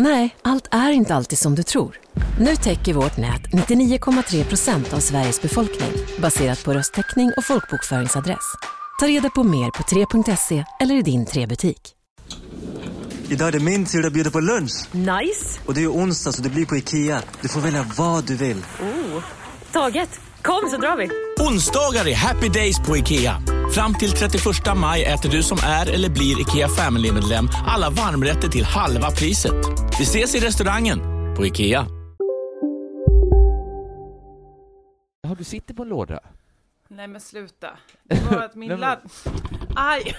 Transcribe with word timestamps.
Nej, 0.00 0.36
allt 0.42 0.68
är 0.70 0.90
inte 0.90 1.14
alltid 1.14 1.38
som 1.38 1.54
du 1.54 1.62
tror. 1.62 1.96
Nu 2.40 2.56
täcker 2.56 2.94
vårt 2.94 3.16
nät 3.16 3.42
99,3 3.42 4.44
procent 4.44 4.92
av 4.92 4.98
Sveriges 4.98 5.42
befolkning 5.42 5.90
baserat 6.18 6.64
på 6.64 6.74
röstteckning 6.74 7.32
och 7.36 7.44
folkbokföringsadress. 7.44 8.54
Ta 9.00 9.06
reda 9.06 9.30
på 9.30 9.44
mer 9.44 9.70
på 9.70 9.82
3.se 9.82 10.64
eller 10.80 10.94
i 10.94 11.02
din 11.02 11.26
3-butik. 11.26 11.94
Idag 13.28 13.48
är 13.48 13.52
det 13.52 13.60
min 13.60 13.86
tur 13.86 14.06
att 14.06 14.12
bjuda 14.12 14.30
på 14.30 14.40
lunch. 14.40 14.94
Nice! 14.94 15.60
Och 15.66 15.74
det 15.74 15.82
är 15.82 15.92
onsdag 15.92 16.32
så 16.32 16.42
det 16.42 16.48
blir 16.48 16.66
på 16.66 16.76
Ikea. 16.76 17.22
Du 17.40 17.48
får 17.48 17.60
välja 17.60 17.86
vad 17.96 18.26
du 18.26 18.36
vill. 18.36 18.64
Taget! 19.72 20.20
Kom 20.48 20.70
så 20.70 20.76
drar 20.76 20.96
vi! 20.96 21.08
Onsdagar 21.48 22.08
är 22.08 22.14
happy 22.14 22.48
days 22.48 22.78
på 22.86 22.96
IKEA. 22.96 23.42
Fram 23.74 23.94
till 23.94 24.10
31 24.10 24.42
maj 24.76 25.04
äter 25.04 25.30
du 25.30 25.42
som 25.42 25.58
är 25.64 25.94
eller 25.94 26.10
blir 26.10 26.40
IKEA 26.40 26.68
Family-medlem 26.68 27.48
alla 27.66 27.90
varmrätter 27.90 28.48
till 28.48 28.64
halva 28.64 29.10
priset. 29.10 29.54
Vi 29.98 30.04
ses 30.04 30.34
i 30.34 30.38
restaurangen 30.40 30.98
på 31.36 31.46
IKEA. 31.46 31.86
Ja, 35.22 35.34
du 35.38 35.44
sitter 35.44 35.74
på 35.74 35.82
en 35.82 35.88
låda. 35.88 36.20
Nej 36.88 37.08
men 37.08 37.20
sluta. 37.20 37.70
Det 38.04 38.30
var 38.30 38.42
att 38.42 38.54
min 38.54 38.76
ladd... 38.76 38.98
Aj! 39.76 40.16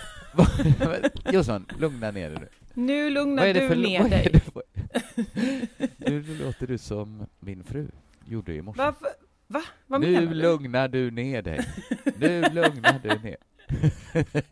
Jossan, 1.31 1.65
lugna 1.79 2.11
ner 2.11 2.29
dig 2.29 2.39
nu. 2.39 2.49
Nu 2.73 3.09
lugnar 3.09 3.53
du 3.53 3.75
ner 3.75 4.09
dig. 4.09 4.41
Nu 5.97 6.23
låter 6.45 6.67
du 6.67 6.77
som 6.77 7.25
min 7.39 7.63
fru 7.63 7.87
gjorde 8.25 8.53
i 8.53 8.61
morse. 8.61 8.81
Varför? 8.81 9.09
Va? 9.51 9.63
Vad 9.87 10.01
nu 10.01 10.11
menar 10.11 10.27
du? 10.27 10.33
lugnar 10.33 10.87
du 10.87 11.11
ner 11.11 11.41
dig. 11.41 11.67
Nu 12.17 12.41
lugnar 12.51 12.99
du 13.03 13.09
ner. 13.19 13.37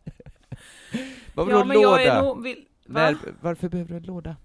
Vad 1.33 1.51
Ja 1.51 1.63
men 1.65 1.81
låda? 1.81 2.03
jag 2.03 2.17
är 2.17 2.21
nog... 2.21 2.43
Vill... 2.43 2.65
Va? 2.85 3.01
När, 3.01 3.17
varför 3.41 3.69
behöver 3.69 3.89
du 3.91 3.97
en 3.97 4.03
låda? 4.03 4.35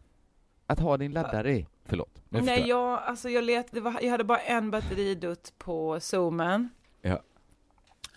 Att 0.67 0.79
ha 0.81 0.97
din 0.97 1.13
laddare 1.13 1.53
i? 1.53 1.67
Förlåt. 1.85 2.23
Nu 2.29 2.41
Nej, 2.41 2.69
jag. 2.69 3.03
alltså 3.03 3.31
jag, 3.31 3.45
let, 3.45 3.75
var, 3.77 3.99
jag 4.03 4.11
hade 4.11 4.25
bara 4.25 4.39
en 4.39 4.71
batteridutt 4.71 5.53
på 5.59 6.01
zoomen. 6.01 6.69
Ja. 7.03 7.23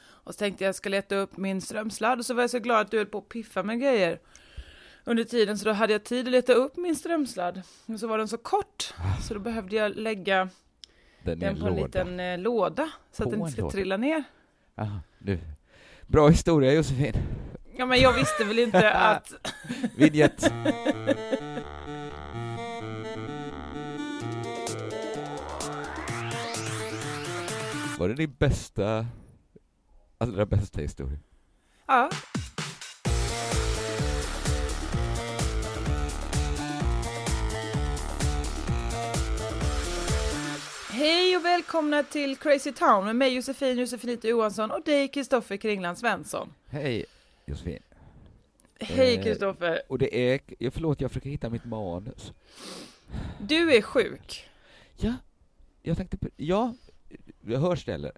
Och 0.01 0.33
så 0.33 0.37
tänkte 0.37 0.63
jag 0.63 0.67
jag 0.67 0.75
ska 0.75 0.89
leta 0.89 1.15
upp 1.15 1.37
min 1.37 1.61
strömsladd 1.61 2.19
och 2.19 2.25
så 2.25 2.33
var 2.33 2.43
jag 2.43 2.49
så 2.49 2.59
glad 2.59 2.81
att 2.81 2.91
du 2.91 2.97
höll 2.97 3.05
på 3.05 3.17
att 3.17 3.29
piffa 3.29 3.63
med 3.63 3.79
grejer 3.79 4.19
under 5.03 5.23
tiden 5.23 5.57
så 5.57 5.65
då 5.65 5.71
hade 5.71 5.93
jag 5.93 6.03
tid 6.03 6.27
att 6.27 6.31
leta 6.31 6.53
upp 6.53 6.77
min 6.77 6.95
strömsladd. 6.95 7.61
Men 7.85 7.99
så 7.99 8.07
var 8.07 8.17
den 8.17 8.27
så 8.27 8.37
kort 8.37 8.93
så 9.27 9.33
då 9.33 9.39
behövde 9.39 9.75
jag 9.75 9.95
lägga 9.95 10.49
Den 11.25 11.39
den 11.39 11.59
på 11.59 11.67
en 11.67 11.75
låda. 11.75 11.85
liten 11.85 12.19
eh, 12.19 12.37
låda 12.37 12.89
så 13.11 13.23
På 13.23 13.29
att 13.29 13.31
den 13.33 13.39
en 13.41 13.45
inte 13.45 13.51
ska 13.53 13.61
låda? 13.61 13.71
trilla 13.71 13.97
ner. 13.97 14.23
Aha, 14.77 14.99
du. 15.19 15.39
Bra 16.07 16.27
historia 16.29 16.73
Josefin. 16.73 17.13
Ja 17.77 17.85
men 17.85 17.99
jag 17.99 18.13
visste 18.13 18.43
väl 18.43 18.59
inte 18.59 18.91
att... 18.93 19.33
Vinjett. 19.97 20.51
Var 27.99 28.07
det 28.07 28.13
din 28.13 28.35
bästa, 28.39 29.05
allra 30.17 30.45
bästa 30.45 30.81
historia? 30.81 31.19
Ja. 31.87 32.09
Hej 40.95 41.37
och 41.37 41.45
välkomna 41.45 42.03
till 42.03 42.37
Crazy 42.37 42.71
Town 42.71 43.05
med 43.05 43.15
mig 43.15 43.35
Josefin 43.35 43.77
Josefinito 43.77 44.27
Johansson 44.27 44.71
och 44.71 44.83
dig 44.83 45.07
Kristoffer 45.07 45.57
Kringland 45.57 45.97
Svensson. 45.97 46.53
Hej 46.69 47.05
Josefin. 47.45 47.79
Hej 48.79 49.15
Eh, 49.17 49.23
Kristoffer. 49.23 49.81
Och 49.87 49.97
det 49.99 50.17
är, 50.33 50.39
jag- 50.59 50.73
förlåt 50.73 51.01
jag 51.01 51.11
försöker 51.11 51.29
hitta 51.29 51.49
mitt 51.49 51.65
manus. 51.65 52.33
Du 53.39 53.75
är 53.75 53.81
sjuk. 53.81 54.49
Ja, 54.97 55.13
jag 55.83 55.97
tänkte 55.97 56.17
på, 56.17 56.27
ja, 56.37 56.73
jag 57.41 57.59
hörs 57.59 57.85
det 57.85 57.93
eller? 57.93 58.11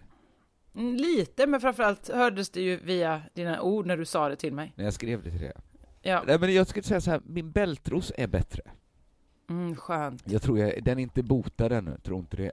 Mm, 0.76 0.96
Lite, 0.96 1.48
men 1.48 1.62
framförallt 1.62 2.10
hördes 2.10 2.50
det 2.50 2.62
ju 2.62 2.78
via 2.78 3.22
dina 3.34 3.62
ord 3.62 3.86
när 3.86 3.98
du 3.98 4.06
sa 4.06 4.30
det 4.30 4.36
till 4.36 4.54
mig. 4.54 4.74
När 4.76 4.84
jag 4.84 4.94
skrev 4.94 5.24
det 5.24 5.32
till 5.32 5.40
dig. 5.42 5.54
Ja, 6.02 6.24
Nej 6.28 6.40
men 6.40 6.54
jag 6.54 6.68
skulle 6.68 6.84
säga 6.84 7.02
så 7.02 7.12
här, 7.12 7.22
min 7.26 7.52
bältros 7.52 8.12
är 8.18 8.28
bättre. 8.28 8.62
mm, 9.50 9.76
skönt. 9.76 10.24
Jag 10.26 10.42
tror 10.42 10.60
jag, 10.60 10.84
den 10.84 11.00
är 11.00 11.04
inte 11.04 11.24
botad 11.24 11.72
ännu, 11.72 11.98
tror 12.04 12.20
inte 12.20 12.38
det. 12.38 12.52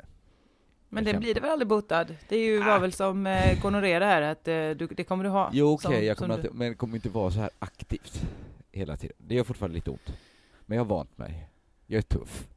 Men 0.94 1.04
den 1.04 1.20
blir 1.20 1.34
det 1.34 1.40
väl 1.40 1.50
aldrig 1.50 1.68
botad? 1.68 2.16
Det 2.28 2.36
är 2.36 2.40
ju, 2.44 2.58
var 2.58 2.78
väl 2.80 2.92
som 2.92 3.26
eh, 3.26 3.62
gonorré 3.62 3.98
det 3.98 4.04
här, 4.04 4.22
att 4.22 4.48
eh, 4.48 4.70
du, 4.70 4.86
det 4.96 5.04
kommer 5.04 5.24
du 5.24 5.30
ha. 5.30 5.50
Jo 5.52 5.72
okej, 5.72 5.82
som- 5.98 6.04
jag 6.06 6.16
kommer 6.16 6.36
du- 6.36 6.40
inte, 6.42 6.54
men 6.56 6.68
det 6.68 6.74
kommer 6.74 6.94
inte 6.96 7.08
vara 7.08 7.30
så 7.30 7.40
här 7.40 7.50
aktivt 7.58 8.22
hela 8.72 8.96
tiden. 8.96 9.16
Det 9.18 9.34
gör 9.34 9.44
fortfarande 9.44 9.74
lite 9.74 9.90
ont. 9.90 10.12
Men 10.66 10.76
jag 10.78 10.84
har 10.84 10.88
vant 10.96 11.18
mig. 11.18 11.48
Jag 11.86 11.98
är 11.98 12.02
tuff. 12.02 12.48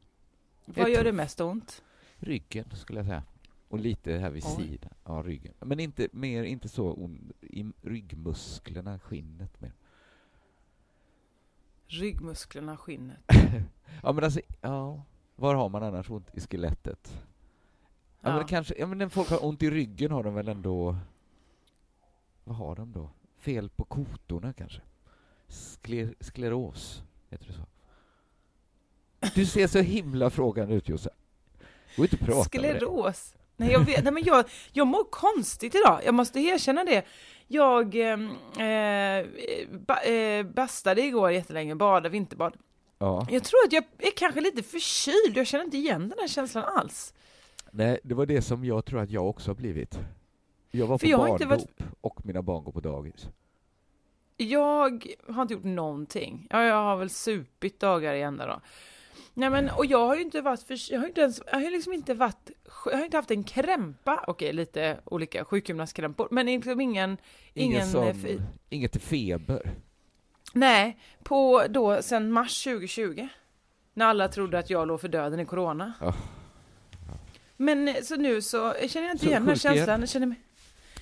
Jag 0.64 0.74
Vad 0.74 0.86
är 0.86 0.90
gör 0.90 1.04
det 1.04 1.10
tuff. 1.10 1.16
mest 1.16 1.40
ont? 1.40 1.82
Ryggen 2.16 2.64
skulle 2.74 2.98
jag 2.98 3.06
säga. 3.06 3.22
Och 3.68 3.78
lite 3.78 4.12
här 4.12 4.30
vid 4.30 4.44
Oj. 4.46 4.64
sidan. 4.66 4.90
Ja, 5.04 5.22
ryggen. 5.26 5.54
Men 5.60 5.80
inte 5.80 6.08
mer, 6.12 6.42
inte 6.42 6.68
så 6.68 6.92
ont 6.92 7.32
i 7.40 7.64
ryggmusklerna, 7.82 8.98
skinnet 8.98 9.60
mer. 9.60 9.72
Ryggmusklerna, 11.86 12.76
skinnet. 12.76 13.18
Ja 14.02 14.12
men 14.12 14.24
alltså, 14.24 14.40
ja. 14.60 15.02
Var 15.36 15.54
har 15.54 15.68
man 15.68 15.82
annars 15.82 16.10
ont 16.10 16.36
i 16.36 16.40
skelettet? 16.40 17.22
Ja, 18.20 18.36
men 18.36 18.46
kanske, 18.46 18.74
ja 18.78 18.86
men 18.86 18.98
när 18.98 19.08
folk 19.08 19.30
har 19.30 19.44
ont 19.44 19.62
i 19.62 19.70
ryggen 19.70 20.10
har 20.10 20.22
de 20.22 20.34
väl 20.34 20.48
ändå... 20.48 20.96
Vad 22.44 22.56
har 22.56 22.76
de 22.76 22.92
då? 22.92 23.10
Fel 23.38 23.68
på 23.68 23.84
kotorna 23.84 24.52
kanske? 24.52 24.80
Skler, 25.48 26.14
skleros, 26.20 27.02
heter 27.30 27.46
det 27.46 27.52
så? 27.52 27.66
Du 29.34 29.46
ser 29.46 29.66
så 29.66 29.78
himla 29.78 30.30
frågande 30.30 30.74
ut 30.74 30.88
Josef. 30.88 31.12
Du 31.96 32.02
inte 32.02 32.16
prata. 32.16 32.44
Skleros? 32.44 33.34
Nej, 33.56 33.72
jag 33.72 33.84
vet, 33.84 34.04
nej 34.04 34.12
men 34.12 34.24
jag, 34.24 34.44
jag 34.72 34.86
mår 34.86 35.04
konstigt 35.04 35.74
idag, 35.74 36.00
jag 36.04 36.14
måste 36.14 36.40
erkänna 36.40 36.84
det. 36.84 37.04
Jag 37.46 37.94
ehm, 37.94 38.30
eh, 38.58 39.26
ba, 39.86 40.00
eh, 40.00 40.46
bastade 40.46 41.02
igår 41.02 41.30
jättelänge, 41.30 41.74
badade 41.74 42.08
vinterbad. 42.08 42.56
Ja. 42.98 43.26
Jag 43.30 43.44
tror 43.44 43.64
att 43.66 43.72
jag 43.72 43.84
är 43.98 44.10
kanske 44.16 44.40
lite 44.40 44.62
förkyld, 44.62 45.36
jag 45.36 45.46
känner 45.46 45.64
inte 45.64 45.76
igen 45.76 46.08
den 46.08 46.18
här 46.20 46.28
känslan 46.28 46.64
alls. 46.64 47.14
Nej, 47.72 47.98
det 48.02 48.14
var 48.14 48.26
det 48.26 48.42
som 48.42 48.64
jag 48.64 48.84
tror 48.84 49.00
att 49.00 49.10
jag 49.10 49.28
också 49.28 49.50
har 49.50 49.54
blivit. 49.56 49.98
Jag 50.70 50.86
var 50.86 50.98
För 50.98 51.06
på 51.06 51.10
jag 51.10 51.20
barndop 51.20 51.48
varit- 51.48 51.78
och 52.00 52.26
mina 52.26 52.42
barn 52.42 52.64
går 52.64 52.72
på 52.72 52.80
dagis. 52.80 53.28
Jag 54.36 55.06
har 55.28 55.42
inte 55.42 55.54
gjort 55.54 55.64
någonting. 55.64 56.46
Ja, 56.50 56.62
jag 56.64 56.74
har 56.74 56.96
väl 56.96 57.10
supit 57.10 57.80
dagar 57.80 58.14
i 58.14 58.22
ända 58.22 58.46
då. 58.46 58.60
Nej 59.34 59.50
men, 59.50 59.70
och 59.70 59.86
jag 59.86 60.06
har 60.06 60.16
ju 60.16 60.22
inte 60.22 60.40
varit 60.40 60.62
för, 60.62 60.92
jag 60.92 61.00
har 61.00 61.06
inte 61.08 61.20
ens, 61.20 61.42
jag 61.46 61.54
har 61.60 61.70
liksom 61.70 61.92
inte 61.92 62.14
varit, 62.14 62.50
jag 62.86 62.96
har 62.98 63.04
inte 63.04 63.16
haft 63.16 63.30
en 63.30 63.44
krämpa, 63.44 64.24
okej 64.26 64.52
lite 64.52 65.00
olika 65.04 65.44
sjukgymnastkrämpor, 65.44 66.28
men 66.30 66.46
liksom 66.46 66.80
ingen, 66.80 67.16
Ingen 67.54 67.72
ingen, 67.72 67.88
sån, 67.88 68.06
eh, 68.08 68.14
fe- 68.14 68.42
inget 68.68 69.02
feber. 69.02 69.70
nej, 70.54 70.98
på 71.22 71.64
då 71.70 72.02
sen 72.02 72.32
mars 72.32 72.64
2020. 72.64 73.28
När 73.94 74.06
alla 74.06 74.28
trodde 74.28 74.58
att 74.58 74.70
jag 74.70 74.88
låg 74.88 75.00
för 75.00 75.08
döden 75.08 75.40
i 75.40 75.44
corona. 75.44 75.92
Ja. 76.00 76.14
Men 77.60 77.88
eh, 77.88 77.94
så 78.02 78.16
nu 78.16 78.42
så 78.42 78.74
känner 78.88 79.06
jag 79.06 79.14
inte 79.14 79.24
Så 79.24 79.30
igen 79.30 79.42
den 79.42 79.48
här 79.48 79.56
känslan, 79.56 80.00
jag 80.00 80.08
känner 80.08 80.26
mig, 80.26 80.36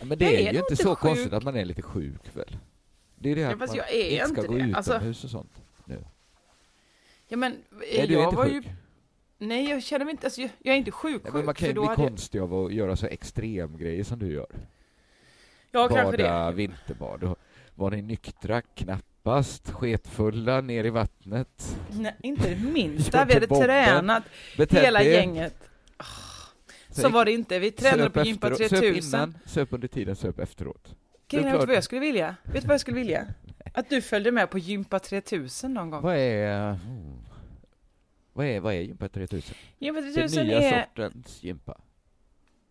Men 0.02 0.18
det 0.18 0.24
Jag 0.24 0.34
är, 0.34 0.48
är 0.48 0.52
ju 0.52 0.58
inte 0.58 0.76
så 0.76 0.88
sjuk. 0.90 0.98
konstigt 0.98 1.32
att 1.32 1.42
man 1.42 1.56
är 1.56 1.64
lite 1.64 1.82
sjuk 1.82 2.20
väl? 2.32 2.58
Det 3.18 3.30
är 3.30 3.34
det 3.34 3.40
Ja, 3.40 3.52
att 3.52 3.58
man 3.58 3.68
jag 3.74 3.92
är 3.94 4.10
inte 4.10 4.26
ska 4.28 4.42
gå 4.42 4.52
det. 4.54 4.64
utomhus 4.64 4.76
Alltså- 4.76 5.26
och 5.26 5.30
sånt. 5.30 5.52
Nu. 5.84 6.04
ja 7.28 7.36
men, 7.36 7.56
Är 7.92 8.06
du 8.06 8.12
jag 8.14 8.24
inte 8.24 8.36
var 8.36 8.44
sjuk? 8.44 8.64
ju, 8.64 8.70
nej 9.38 9.70
jag 9.70 9.82
känner 9.82 10.04
mig 10.04 10.12
inte, 10.12 10.26
alltså 10.26 10.40
jag, 10.40 10.50
jag 10.62 10.72
är 10.74 10.78
inte 10.78 10.90
sjuk 10.90 11.20
Nej, 11.24 11.32
men 11.32 11.44
man 11.44 11.54
kan 11.54 11.68
ju 11.68 11.74
bli 11.74 11.82
hade 11.86 12.02
jag- 12.02 12.08
konstig 12.08 12.38
av 12.40 12.54
att 12.54 12.72
göra 12.72 12.96
så 12.96 13.06
extrem 13.06 13.76
grejer 13.78 14.04
som 14.04 14.18
du 14.18 14.32
gör. 14.32 14.46
Ja, 15.70 15.88
kanske 15.88 16.16
det. 16.16 16.22
Bada 16.22 16.50
vinterbad. 16.50 17.34
Var 17.74 17.90
ni 17.90 18.02
nyktra? 18.02 18.62
Knappast. 18.62 19.70
Sketfulla 19.70 20.60
ner 20.60 20.84
i 20.84 20.90
vattnet? 20.90 21.78
Nej, 21.90 22.16
inte 22.22 22.48
det 22.54 22.56
minsta. 22.60 23.24
Vi 23.28 23.34
hade 23.34 23.46
bomben. 23.46 23.66
tränat 23.68 24.22
Betedde 24.56 24.84
hela 24.84 25.02
er? 25.02 25.12
gänget. 25.12 25.68
Ah, 25.96 26.04
Så 27.02 27.08
var 27.08 27.24
det 27.24 27.32
inte. 27.32 27.58
Vi 27.58 27.70
tränade 27.70 28.10
på 28.10 28.22
Gympa 28.22 28.50
efteråt. 28.50 28.68
3000. 28.70 29.02
Söp 29.02 29.14
innan, 29.14 29.38
söp 29.46 29.72
under 29.72 29.88
tiden, 29.88 30.16
söp 30.16 30.38
efteråt. 30.38 30.96
Grejen 31.28 31.48
är, 31.48 31.58
vad 31.58 31.76
jag 31.76 31.84
skulle 31.84 32.00
vilja? 32.00 32.36
Vet 32.44 32.62
du 32.62 32.68
vad 32.68 32.74
jag 32.74 32.80
skulle 32.80 32.96
vilja? 32.96 33.26
Att 33.74 33.90
du 33.90 34.02
följde 34.02 34.32
med 34.32 34.50
på 34.50 34.58
Gympa 34.58 34.98
3000 34.98 35.74
någon 35.74 35.90
gång. 35.90 36.02
Vad 36.02 36.16
är... 36.16 36.72
Oh. 36.72 36.78
Vad 38.32 38.46
är, 38.46 38.60
vad 38.60 38.74
är 38.74 38.80
gympa 38.80 39.08
3000? 39.08 39.56
Gympa 39.78 40.00
Den 40.00 40.14
3000 40.14 40.46
nya 40.46 40.60
är... 40.62 40.82
sortens 40.82 41.42
gympa. 41.42 41.80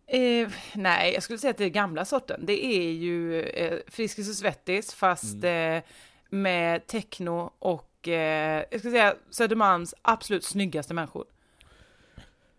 Eh, 0.06 0.48
nej, 0.74 1.14
jag 1.14 1.22
skulle 1.22 1.38
säga 1.38 1.50
att 1.50 1.56
det 1.56 1.64
är 1.64 1.68
gamla 1.68 2.04
sorten. 2.04 2.40
Det 2.46 2.64
är 2.66 2.90
ju 2.92 3.42
eh, 3.42 3.78
Friskis 3.86 4.28
och 4.28 4.34
Svettis 4.34 4.94
fast 4.94 5.34
Mm. 5.34 5.76
eh, 5.76 5.82
med 6.30 6.86
techno 6.86 7.52
och 7.58 8.08
eh, 8.08 8.64
jag 8.70 8.80
ska 8.80 8.90
säga 8.90 9.14
Södermalms 9.30 9.94
absolut 10.02 10.44
snyggaste 10.44 10.94
människor. 10.94 11.24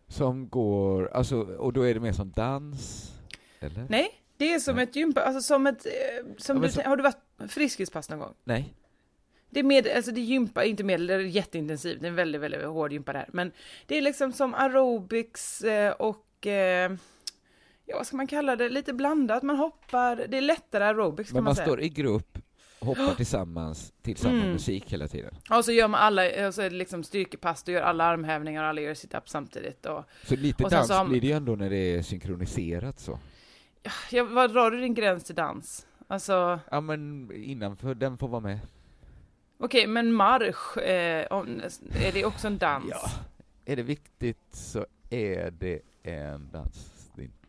Som 0.07 0.50
går, 0.50 1.09
alltså, 1.13 1.38
och 1.42 1.74
då 1.74 1.81
är 1.81 1.94
det 1.94 2.00
mer 2.00 2.12
som 2.12 2.31
dans? 2.31 3.12
Eller? 3.59 3.86
Nej, 3.89 4.09
det 4.38 4.54
är 4.54 4.59
som 4.59 4.75
Nej. 4.75 4.83
ett 4.83 4.95
gympa, 4.95 5.21
alltså 5.21 5.42
som 5.42 5.68
ett, 5.68 5.86
eh, 5.86 5.92
som 6.38 6.56
Ja, 6.56 6.62
men 6.62 6.69
du, 6.69 6.74
så- 6.74 6.81
har 6.81 6.95
du 6.98 7.04
varit 7.04 7.51
Friskispass 7.51 8.09
någon 8.09 8.19
gång? 8.19 8.33
Nej. 8.44 8.74
Det 9.50 9.59
är 9.59 9.63
med, 9.63 9.88
alltså 9.95 10.12
det 10.12 10.19
är 10.21 10.24
gympa, 10.24 10.63
inte 10.63 10.83
medel, 10.83 11.07
det 11.07 11.13
är 11.13 11.19
jätteintensivt, 11.19 12.01
det 12.01 12.07
är 12.07 12.09
en 12.09 12.15
väldigt, 12.15 12.42
väldigt 12.42 12.63
hård 12.63 12.94
gympa 12.94 13.13
där. 13.13 13.30
Men 13.33 13.51
det 13.86 13.98
är 13.98 14.01
liksom 14.01 14.31
som 14.33 14.54
aerobics 14.54 15.62
eh, 15.62 15.92
och, 15.92 16.48
eh, 16.48 16.92
ja 17.86 17.95
vad 17.98 18.07
ska 18.07 18.18
man 18.18 18.27
kalla 18.27 18.56
det, 18.56 18.69
lite 18.69 18.94
blandat, 18.94 19.44
man 19.44 19.56
hoppar, 19.56 20.15
det 20.27 20.38
är 20.38 20.42
lättare 20.42 20.83
aerobics 20.83 21.30
kan 21.30 21.36
Men 21.36 21.44
man, 21.44 21.50
man 21.50 21.56
säga. 21.56 21.65
står 21.68 21.81
i 21.81 21.89
grupp, 21.89 22.38
hoppar 22.80 23.14
tillsammans 23.18 23.94
till 24.02 24.18
samma 24.18 24.34
Mm. 24.38 24.52
musik 24.52 24.94
hela 24.94 25.08
tiden. 25.08 25.34
Och 25.50 25.66
så 25.66 25.72
gör 25.72 25.88
man 25.88 26.02
alla, 26.02 26.48
och 26.48 26.54
så 26.54 26.62
är 26.62 26.70
det 26.70 26.76
liksom 26.76 27.04
styrkepass, 27.04 27.64
du 27.64 27.72
gör 27.72 27.82
alla 27.82 28.04
armhävningar 28.04 28.64
och 28.64 28.70
alla 28.70 28.82
gör 28.82 28.94
sit-ups 28.94 29.22
samtidigt. 29.30 29.86
Och, 29.86 30.04
Så 30.24 30.36
lite 30.36 30.64
Och 30.64 30.70
dans 30.70 30.88
så 30.88 31.06
blir 31.06 31.22
det 31.22 31.28
ju 31.28 31.34
ändå 31.34 31.56
när 31.56 31.70
det 31.70 31.76
är 31.96 32.02
synkroniserat 32.02 33.00
så. 33.00 33.20
ja, 34.12 34.24
vad 34.24 34.54
drar 34.54 34.72
du 34.72 34.82
din 34.82 34.94
gräns 34.94 35.24
till 35.24 35.36
dans? 35.36 35.88
Alltså, 36.08 36.60
Ja 36.72 36.82
men 36.82 37.32
innanför, 37.36 37.96
den 37.96 38.18
får 38.18 38.28
vara 38.28 38.42
med. 38.42 38.60
okej, 39.58 39.88
men 39.88 40.14
marsch, 40.14 40.78
eh, 40.78 41.28
om- 41.28 41.62
är 42.04 42.12
det 42.14 42.26
också 42.26 42.48
en 42.48 42.58
dans? 42.58 42.86
Ja. 42.90 43.10
Är 43.66 43.76
det 43.76 43.84
viktigt 43.84 44.38
så 44.52 44.86
är 45.10 45.52
det 45.52 45.80
en 46.04 46.50
dans. 46.52 46.92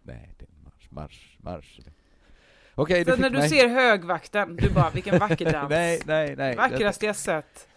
Nej, 0.03 0.35
det 0.39 0.45
är 0.45 0.49
en 0.49 0.65
marsch, 0.65 0.89
marsch, 0.91 1.37
marsch. 1.41 1.81
Okej, 2.81 3.05
Så 3.05 3.11
fick 3.11 3.21
när 3.21 3.31
du 3.31 3.39
mig. 3.39 3.49
ser 3.49 3.69
högvakten, 3.69 4.57
du 4.57 4.71
bara, 4.71 4.91
vilken 4.91 5.19
vacker 5.19 5.53
dans. 5.53 5.71
nej, 5.71 6.01
nej, 6.07 6.37
nej. 6.37 6.57
Vackraste 6.57 7.07
jag 7.07 7.17
sett. 7.17 7.69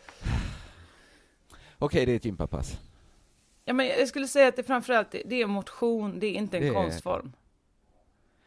Okej, 1.77 2.05
det 2.05 2.11
är 2.11 2.15
ett 2.15 2.25
gympapass. 2.25 2.77
Ja, 3.65 3.73
men 3.73 3.85
jag 3.87 4.07
skulle 4.07 4.27
säga 4.27 4.47
att 4.47 4.55
det 4.55 4.63
framförallt 4.63 5.15
är- 5.15 5.21
det 5.25 5.41
är 5.41 5.45
motion, 5.45 6.19
det 6.19 6.27
är 6.27 6.31
inte 6.33 6.57
en 6.57 6.63
Det 6.63 6.69
är- 6.69 6.73
konstform. 6.73 7.31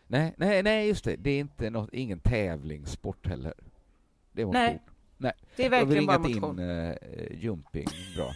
Nej, 0.07 0.35
nej, 0.37 0.63
nej, 0.63 0.89
just 0.89 1.05
det. 1.05 1.17
Det 1.17 1.31
är 1.31 1.39
inte 1.41 1.71
något, 1.71 1.89
ingen 1.93 2.19
tävlingssport 2.19 3.27
heller. 3.27 3.55
Det 4.33 4.43
är 4.43 4.47
motion. 4.47 4.79
Nej, 5.17 5.33
Det 5.57 5.65
är 5.67 5.71
verkligen 5.71 6.07
bara 6.07 6.19
motion. 6.19 6.59
in 6.61 6.65
uh, 6.69 6.95
jumping, 7.33 7.87
bra. 8.17 8.35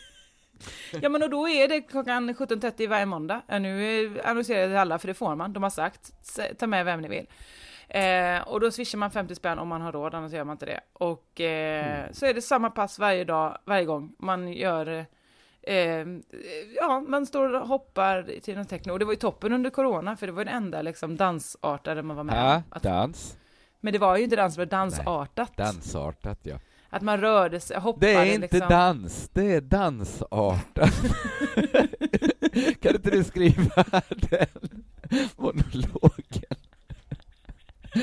Ja, 1.03 1.09
men 1.09 1.23
och 1.23 1.31
då 1.31 1.49
är 1.49 1.69
det 1.69 1.81
klockan 1.81 2.35
17.30 2.35 2.89
varje 2.89 3.07
måndag. 3.07 3.43
Nu 3.49 4.05
eh, 4.17 4.31
annonserar 4.31 4.67
till 4.69 4.77
alla, 4.77 4.99
för 4.99 5.09
det 5.09 5.15
får 5.15 5.37
man. 5.37 5.53
De 5.53 5.63
har 5.63 5.71
sagt, 5.71 6.13
"S- 6.23 6.41
ta 6.59 6.67
med 6.67 6.85
vem 6.85 7.01
ni 7.01 7.09
vill. 7.09 7.27
Eh, 7.89 8.41
och 8.49 8.61
då 8.61 8.71
swishar 8.71 8.99
man 8.99 9.11
50 9.11 9.35
spänn 9.35 9.59
om 9.59 9.69
man 9.69 9.81
har 9.81 9.93
råd, 9.93 10.15
annars 10.15 10.33
gör 10.33 10.45
man 10.45 10.55
inte 10.55 10.67
det. 10.67 10.81
Och 10.93 11.41
eh, 11.41 11.99
Mm. 12.01 12.15
så 12.15 12.27
är 12.27 12.35
det 12.35 12.43
samma 12.43 12.71
pass 12.71 12.99
varje 12.99 13.25
dag, 13.25 13.59
varje 13.65 13.85
gång. 13.85 14.13
Man 14.19 14.53
gör, 14.53 15.07
eh, 15.63 16.07
ja, 16.77 17.01
man 17.09 17.27
står 17.27 17.55
och 17.55 17.69
hoppar 17.69 18.41
till 18.43 18.57
någon 18.57 18.67
techno. 18.67 18.93
Och 18.93 18.99
det 18.99 19.05
var 19.05 19.13
ju 19.13 19.19
toppen 19.19 19.53
under 19.53 19.71
corona, 19.71 20.17
för 20.17 20.27
det 20.27 20.33
var 20.33 20.45
den 20.45 20.55
enda 20.55 20.83
liksom 20.83 21.17
dansartade 21.17 22.03
man 22.03 22.17
var 22.17 22.25
med 22.25 22.37
Ja. 22.37 22.63
Att, 22.71 22.83
dans. 22.83 23.37
men 23.81 23.93
det 23.93 23.99
var 23.99 24.17
ju 24.17 24.25
inte 24.25 24.37
dans, 24.37 24.55
det 24.55 24.61
var 24.61 24.67
dansartat. 24.67 25.57
Dansartat, 25.57 26.39
ja. 26.43 26.57
Att 26.91 27.03
man 27.03 27.21
rörde 27.21 27.61
sig, 27.61 27.79
hoppade 27.81 28.07
Det 28.07 28.13
är 28.15 28.25
inte 28.25 28.41
liksom. 28.41 28.69
dans, 28.69 29.29
det 29.29 29.53
är 29.55 29.61
dansartat. 29.61 30.75
kan 32.81 32.95
inte 32.95 33.11
du 33.11 33.25
skriva 33.25 33.85
den 34.09 34.83
monologen? 35.37 36.18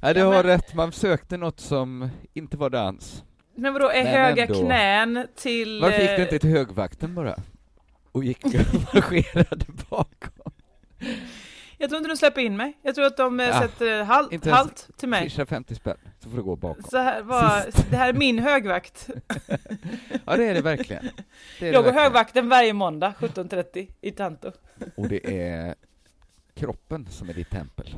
Nej, 0.00 0.14
du 0.14 0.20
Ja, 0.20 0.26
har 0.26 0.32
men- 0.34 0.42
rätt, 0.42 0.74
man 0.74 0.92
sökte 0.92 1.36
något 1.36 1.60
som 1.60 2.08
inte 2.34 2.56
var 2.56 2.70
dans. 2.70 3.24
Men 3.54 3.72
vadå, 3.72 3.88
är 3.90 4.04
Men 4.04 4.12
höga 4.12 4.42
ändå. 4.46 4.64
knän 4.64 5.26
till... 5.36 5.80
Varför 5.82 6.00
gick 6.00 6.10
eh, 6.10 6.16
du 6.16 6.22
inte 6.22 6.38
till 6.38 6.50
högvakten 6.50 7.14
bara? 7.14 7.34
Och 8.12 8.24
gick 8.24 8.44
och 8.44 8.52
marscherade 8.94 9.64
bakom? 9.90 10.52
Jag 11.78 11.90
tror 11.90 11.98
inte 11.98 12.08
de 12.10 12.16
släpper 12.16 12.40
in 12.40 12.56
mig. 12.56 12.78
Jag 12.82 12.94
tror 12.94 13.06
att 13.06 13.16
de 13.16 13.40
eh, 13.40 13.46
Ja, 13.46 13.60
sätter 13.60 14.02
halt, 14.04 14.32
inte 14.32 14.50
halt 14.50 14.88
till 14.96 15.08
mig. 15.08 15.22
Swisha 15.30 15.46
50 15.46 15.74
spänn, 15.74 15.96
så 16.18 16.30
får 16.30 16.36
du 16.36 16.42
gå 16.42 16.56
bakom. 16.56 16.82
Så 16.82 16.96
här 16.98 17.22
var, 17.22 17.60
Sist. 17.60 17.86
det 17.90 17.96
här 17.96 18.08
är 18.08 18.12
min 18.12 18.38
högvakt. 18.38 19.08
Ja, 20.24 20.36
det 20.36 20.44
är 20.44 20.54
det 20.54 20.60
verkligen. 20.62 21.02
Det 21.58 21.66
är 21.68 21.70
det 21.70 21.74
Jag 21.76 21.84
går 21.84 21.92
högvakten 21.92 22.48
varje 22.48 22.72
måndag 22.72 23.14
17.30 23.18 23.88
i 24.00 24.10
Tanto. 24.10 24.52
Och 24.96 25.08
det 25.08 25.40
är 25.40 25.74
kroppen 26.54 27.06
som 27.10 27.28
är 27.28 27.34
ditt 27.34 27.50
tempel. 27.50 27.94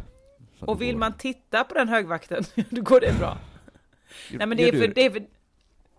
Så 0.58 0.66
Och 0.66 0.82
vill 0.82 0.92
går- 0.92 0.98
man 0.98 1.12
titta 1.12 1.64
på 1.64 1.74
den 1.74 1.88
högvakten, 1.88 2.44
då 2.70 2.82
går 2.82 3.00
det 3.00 3.18
bra. 3.18 3.38
Nej 4.32 4.46
men 4.46 4.56
det 4.56 4.68
är 4.68 4.72
för, 4.72 4.88
det 4.88 5.00
är 5.06 5.10
för, 5.10 5.22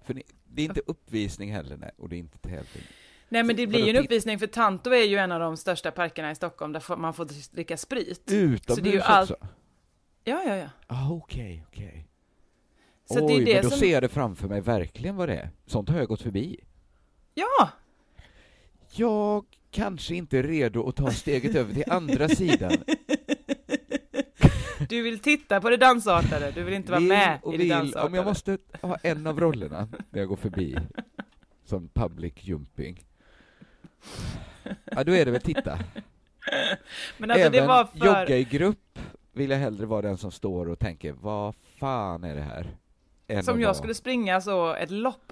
för 0.05 0.13
det 0.45 0.61
är 0.61 0.65
inte 0.65 0.81
uppvisning 0.85 1.53
heller, 1.53 1.77
nej, 1.77 1.91
och 1.97 2.09
det 2.09 2.15
är 2.15 2.17
inte 2.19 2.37
tävling. 2.37 2.83
Nej 3.29 3.43
men 3.43 3.55
det 3.55 3.67
blir 3.67 3.83
ju 3.83 3.89
en 3.89 3.95
uppvisning 4.03 4.39
för 4.39 4.47
Tanto 4.47 4.89
är 4.89 5.03
ju 5.03 5.17
en 5.17 5.31
av 5.31 5.39
de 5.39 5.57
största 5.57 5.91
parkerna 5.91 6.31
i 6.31 6.35
Stockholm 6.35 6.73
där 6.73 6.95
man 6.95 7.13
får 7.13 7.27
dricka 7.55 7.77
sprit. 7.77 8.23
Utomhus 8.31 8.61
Så 8.77 8.81
det 8.81 8.89
är 8.89 8.93
ju 8.93 9.21
också? 9.21 9.35
Ja, 10.23 10.43
ja, 10.45 10.55
ja. 10.55 10.69
Ah, 10.87 11.11
okej, 11.11 11.65
okej. 11.67 12.05
Så 13.13 13.25
Oj, 13.27 13.45
det 13.45 13.53
men 13.53 13.63
då 13.63 13.69
som, 13.69 13.79
ser 13.79 13.91
jag 13.93 14.03
det 14.03 14.09
framför 14.09 14.47
mig 14.47 14.61
verkligen 14.61 15.15
vad 15.15 15.29
det 15.29 15.35
är. 15.35 15.49
Sånt 15.65 15.89
har 15.89 15.97
jag 15.97 16.07
gått 16.07 16.21
förbi. 16.21 16.59
ja, 17.33 17.69
Jag 18.93 19.45
kanske 19.71 20.15
inte 20.15 20.37
är 20.37 20.43
redo 20.43 20.87
att 20.89 20.95
ta 20.95 21.11
steget 21.11 21.55
över 21.55 21.73
till 21.73 21.83
andra 21.87 22.29
sidan. 22.35 22.71
du 24.89 25.01
vill 25.01 25.19
titta 25.19 25.61
på 25.61 25.69
det 25.69 25.77
dansartade, 25.77 26.51
du 26.51 26.63
vill 26.63 26.73
inte 26.73 26.91
vara 26.91 26.99
Vill 26.99 27.09
med 27.09 27.39
i 27.45 27.51
det 27.51 27.57
vill, 27.57 27.69
dansartade. 27.69 28.07
om 28.07 28.13
jag 28.13 28.25
måste 28.25 28.57
ha 28.81 28.95
en 28.95 29.27
av 29.27 29.39
rollerna 29.39 29.87
när 30.09 30.19
jag 30.19 30.27
går 30.29 30.35
förbi, 30.35 30.77
som 31.65 31.89
public 31.89 32.33
jumping, 32.41 33.03
ja 34.85 35.03
då 35.03 35.11
är 35.11 35.25
det 35.25 35.31
väl 35.31 35.41
titta. 35.41 35.79
Men 37.17 37.31
alltså 37.31 37.47
Även 37.47 37.51
det 37.51 37.67
var 37.67 37.85
för... 37.85 38.05
jogga 38.05 38.37
i 38.37 38.43
grupp 38.43 38.99
vill 39.31 39.49
jag 39.49 39.57
hellre 39.57 39.85
vara 39.85 40.01
den 40.01 40.17
som 40.17 40.31
står 40.31 40.69
och 40.69 40.79
tänker, 40.79 41.11
vad 41.11 41.55
fan 41.55 42.23
är 42.23 42.35
det 42.35 42.41
här? 42.41 42.67
Än 43.27 43.43
Som 43.43 43.61
jag 43.61 43.75
skulle 43.75 43.93
springa 43.93 44.41
så 44.41 44.75
ett 44.75 44.91
lopp, 44.91 45.31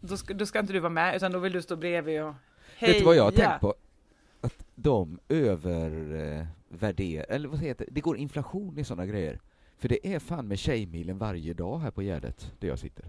då 0.00 0.16
ska, 0.16 0.34
då 0.34 0.46
ska 0.46 0.58
inte 0.58 0.72
du 0.72 0.80
vara 0.80 0.90
med, 0.90 1.16
utan 1.16 1.32
då 1.32 1.38
vill 1.38 1.52
du 1.52 1.62
stå 1.62 1.76
bredvid 1.76 2.22
och 2.22 2.34
heja. 2.76 2.92
Vet 2.92 2.98
du 3.00 3.04
vad 3.04 3.16
jag 3.16 3.24
har 3.24 3.30
tänkt 3.30 3.60
på? 3.60 3.74
Att 4.40 4.64
de 4.74 5.20
övervärderar, 5.28 7.26
eller 7.28 7.48
vad 7.48 7.58
heter 7.58 7.84
det, 7.84 7.90
det 7.90 8.00
går 8.00 8.16
inflation 8.16 8.78
i 8.78 8.84
sådana 8.84 9.06
grejer. 9.06 9.40
För 9.78 9.88
det 9.88 10.14
är 10.14 10.18
fan 10.18 10.48
med 10.48 10.58
Tjejmilen 10.58 11.18
varje 11.18 11.54
dag 11.54 11.78
här 11.78 11.90
på 11.90 12.02
Gärdet, 12.02 12.52
där 12.58 12.68
jag 12.68 12.78
sitter. 12.78 13.04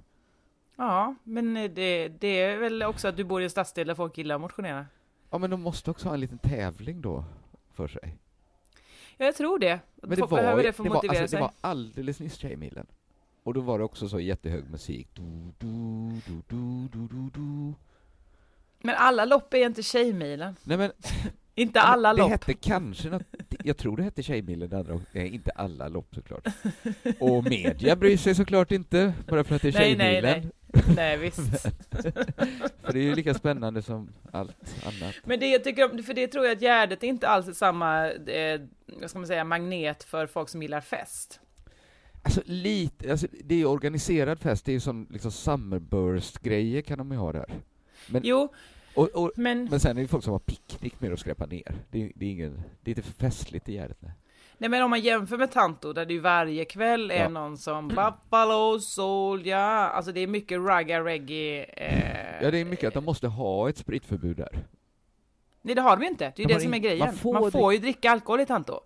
Ja, 0.81 1.15
men 1.23 1.53
det, 1.53 2.07
det 2.07 2.41
är 2.41 2.57
väl 2.57 2.83
också 2.83 3.07
att 3.07 3.17
du 3.17 3.23
bor 3.23 3.41
i 3.41 3.43
en 3.43 3.49
stadsdel 3.49 3.87
där 3.87 3.95
folk 3.95 4.17
gillar 4.17 4.35
att 4.35 4.41
motionera. 4.41 4.85
Ja 5.29 5.37
men 5.37 5.49
de 5.49 5.61
måste 5.61 5.91
också 5.91 6.07
ha 6.07 6.13
en 6.13 6.19
liten 6.19 6.37
tävling 6.37 7.01
då, 7.01 7.25
för 7.73 7.87
sig. 7.87 8.17
Ja, 9.17 9.25
jag 9.25 9.35
tror 9.35 9.59
det. 9.59 9.79
Men 9.95 10.09
det 10.09 10.15
folk 10.15 10.31
var, 10.31 10.37
behöver 10.37 10.63
det 10.63 10.73
för 10.73 10.83
att 10.83 11.01
det, 11.01 11.07
var, 11.07 11.15
alltså, 11.15 11.27
sig. 11.27 11.37
det 11.37 11.41
var 11.41 11.51
alldeles 11.61 12.19
nyss 12.19 12.35
Tjejmilen. 12.35 12.87
Och 13.43 13.53
då 13.53 13.61
var 13.61 13.77
det 13.77 13.83
också 13.83 14.09
så 14.09 14.19
jättehög 14.19 14.69
musik. 14.69 15.07
Du, 15.13 15.21
du, 15.57 16.11
du, 16.27 16.41
du, 16.47 16.87
du, 16.91 17.07
du, 17.07 17.29
du. 17.33 17.73
Men 18.79 18.95
alla 18.97 19.25
lopp 19.25 19.53
är 19.53 19.65
inte 19.65 19.83
Tjejmilen. 19.83 20.55
Nej 20.63 20.77
men, 20.77 20.91
Inte 21.55 21.81
alla 21.81 22.13
det 22.13 22.21
lopp. 22.21 22.31
hette 22.31 22.53
kanske 22.53 23.09
något, 23.09 23.23
jag 23.63 23.77
tror 23.77 23.97
det 23.97 24.03
hette 24.03 24.23
Tjejmilen, 24.23 24.69
det 24.69 24.77
andra, 24.77 25.01
nej, 25.11 25.27
inte 25.27 25.51
alla 25.51 25.87
lopp 25.87 26.15
såklart. 26.15 26.47
Och 27.19 27.43
media 27.43 27.95
bryr 27.95 28.17
sig 28.17 28.35
såklart 28.35 28.71
inte, 28.71 29.13
bara 29.27 29.43
för 29.43 29.55
att 29.55 29.61
det 29.61 29.67
är 29.67 29.73
Nej, 29.79 29.95
nej, 29.95 30.21
Tjejmilen. 30.21 30.51
Nej, 30.95 31.17
visst. 31.17 31.61
För 32.81 32.93
det 32.93 32.99
är 32.99 33.03
ju 33.03 33.15
lika 33.15 33.33
spännande 33.33 33.81
som 33.81 34.09
allt 34.31 34.75
annat. 34.85 35.15
Men 35.23 35.39
det 35.39 35.47
jag 35.47 35.63
tycker 35.63 35.91
om, 35.91 36.03
för 36.03 36.13
det 36.13 36.27
tror 36.27 36.45
jag 36.45 36.55
att 36.55 36.61
Gärdet 36.61 37.03
är 37.03 37.07
inte 37.07 37.27
alls 37.27 37.47
är 37.47 37.53
samma, 37.53 38.11
eh, 38.11 38.61
vad 38.85 39.09
ska 39.09 39.19
man 39.19 39.27
säga, 39.27 39.43
magnet 39.43 40.03
för 40.03 40.27
folk 40.27 40.49
som 40.49 40.61
gillar 40.61 40.81
fest. 40.81 41.39
Alltså 42.23 42.41
lite, 42.45 43.11
alltså, 43.11 43.27
det 43.43 43.55
är 43.55 43.59
ju 43.59 43.65
organiserad 43.65 44.39
fest, 44.39 44.65
det 44.65 44.71
är 44.71 44.73
ju 44.73 44.79
som 44.79 45.07
liksom 45.09 45.31
summerburst-grejer 45.31 46.81
kan 46.81 46.97
de 46.97 47.11
ju 47.11 47.17
ha 47.17 47.31
där. 47.31 47.53
Men, 48.07 48.21
Jo, 48.25 48.53
och, 48.95 49.09
och, 49.09 49.31
men, 49.35 49.63
men 49.65 49.79
sen 49.79 49.91
är 49.91 49.95
det 49.95 50.01
ju 50.01 50.07
folk 50.07 50.23
som 50.23 50.33
har 50.33 50.39
picknick 50.39 51.01
med 51.01 51.13
att 51.13 51.19
skräpa 51.19 51.45
ner. 51.45 51.75
Det 51.91 52.03
är, 52.03 52.11
det 52.15 52.25
är, 52.25 52.29
ingen, 52.29 52.61
det 52.81 52.91
är 52.91 52.97
inte 52.97 53.09
festligt 53.11 53.69
i 53.69 53.73
Gärdet. 53.73 53.97
nej. 53.99 54.11
Nej 54.61 54.69
men 54.69 54.83
om 54.83 54.89
man 54.89 54.99
jämför 55.01 55.37
med 55.37 55.51
Tanto, 55.51 55.93
där 55.93 56.05
det 56.05 56.13
ju 56.13 56.19
varje 56.19 56.65
kväll 56.65 57.11
är 57.11 57.15
Ja. 57.23 57.29
någon 57.29 57.57
som 57.57 57.87
Buffalo 57.87 58.79
Soul, 58.79 59.45
ja, 59.47 59.57
alltså 59.89 60.11
det 60.11 60.19
är 60.19 60.27
mycket 60.27 60.59
ragga 60.61 61.03
reggae. 61.03 61.63
Eh, 61.63 62.43
Ja, 62.43 62.51
det 62.51 62.57
är 62.61 62.65
mycket 62.65 62.87
att 62.87 62.93
de 62.93 63.05
måste 63.05 63.27
ha 63.27 63.69
ett 63.69 63.77
spritförbud 63.77 64.37
där. 64.37 64.59
Nej 65.61 65.75
det 65.75 65.81
har 65.81 65.97
de 65.97 66.03
ju 66.03 66.09
inte, 66.09 66.33
det 66.35 66.41
är 66.41 66.43
ju 66.43 66.47
De 66.47 66.53
det 66.53 66.59
som 66.59 66.73
är 66.73 66.77
grejen. 66.77 66.99
man 66.99 67.33
Man 67.33 67.41
får 67.41 67.51
får, 67.51 67.73
ju 67.73 67.79
dricka 67.79 68.11
alkohol 68.11 68.39
i 68.39 68.45
Tanto. 68.45 68.79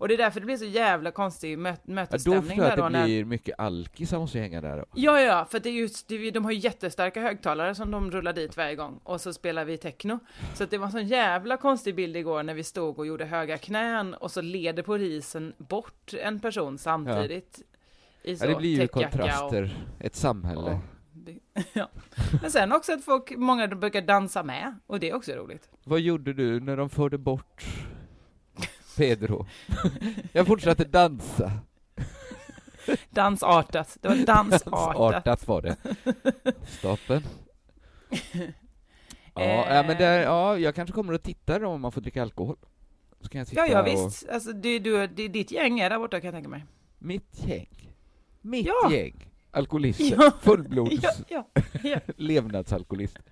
Och 0.00 0.08
det 0.08 0.14
är 0.14 0.18
därför 0.18 0.40
det 0.40 0.46
blir 0.46 0.56
så 0.56 0.64
jävla 0.64 1.10
konstig 1.10 1.58
mö 1.58 1.68
Ja, 1.68 1.76
då 1.84 1.92
mötesstämning 1.92 2.42
förstår 2.42 2.64
jag 2.64 2.66
där 2.66 2.72
att 2.72 2.78
då. 2.78 2.84
det 2.84 2.90
När... 2.90 3.04
blir 3.04 3.24
mycket 3.24 3.60
alkisar 3.60 4.18
måste 4.18 4.38
hänga 4.38 4.60
där 4.60 4.76
då. 4.76 4.84
Ja, 4.94 5.20
ja, 5.20 5.46
för 5.50 5.60
det 5.60 5.68
är 5.68 5.72
just, 5.72 6.08
det 6.08 6.30
de 6.30 6.44
har 6.44 6.52
ju 6.52 6.58
jättestarka 6.58 7.20
högtalare 7.20 7.74
som 7.74 7.90
de 7.90 8.10
rullar 8.10 8.32
dit 8.32 8.56
varje 8.56 8.74
gång 8.74 9.00
och 9.02 9.20
så 9.20 9.32
spelar 9.32 9.64
vi 9.64 9.78
techno. 9.78 10.18
Så 10.54 10.64
det 10.64 10.78
var 10.78 10.86
en 10.86 10.92
sån 10.92 11.06
jävla 11.06 11.56
konstig 11.56 11.94
bild 11.94 12.16
igår 12.16 12.42
när 12.42 12.54
vi 12.54 12.64
stod 12.64 12.98
och 12.98 13.06
gjorde 13.06 13.24
höga 13.24 13.58
knän 13.58 14.14
och 14.14 14.30
så 14.30 14.40
leder 14.40 14.82
polisen 14.82 15.52
bort 15.58 16.14
en 16.14 16.40
person 16.40 16.78
samtidigt. 16.78 17.62
I 18.22 18.36
så 18.36 18.44
Ja, 18.44 18.48
det 18.48 18.56
blir 18.56 18.80
ju 18.80 18.88
kontraster, 18.88 19.76
ett 20.00 20.16
samhälle. 20.16 20.60
Och, 20.60 20.78
ja. 21.72 21.88
Men 22.42 22.50
sen 22.50 22.72
också 22.72 22.92
att 22.92 23.04
folk, 23.04 23.36
många 23.36 23.68
brukar 23.68 24.02
dansa 24.02 24.42
med 24.42 24.74
och 24.86 25.00
det 25.00 25.10
är 25.10 25.14
också 25.14 25.32
roligt. 25.32 25.68
Vad 25.84 26.00
gjorde 26.00 26.32
du 26.32 26.60
när 26.60 26.76
de 26.76 26.90
förde 26.90 27.18
bort 27.18 27.64
Pedro? 29.00 29.46
jag 30.32 30.46
fortsatte 30.46 30.84
dansa. 30.84 31.52
Dansartat, 33.10 33.96
det 34.00 34.08
var 34.08 34.16
dansartat. 34.16 34.96
Artat 34.96 35.48
var 35.48 35.62
det. 35.62 35.76
Stapeln. 36.66 37.22
Ja, 39.34 39.42
Eh. 39.42 39.74
ja, 39.74 39.82
men 39.86 39.96
där, 39.98 40.20
ja, 40.22 40.58
jag 40.58 40.74
kanske 40.74 40.92
kommer 40.94 41.12
att 41.14 41.22
titta 41.22 41.58
då 41.58 41.68
om 41.68 41.80
man 41.80 41.92
får 41.92 42.00
dricka 42.00 42.22
alkohol. 42.22 42.56
Så 43.20 43.28
kan 43.28 43.38
jag 43.38 43.48
sitta 43.48 43.60
Ja, 43.60 43.72
ja 43.72 43.80
och... 43.80 43.86
visst. 44.08 44.28
Alltså, 44.28 44.52
det, 44.52 44.78
du, 44.78 45.06
det, 45.06 45.28
ditt 45.28 45.50
gäng 45.50 45.80
är 45.80 45.90
där 45.90 45.98
borta 45.98 46.20
kan 46.20 46.24
jag 46.26 46.34
tänka 46.34 46.48
mig. 46.48 46.64
Mitt 46.98 47.46
gäng. 47.46 47.92
Mitt 48.40 48.66
Ja. 48.66 48.92
gäng. 48.92 49.26
Alkoholister. 49.50 50.16
Ja. 50.18 50.32
Fullblods 50.40 50.92
Ja, 51.28 51.44
ja, 51.82 52.00
levnadsalkoholister. 52.16 53.22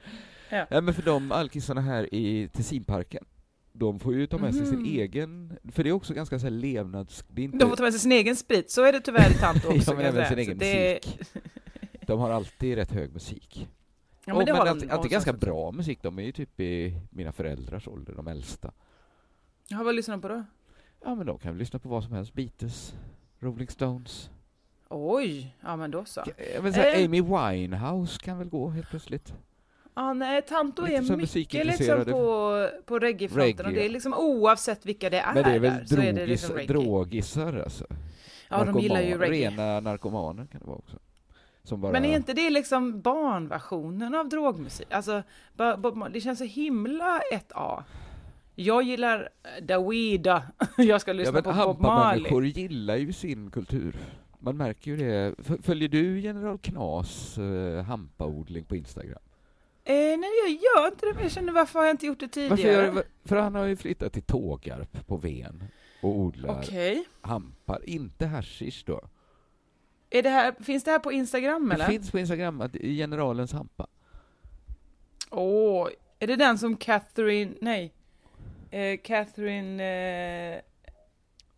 Ja. 0.50 0.66
men 0.80 0.94
för 0.94 1.02
de 1.02 1.32
alkisarna 1.32 1.80
här 1.80 2.14
i 2.14 2.48
Tessinparken, 2.52 3.24
de 3.72 4.00
får 4.00 4.14
ju 4.14 4.26
ta 4.26 4.38
med 4.38 4.54
sig 4.54 4.66
sin 4.66 4.78
Mhm. 4.78 4.84
egen, 4.98 5.58
för 5.72 5.84
det 5.84 5.90
är 5.90 5.92
också 5.92 6.14
ganska 6.14 6.38
så 6.38 6.46
här 6.46 6.50
levnads... 6.50 7.24
Inte, 7.36 7.58
De 7.58 7.68
får 7.68 7.76
ta 7.76 7.82
med 7.82 7.92
sig 7.92 8.00
sin 8.00 8.12
egen 8.12 8.36
sprit, 8.36 8.70
så 8.70 8.84
är 8.84 8.92
det 8.92 9.00
tyvärr 9.00 9.30
i 9.30 9.34
Tanto 9.34 9.68
också. 9.76 9.90
ja, 9.90 9.96
men 9.96 10.06
även 10.06 10.26
sin 10.26 10.34
Så 10.36 10.40
egen 10.40 10.58
det- 10.58 11.00
musik. 11.06 11.20
De 12.06 12.20
har 12.20 12.30
alltid 12.30 12.74
rätt 12.74 12.92
hög 12.92 13.12
musik. 13.12 13.68
Ja, 14.24 14.34
men 14.36 14.46
det 14.46 14.52
men 14.52 14.78
det 14.78 14.92
är 14.94 15.08
ganska 15.08 15.32
bra 15.32 15.72
musik, 15.72 15.98
de 16.02 16.18
är 16.18 16.22
ju 16.22 16.32
typ 16.32 16.60
i 16.60 17.00
mina 17.10 17.32
föräldrars 17.32 17.88
ålder, 17.88 18.14
de 18.14 18.28
äldsta. 18.28 18.72
Ja, 19.68 19.82
vad 19.82 19.94
lyssnar 19.94 20.16
de 20.16 20.20
på 20.22 20.28
då? 20.28 20.44
Ja 21.04 21.14
men 21.14 21.26
de 21.26 21.38
kan 21.38 21.52
väl 21.52 21.58
lyssna 21.58 21.78
på 21.78 21.88
vad 21.88 22.04
som 22.04 22.12
helst, 22.12 22.34
Beatles, 22.34 22.94
Rolling 23.38 23.68
Stones. 23.68 24.30
Oj, 24.88 25.56
ja 25.60 25.76
men 25.76 25.90
då 25.90 26.04
så. 26.04 26.24
Jag 26.54 26.62
vill 26.62 26.74
säga, 26.74 26.94
Eh. 26.98 27.04
Amy 27.04 27.20
Winehouse 27.22 28.18
kan 28.20 28.38
väl 28.38 28.48
gå 28.48 28.68
helt 28.70 28.88
plötsligt. 28.90 29.34
Ja, 29.98 30.12
nej, 30.12 30.42
Tanto 30.42 30.86
är 30.86 31.16
mycket 31.16 31.66
liksom 31.66 32.04
på, 32.04 32.68
på 32.86 32.98
reggae-fronten 32.98 33.66
och 33.66 33.72
det 33.72 33.84
är 33.84 33.88
liksom 33.88 34.14
oavsett 34.14 34.86
vilka 34.86 35.10
det 35.10 35.18
är 35.18 35.34
Men 35.34 35.44
det 35.44 35.50
är 35.50 35.58
väl 35.58 35.72
där, 35.86 35.98
är 35.98 36.12
det 36.12 36.12
drogis, 36.12 36.28
liksom 36.28 36.56
reggae. 36.56 36.72
drogisar 36.72 37.62
alltså. 37.64 37.86
Ja, 38.48 38.64
de 38.64 38.80
gillar 38.80 39.00
ju 39.00 39.14
Narkoman- 39.14 39.18
reggae. 39.18 39.50
Rena 39.50 39.80
narkomaner 39.80 40.46
kan 40.46 40.60
det 40.60 40.66
vara 40.66 40.78
också. 40.78 41.76
Bara... 41.76 41.92
Men 41.92 42.04
är 42.04 42.16
inte 42.16 42.32
det 42.32 42.50
liksom 42.50 43.00
barnversionen 43.00 44.14
av 44.14 44.28
drogmusik? 44.28 44.92
Alltså, 44.92 45.22
det 46.12 46.20
känns 46.20 46.38
så 46.38 46.44
himla 46.44 47.20
1A. 47.32 47.82
Jag 48.54 48.82
gillar 48.82 49.28
eh, 49.42 49.64
Dawida, 49.64 50.42
jag 50.76 51.00
ska 51.00 51.10
ja, 51.10 51.14
lyssna 51.14 51.32
men 51.32 51.42
på 51.42 51.52
Bob 51.52 51.80
Marley. 51.80 52.22
människor 52.22 52.46
gillar 52.46 52.96
ju 52.96 53.12
sin 53.12 53.50
kultur. 53.50 53.96
Man 54.38 54.56
märker 54.56 54.90
ju 54.90 54.96
det. 54.96 55.34
Följer 55.62 55.88
du 55.88 56.20
General 56.20 56.58
Knas 56.58 57.38
uh, 57.38 57.82
hampaodling 57.82 58.64
på 58.64 58.76
Instagram? 58.76 59.18
Eh, 59.88 59.94
nej, 60.18 60.30
jag 60.42 60.50
gör 60.50 60.86
inte 60.88 61.06
det, 61.06 61.14
men 61.14 61.22
jag 61.22 61.32
känner 61.32 61.52
varför 61.52 61.78
har 61.78 61.86
jag 61.86 61.92
inte 61.94 62.06
gjort 62.06 62.20
det 62.20 62.28
tidigare? 62.28 62.50
Varför 62.86 62.94
gör, 62.96 63.04
för 63.24 63.36
han 63.36 63.54
har 63.54 63.64
ju 63.66 63.76
flyttat 63.76 64.12
till 64.12 64.22
Tågarp 64.22 65.06
på 65.06 65.16
Ven 65.16 65.64
och 66.02 66.18
odlar 66.18 66.58
Okej. 66.62 67.04
hampar, 67.20 67.80
inte 67.88 68.26
hashish 68.26 68.82
då. 68.86 69.00
Är 70.10 70.22
det 70.22 70.28
här, 70.30 70.54
finns 70.60 70.84
det 70.84 70.90
här 70.90 70.98
på 70.98 71.12
Instagram 71.12 71.68
Det 71.68 71.74
eller? 71.74 71.86
finns 71.86 72.10
på 72.10 72.18
Instagram, 72.18 72.60
att 72.60 72.72
generalens 72.72 73.52
hampa. 73.52 73.86
Åh, 75.30 75.88
är 76.18 76.26
det 76.26 76.36
den 76.36 76.58
som 76.58 76.76
Catherine, 76.76 77.54
nej, 77.60 77.92
eh, 78.70 78.98
Catherine, 79.04 79.82
eh, 79.82 80.60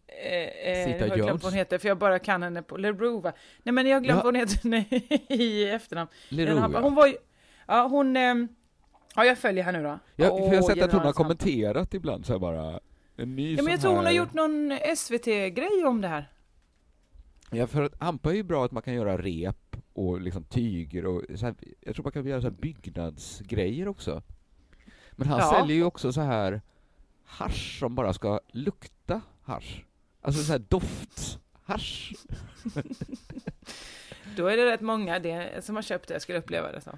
eh, 0.07 0.43
eh, 0.43 0.87
Zeta 0.87 0.99
jag 0.99 1.09
har 1.09 1.17
glömt 1.17 1.19
Jones. 1.31 1.43
vad 1.43 1.53
hon 1.53 1.59
heter, 1.59 1.79
för 1.79 1.89
jag 1.89 1.99
bara 1.99 2.19
kan 2.19 2.43
henne 2.43 2.63
på, 2.63 2.77
LeRoux 2.77 3.25
va? 3.25 3.33
Nej 3.63 3.73
men 3.73 3.87
jag 3.87 3.97
har 3.97 4.01
glömt 4.01 4.17
Ja. 4.19 4.25
vad 4.25 4.35
hon 4.35 4.41
heter 4.41 4.59
nej, 4.69 5.07
i 5.29 5.69
efternamn. 5.71 6.11
Leroux. 6.29 6.77
Hon 6.79 6.95
var 6.95 7.07
ju, 7.07 7.17
ja 7.71 7.87
hon, 7.89 8.17
ehm, 8.17 8.49
ja 9.15 9.25
jag 9.25 9.39
följer 9.39 9.65
här 9.65 9.73
nu 9.73 9.83
då. 9.83 9.99
Ja, 10.17 10.27
för 10.29 10.55
jag 10.55 10.63
har 10.63 10.69
sett 10.75 10.83
att 10.83 10.93
hon 10.93 11.01
har 11.01 11.13
kommenterat 11.13 11.95
ibland 11.95 12.27
så 12.27 12.33
här 12.33 12.39
bara, 12.41 12.81
en 13.17 13.37
ny 13.37 13.55
Ja 13.57 13.63
men 13.63 13.73
jag 13.73 13.81
tror 13.81 13.91
hon 13.91 13.99
har 13.99 14.05
här- 14.05 14.13
gjort 14.13 14.33
någon 14.33 14.79
SVT-grej 14.97 15.85
om 15.87 16.01
det 16.01 16.09
här. 16.09 16.31
Ja, 17.51 17.67
för 17.67 17.83
att 17.83 18.03
hampa 18.03 18.31
är 18.31 18.35
ju 18.35 18.43
bra 18.43 18.65
att 18.65 18.73
man 18.73 18.83
kan 18.83 18.95
göra 18.95 19.19
rep 19.19 19.77
och 19.93 20.21
liksom 20.21 20.45
tyger 20.45 21.07
och 21.07 21.23
så 21.35 21.47
här, 21.47 21.55
jag 21.81 21.95
tror 21.95 22.03
man 22.05 22.13
kan 22.13 22.27
göra 22.27 22.41
så 22.41 22.47
här 22.49 22.55
byggnadsgrejer 22.55 23.89
också. 23.89 24.23
Men 25.13 25.29
han 25.29 25.39
Ja. 25.39 25.51
säljer 25.59 25.77
ju 25.77 25.85
också 25.85 26.13
så 26.13 26.21
här 26.21 26.61
hasch 27.25 27.79
som 27.79 27.95
bara 27.95 28.13
ska 28.13 28.41
lukta 28.53 29.21
hasch. 29.43 29.85
Alltså 30.21 30.43
så 30.43 30.53
här 30.53 30.59
doft-hasch. 30.59 32.13
Då 34.37 34.47
är 34.47 34.57
det 34.57 34.65
rätt 34.67 34.81
många 34.81 35.19
det, 35.19 35.65
som 35.65 35.77
har 35.77 35.83
köpt 35.83 36.09
det, 36.09 36.15
jag 36.15 36.23
skulle 36.23 36.39
uppleva 36.39 36.73
det 36.73 36.81
så. 36.81 36.91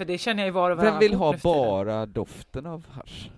För 0.00 0.04
det 0.04 0.18
känner 0.18 0.42
jag 0.42 0.48
i 0.48 0.50
var 0.50 0.70
och 0.70 0.82
Vem 0.82 0.98
vill 0.98 1.14
ha 1.14 1.36
bara 1.42 2.06
doften 2.06 2.66
av 2.66 2.86
hasch? 2.86 3.30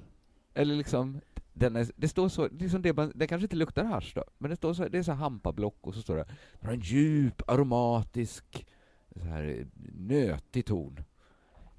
Eller 0.54 0.74
liksom, 0.74 1.20
den 1.52 1.76
är, 1.76 1.86
det 1.96 2.08
står 2.08 2.28
så, 2.28 2.48
liksom 2.48 2.82
det, 2.82 2.92
det 3.14 3.26
kanske 3.26 3.44
inte 3.44 3.56
luktar 3.56 3.84
hasch 3.84 4.12
då, 4.14 4.24
men 4.38 4.50
det 4.50 4.56
står 4.56 4.74
så, 4.74 4.88
det 4.88 4.98
är 4.98 5.02
så 5.02 5.12
hampablock 5.12 5.76
och 5.80 5.94
så 5.94 6.02
står 6.02 6.16
det, 6.16 6.24
det 6.60 6.66
har 6.66 6.72
en 6.72 6.80
djup, 6.80 7.42
aromatisk, 7.50 8.66
så 9.16 9.24
här 9.24 9.66
nötig 9.94 10.66
ton. 10.66 11.00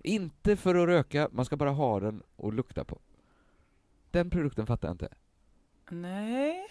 Inte 0.03 0.55
för 0.55 0.75
att 0.75 0.87
röka, 0.87 1.29
man 1.31 1.45
ska 1.45 1.57
bara 1.57 1.71
ha 1.71 1.99
den 1.99 2.23
och 2.35 2.53
lukta 2.53 2.83
på. 2.83 2.99
Den 4.11 4.29
produkten 4.29 4.65
fattar 4.65 4.87
jag 4.87 4.93
inte. 4.93 5.09
Nej. 5.89 6.65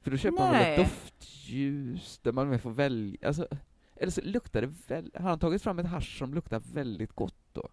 För 0.00 0.10
då 0.10 0.16
köper 0.16 0.38
man 0.38 0.52
väl 0.52 0.60
ett 0.62 0.78
Nej. 0.78 0.78
doftljus 0.78 2.18
där 2.22 2.32
man 2.32 2.58
får 2.58 2.70
välja, 2.70 3.28
alltså, 3.28 3.48
eller 3.96 4.12
så 4.12 4.20
luktar 4.24 4.60
det 4.60 4.72
väl, 4.86 5.10
har 5.14 5.28
han 5.28 5.38
tagit 5.38 5.62
fram 5.62 5.78
ett 5.78 5.86
hasch 5.86 6.18
som 6.18 6.34
luktar 6.34 6.62
väldigt 6.72 7.12
gott 7.12 7.34
då? 7.52 7.68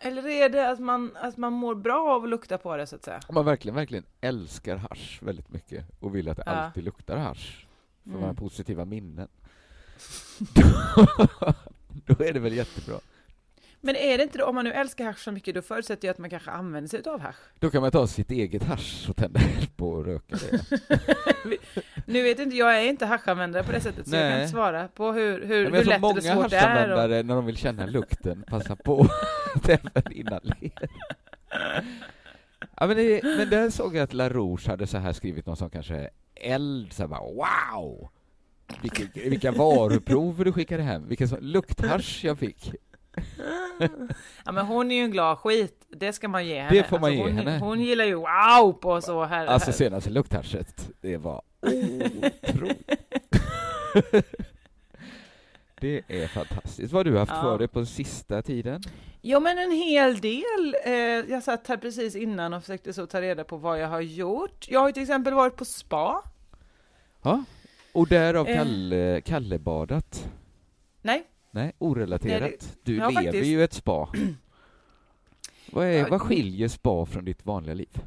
Eller 0.00 0.26
är 0.28 0.48
det 0.48 0.70
att 0.70 0.78
man, 0.78 1.16
att 1.16 1.36
man 1.36 1.52
mår 1.52 1.74
bra 1.74 2.10
av 2.14 2.24
att 2.24 2.30
lukta 2.30 2.58
på 2.58 2.76
det 2.76 2.86
så 2.86 2.96
att 2.96 3.04
säga? 3.04 3.20
Om 3.28 3.34
man 3.34 3.44
verkligen, 3.44 3.74
verkligen 3.74 4.04
älskar 4.20 4.76
hasch 4.76 5.18
väldigt 5.22 5.48
mycket 5.52 5.84
och 6.00 6.14
vill 6.14 6.28
att 6.28 6.36
det 6.36 6.42
Ja. 6.46 6.52
alltid 6.52 6.84
luktar 6.84 7.16
hasch, 7.16 7.66
för 8.02 8.10
man 8.10 8.18
har 8.20 8.24
Mm. 8.28 8.36
positiva 8.36 8.84
minnen, 8.84 9.28
då, 10.38 10.62
då 12.06 12.24
är 12.24 12.32
det 12.32 12.40
väl 12.40 12.52
jättebra. 12.52 12.96
Men 13.80 13.96
är 13.96 14.18
det 14.18 14.24
inte 14.24 14.38
det, 14.38 14.44
om 14.44 14.54
man 14.54 14.64
nu 14.64 14.72
älskar 14.72 15.04
hasch 15.04 15.18
så 15.18 15.32
mycket, 15.32 15.54
då 15.54 15.62
förutsätter 15.62 16.08
jag 16.08 16.12
att 16.12 16.18
man 16.18 16.30
kanske 16.30 16.50
använder 16.50 16.88
sig 16.88 17.02
av 17.06 17.20
hasch. 17.20 17.36
Då 17.58 17.70
kan 17.70 17.82
man 17.82 17.90
ta 17.90 18.06
sitt 18.06 18.30
eget 18.30 18.62
hasch 18.62 19.06
och 19.08 19.16
tända 19.16 19.40
eld 19.40 19.76
på 19.76 19.90
och 19.90 20.04
röka 20.04 20.36
det. 20.36 20.60
Nu 22.06 22.22
vet 22.22 22.38
inte, 22.38 22.56
jag 22.56 22.78
är 22.78 22.88
inte 22.88 23.06
haschanvändare 23.06 23.64
på 23.64 23.72
det 23.72 23.80
sättet, 23.80 24.08
så 24.08 24.16
jag 24.16 24.22
kan 24.22 24.30
Nej. 24.30 24.40
inte 24.40 24.52
svara 24.52 24.88
på 24.88 25.12
hur, 25.12 25.46
hur, 25.46 25.64
Ja, 25.64 25.70
hur 25.70 25.70
lätt 25.70 25.82
eller 25.82 25.98
många 25.98 26.20
svårt 26.20 26.24
det 26.24 26.32
är. 26.32 26.36
Och... 26.36 26.42
haschanvändare, 26.52 27.22
när 27.22 27.34
de 27.34 27.46
vill 27.46 27.56
känna 27.56 27.86
lukten, 27.86 28.44
passa 28.46 28.76
på 28.76 29.06
att 29.54 29.68
även 29.68 30.12
inhalera. 30.12 30.88
Ja, 32.76 32.86
men, 32.86 32.96
det, 32.96 33.22
men 33.22 33.50
där 33.50 33.70
såg 33.70 33.96
jag 33.96 34.02
att 34.02 34.12
La 34.12 34.28
Rouge 34.28 34.68
hade 34.68 34.86
så 34.86 34.98
här 34.98 35.12
skrivit 35.12 35.46
någon 35.46 35.56
som 35.56 35.70
kanske 35.70 36.10
eld, 36.34 36.92
så 36.92 37.02
här 37.02 37.08
bara 37.08 37.20
wow! 37.20 38.08
Vilka, 38.82 39.02
vilka 39.14 39.52
varuprover 39.52 40.44
du 40.44 40.52
skickade 40.52 40.82
hem, 40.82 41.08
vilken 41.08 41.28
lukthasch 41.40 42.20
jag 42.24 42.38
fick. 42.38 42.72
Ja 44.44 44.52
men 44.52 44.66
hon 44.66 44.90
är 44.90 44.94
ju 44.96 45.02
en 45.02 45.10
glad 45.10 45.38
skit, 45.38 45.86
det 45.88 46.12
ska 46.12 46.28
man 46.28 46.46
ge 46.46 46.60
henne. 46.60 46.76
Det 46.76 46.84
får 46.84 46.98
man 46.98 47.12
ge 47.12 47.22
hon, 47.22 47.32
henne. 47.32 47.58
Hon 47.58 47.80
gillar 47.80 48.04
ju 48.04 48.14
wow 48.14 48.72
på 48.72 49.00
så 49.00 49.24
här. 49.24 49.46
Alltså 49.46 49.70
här. 49.70 49.76
senaste 49.76 50.10
lukthaschet, 50.10 50.90
det 51.00 51.16
var 51.16 51.42
otroligt. 52.42 52.90
Det 55.80 56.02
är 56.08 56.26
fantastiskt. 56.28 56.92
Vad 56.92 57.06
har 57.06 57.12
du 57.12 57.18
haft 57.18 57.32
Ja. 57.34 57.42
för 57.42 57.58
dig 57.58 57.68
på 57.68 57.86
sista 57.86 58.42
tiden? 58.42 58.82
Ja 59.20 59.40
men 59.40 59.58
en 59.58 59.70
hel 59.72 60.20
del. 60.20 60.76
Eh, 60.84 60.92
jag 61.32 61.42
satt 61.42 61.66
här 61.66 61.76
precis 61.76 62.16
innan 62.16 62.54
och 62.54 62.62
försökte 62.62 62.92
så 62.92 63.06
ta 63.06 63.20
reda 63.20 63.44
på 63.44 63.56
vad 63.56 63.80
jag 63.80 63.88
har 63.88 64.00
gjort. 64.00 64.66
Jag 64.68 64.80
har 64.80 64.88
ju 64.88 64.92
till 64.92 65.02
exempel 65.02 65.34
varit 65.34 65.56
på 65.56 65.64
spa. 65.64 66.22
Ja, 67.22 67.44
och 67.92 68.08
därav 68.08 68.48
Eh. 68.48 68.56
Kalle, 68.56 69.20
Kallebadat. 69.20 70.28
Nej, 71.02 71.24
Nej, 71.50 71.72
orelaterat. 71.78 72.40
Nej, 72.40 72.58
Du 72.82 72.96
ja, 72.96 73.08
lever 73.08 73.22
faktiskt. 73.22 73.46
ju 73.46 73.64
ett 73.64 73.72
spa. 73.72 74.08
vad, 75.72 75.86
är, 75.86 75.90
Ja, 75.92 76.06
vad 76.10 76.22
skiljer 76.22 76.68
spa 76.68 77.06
från 77.06 77.24
ditt 77.24 77.46
vanliga 77.46 77.74
liv? 77.74 78.00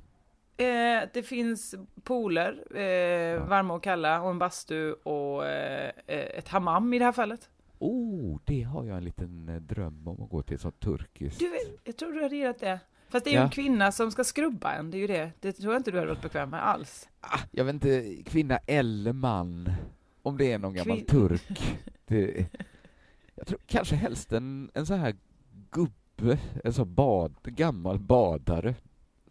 eh, 0.58 1.08
det 1.14 1.24
finns 1.24 1.76
pooler, 2.04 2.78
eh, 2.78 3.44
varma 3.48 3.74
och 3.74 3.84
kalla, 3.84 4.22
och 4.22 4.30
en 4.30 4.40
bastu 4.40 4.92
och 4.94 5.46
eh, 5.46 5.92
eh, 6.08 6.20
ett 6.38 6.48
hammam 6.48 6.94
i 6.94 7.00
det 7.00 7.06
här 7.06 7.12
fallet. 7.12 7.50
Oh, 7.80 8.40
det 8.46 8.62
har 8.64 8.86
jag 8.86 8.98
en 8.98 9.04
liten 9.04 9.50
eh, 9.50 9.56
dröm 9.62 10.08
om 10.08 10.24
att 10.24 10.30
gå 10.30 10.42
till, 10.42 10.60
som 10.60 10.72
turkiskt. 10.72 11.40
Du, 11.40 11.52
jag 11.84 11.98
tror 11.98 12.12
du 12.14 12.22
har 12.22 12.30
redat 12.30 12.60
det. 12.60 12.80
Fast 13.10 13.26
det 13.26 13.30
är 13.30 13.32
ju 13.32 13.38
Ja. 13.38 13.44
en 13.44 13.50
kvinna 13.50 13.92
som 13.92 14.12
ska 14.12 14.24
skrubba 14.24 14.74
en, 14.74 14.92
det 14.92 14.98
är 14.98 15.00
ju 15.00 15.08
det. 15.08 15.32
Det 15.40 15.52
tror 15.52 15.74
jag 15.74 15.80
inte 15.80 15.92
du 15.92 15.98
hade 15.98 16.10
varit 16.10 16.22
bekväm 16.22 16.50
med 16.50 16.68
alls. 16.68 17.10
Ah, 17.22 17.40
jag 17.52 17.66
vet 17.66 17.74
inte, 17.74 18.16
kvinna 18.26 18.58
eller 18.58 19.14
man, 19.14 19.72
om 20.22 20.38
det 20.38 20.52
är 20.52 20.58
någon 20.60 20.74
gammal 20.74 20.98
Kvin- 20.98 21.06
turk. 21.06 21.80
Det, 22.06 22.46
jag 23.42 23.48
tror 23.48 23.60
kanske 23.66 23.96
helst 23.96 24.32
en, 24.32 24.72
en 24.74 24.86
sån 24.86 25.00
här 25.00 25.16
gubbe, 25.72 26.38
en 26.64 26.74
sån 26.74 26.94
bad, 26.94 27.36
gammal 27.44 28.00
badare 28.00 28.76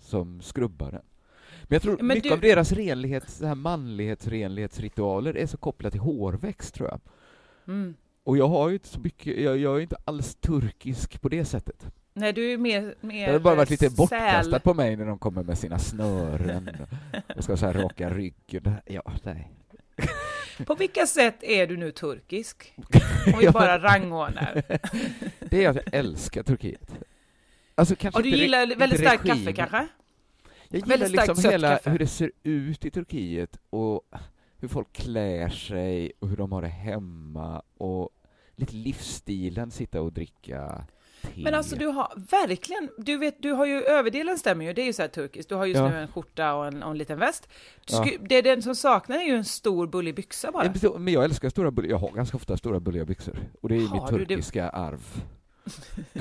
som 0.00 0.40
skrubbar 0.40 0.90
den. 0.90 1.02
Men 1.62 1.75
jag 1.75 1.83
tror 1.83 1.97
Men 1.97 2.07
mycket 2.07 2.23
du- 2.25 2.33
av 2.33 2.40
deras 2.40 2.73
renlighets, 2.73 3.35
så 3.37 3.47
här 3.47 3.55
manlighetsrenlighetsritualer 3.55 5.37
är 5.37 5.47
så 5.47 5.57
kopplat 5.57 5.93
till 5.93 6.00
hårväxt 6.00 6.75
tror 6.75 6.88
jag. 6.88 7.00
Mm. 7.67 7.95
Och 8.25 8.37
jag 8.37 8.49
har 8.49 8.69
ju 8.69 8.75
inte 8.75 8.88
så 8.88 9.00
mycket, 9.00 9.40
jag, 9.40 9.59
jag 9.59 9.76
är 9.76 9.81
inte 9.81 9.97
alls 10.05 10.35
turkisk 10.35 11.21
på 11.21 11.29
det 11.29 11.45
sättet. 11.45 11.87
Nej, 12.14 12.33
du 12.33 12.52
är 12.52 12.59
mer... 12.59 12.95
mer 13.00 13.26
Det 13.26 13.33
har 13.33 13.38
bara 13.40 13.55
varit 13.55 13.71
lite 13.71 13.90
bortkastat 13.90 14.62
på 14.62 14.75
mig 14.75 14.97
när 14.97 15.07
de 15.07 15.19
kommer 15.19 15.43
med 15.43 15.59
sina 15.59 15.79
snören 15.79 16.71
och 17.37 17.45
ska 17.45 17.57
så 17.57 17.67
här 17.67 17.75
raka 17.75 18.11
ryggen. 18.11 18.75
Ja, 18.87 19.12
nej. 19.23 19.50
På 20.67 20.75
vilka 20.75 21.07
sätt 21.07 21.43
är 21.43 21.67
du 21.67 21.76
nu 21.76 21.93
turkisk? 21.93 22.75
Om 23.35 23.38
vi 23.40 23.50
bara 23.50 23.79
rangordnar. 23.79 24.62
Det 25.38 25.64
är 25.64 25.69
att 25.69 25.76
jag 25.76 25.95
älskar 25.95 26.43
Turkiet. 26.43 26.95
Alltså 27.75 27.97
kanske 27.97 28.19
Och 28.19 28.23
du 28.23 28.31
gillar 28.31 28.76
väldigt 28.76 29.00
starkt 29.00 29.26
kaffe 29.26 29.52
kanske? 29.52 29.87
Jag 30.69 30.81
gillar 30.81 30.87
väldigt 30.87 31.26
liksom 31.26 31.50
hela 31.50 31.69
kaffe. 31.69 31.90
hur 31.90 31.99
det 31.99 32.07
ser 32.07 32.33
ut 32.43 32.85
i 32.85 32.90
Turkiet 32.90 33.59
och 33.71 34.02
hur 34.59 34.69
folk 34.69 34.93
klär 34.93 35.49
sig 35.49 36.12
och 36.19 36.29
hur 36.29 36.37
de 36.37 36.52
har 36.52 36.62
det 36.62 36.69
hemma 36.69 37.62
och 37.79 38.11
lite 38.57 38.75
livsstilen, 38.75 39.71
sitta 39.71 40.00
och 40.00 40.12
dricka 40.12 40.87
te. 41.23 41.43
Men 41.43 41.55
alltså 41.55 41.77
du 41.77 41.87
har 41.87 42.12
verkligen, 42.31 42.91
du 42.99 43.17
vet, 43.17 43.43
du 43.43 43.53
har 43.53 43.67
ju 43.67 43.83
överdelen 43.83 44.39
stämmer 44.39 44.65
ju, 44.65 44.73
det 44.73 44.83
är 44.83 44.87
ju 44.87 44.93
så 44.93 45.03
här 45.03 45.09
turkiskt. 45.09 45.49
Du 45.49 45.55
har 45.55 45.67
just 45.67 45.79
Ja. 45.79 45.89
nu 45.89 45.97
en 45.97 46.09
skjorta 46.09 46.55
och 46.55 46.67
en, 46.67 46.83
och 46.83 46.91
en 46.91 46.99
liten 46.99 47.19
väst. 47.19 47.49
Ja. 47.87 48.07
Det 48.21 48.43
den 48.43 48.62
som 48.62 48.75
saknar 48.75 49.17
är 49.17 49.23
ju 49.25 49.35
en 49.35 49.45
stor 49.45 49.87
bullig 49.87 50.15
byxa 50.15 50.53
bara. 50.53 50.73
Men 50.99 51.12
jag 51.15 51.25
älskar 51.25 51.49
stora 51.49 51.71
bulliga, 51.71 51.91
jag 51.91 51.99
har 51.99 52.11
ganska 52.11 52.37
ofta 52.37 52.57
stora 52.57 52.81
bulliga 52.81 53.05
byxor. 53.05 53.39
Och 53.61 53.69
det 53.69 53.77
är 53.77 53.87
Har 53.87 53.95
mitt 54.00 54.11
du 54.19 54.19
det? 54.19 54.27
turkiska 54.27 54.69
arv. 54.69 55.23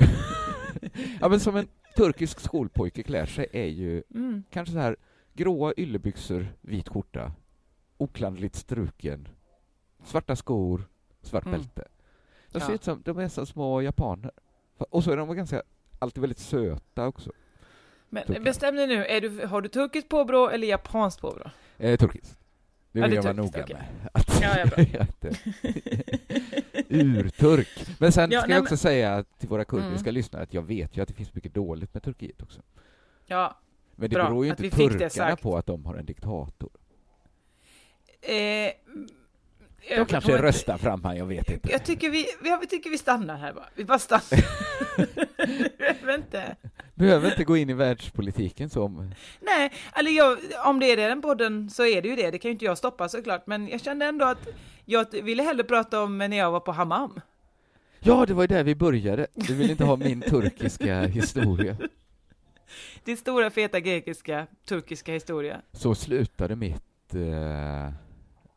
ja 1.20 1.28
men 1.28 1.40
som 1.40 1.56
en 1.56 1.68
turkisk 1.96 2.40
skolpojke 2.40 3.02
klär 3.02 3.26
sig 3.26 3.46
är 3.52 3.66
ju 3.66 4.02
Mm. 4.14 4.42
kanske 4.50 4.72
så 4.72 4.78
här 4.78 4.96
gråa 5.34 5.72
yllebyxor, 5.76 6.46
vit 6.60 6.88
skjorta, 6.88 7.32
oklanderligt 7.98 8.56
struken, 8.56 9.28
svarta 10.04 10.36
skor, 10.36 10.84
svart 11.22 11.46
Mm. 11.46 11.58
bälte. 11.58 11.84
De 12.52 12.58
Ja. 12.58 12.66
ser 12.66 12.74
ut 12.74 12.84
som, 12.84 13.02
de 13.04 13.18
är 13.18 13.28
som 13.28 13.46
små 13.46 13.80
japaner. 13.82 14.30
Och 14.90 15.04
så 15.04 15.12
är 15.12 15.16
de 15.16 15.36
ganska, 15.36 15.62
alltid 15.98 16.20
väldigt 16.20 16.38
söta 16.38 17.06
också. 17.06 17.32
Men 18.08 18.24
Turkisk. 18.26 18.44
bestäm 18.44 18.76
dig 18.76 18.86
nu, 18.86 19.04
är 19.06 19.20
du, 19.20 19.46
har 19.46 19.60
du 19.62 19.68
turkiskt 19.68 20.08
påbrå 20.08 20.48
eller 20.50 20.66
japanskt 20.68 21.20
påbrå? 21.20 21.50
Eh, 21.78 21.98
turkiskt. 21.98 22.38
Det 22.92 22.98
Ja, 22.98 23.02
vill 23.06 23.10
det 23.10 23.16
är 23.16 23.18
jag 23.18 23.22
vara 23.22 23.32
noga 23.46 23.62
okej. 23.62 23.76
med. 23.76 24.08
Att, 24.14 24.40
Ja, 24.42 24.58
ja, 24.58 25.06
urturk. 26.88 27.68
Men 27.98 28.12
sen 28.12 28.30
Ja, 28.30 28.40
ska 28.40 28.48
nej, 28.48 28.54
jag 28.56 28.62
också 28.62 28.72
men- 28.72 28.78
säga 28.78 29.24
till 29.38 29.48
våra 29.48 29.64
kurdiska 29.64 30.08
Mm. 30.08 30.14
lyssnare 30.14 30.42
att 30.42 30.54
jag 30.54 30.62
vet 30.62 30.96
ju 30.96 31.02
att 31.02 31.08
det 31.08 31.14
finns 31.14 31.34
mycket 31.34 31.54
dåligt 31.54 31.94
med 31.94 32.02
Turkiet 32.02 32.42
också. 32.42 32.60
Ja, 33.26 33.56
Men 33.96 34.10
det 34.10 34.14
Bra, 34.14 34.24
beror 34.28 34.44
ju 34.44 34.50
inte 34.50 34.62
det 34.62 34.70
turkarna 34.70 35.36
på 35.36 35.56
att 35.56 35.66
de 35.66 35.84
har 35.84 35.94
en 35.94 36.06
diktator. 36.06 36.70
eh, 38.22 38.72
De 39.88 39.94
jag 39.94 40.08
kanske 40.08 40.42
röstar 40.42 40.78
fram 40.78 41.04
han, 41.04 41.16
jag 41.16 41.26
vet 41.26 41.50
inte. 41.50 41.70
Jag 41.72 41.84
tycker 41.84 42.10
vi, 42.10 42.26
jag 42.44 42.70
tycker 42.70 42.90
vi 42.90 42.98
stannar 42.98 43.36
här 43.36 43.52
bara. 43.52 43.66
Vi 43.74 43.84
bara 43.84 43.98
stannar. 43.98 44.44
vet 46.06 46.18
inte. 46.18 46.56
Behöver 46.94 47.30
inte 47.30 47.44
gå 47.44 47.56
in 47.56 47.70
i 47.70 47.72
världspolitiken 47.72 48.70
som... 48.70 49.14
Nej, 49.40 49.72
eller 49.92 50.10
jag, 50.10 50.38
om 50.66 50.80
det 50.80 50.86
är 50.86 50.96
det 50.96 51.08
den 51.08 51.22
podden 51.22 51.70
så 51.70 51.86
är 51.86 52.02
det 52.02 52.08
ju 52.08 52.16
det. 52.16 52.30
Det 52.30 52.38
kan 52.38 52.48
ju 52.48 52.52
inte 52.52 52.64
jag 52.64 52.78
stoppa 52.78 53.08
såklart. 53.08 53.46
Men 53.46 53.68
jag 53.68 53.80
kände 53.80 54.06
ändå 54.06 54.24
att 54.24 54.48
jag 54.84 55.06
ville 55.22 55.42
hellre 55.42 55.64
prata 55.64 56.02
om 56.02 56.18
när 56.18 56.36
jag 56.36 56.50
var 56.50 56.60
på 56.60 56.72
hammam. 56.72 57.20
Ja, 58.00 58.26
det 58.26 58.34
var 58.34 58.42
ju 58.42 58.46
där 58.46 58.64
vi 58.64 58.74
började. 58.74 59.26
Du 59.34 59.54
vill 59.54 59.70
inte 59.70 59.84
ha 59.84 59.96
min 59.96 60.20
turkiska 60.20 61.00
historia. 61.00 61.76
Din 63.04 63.16
stora 63.16 63.50
feta 63.50 63.80
grekiska, 63.80 64.46
turkiska 64.68 65.12
historia. 65.12 65.60
Så 65.72 65.94
slutade 65.94 66.56
mitt 66.56 67.14
eh, 67.14 67.92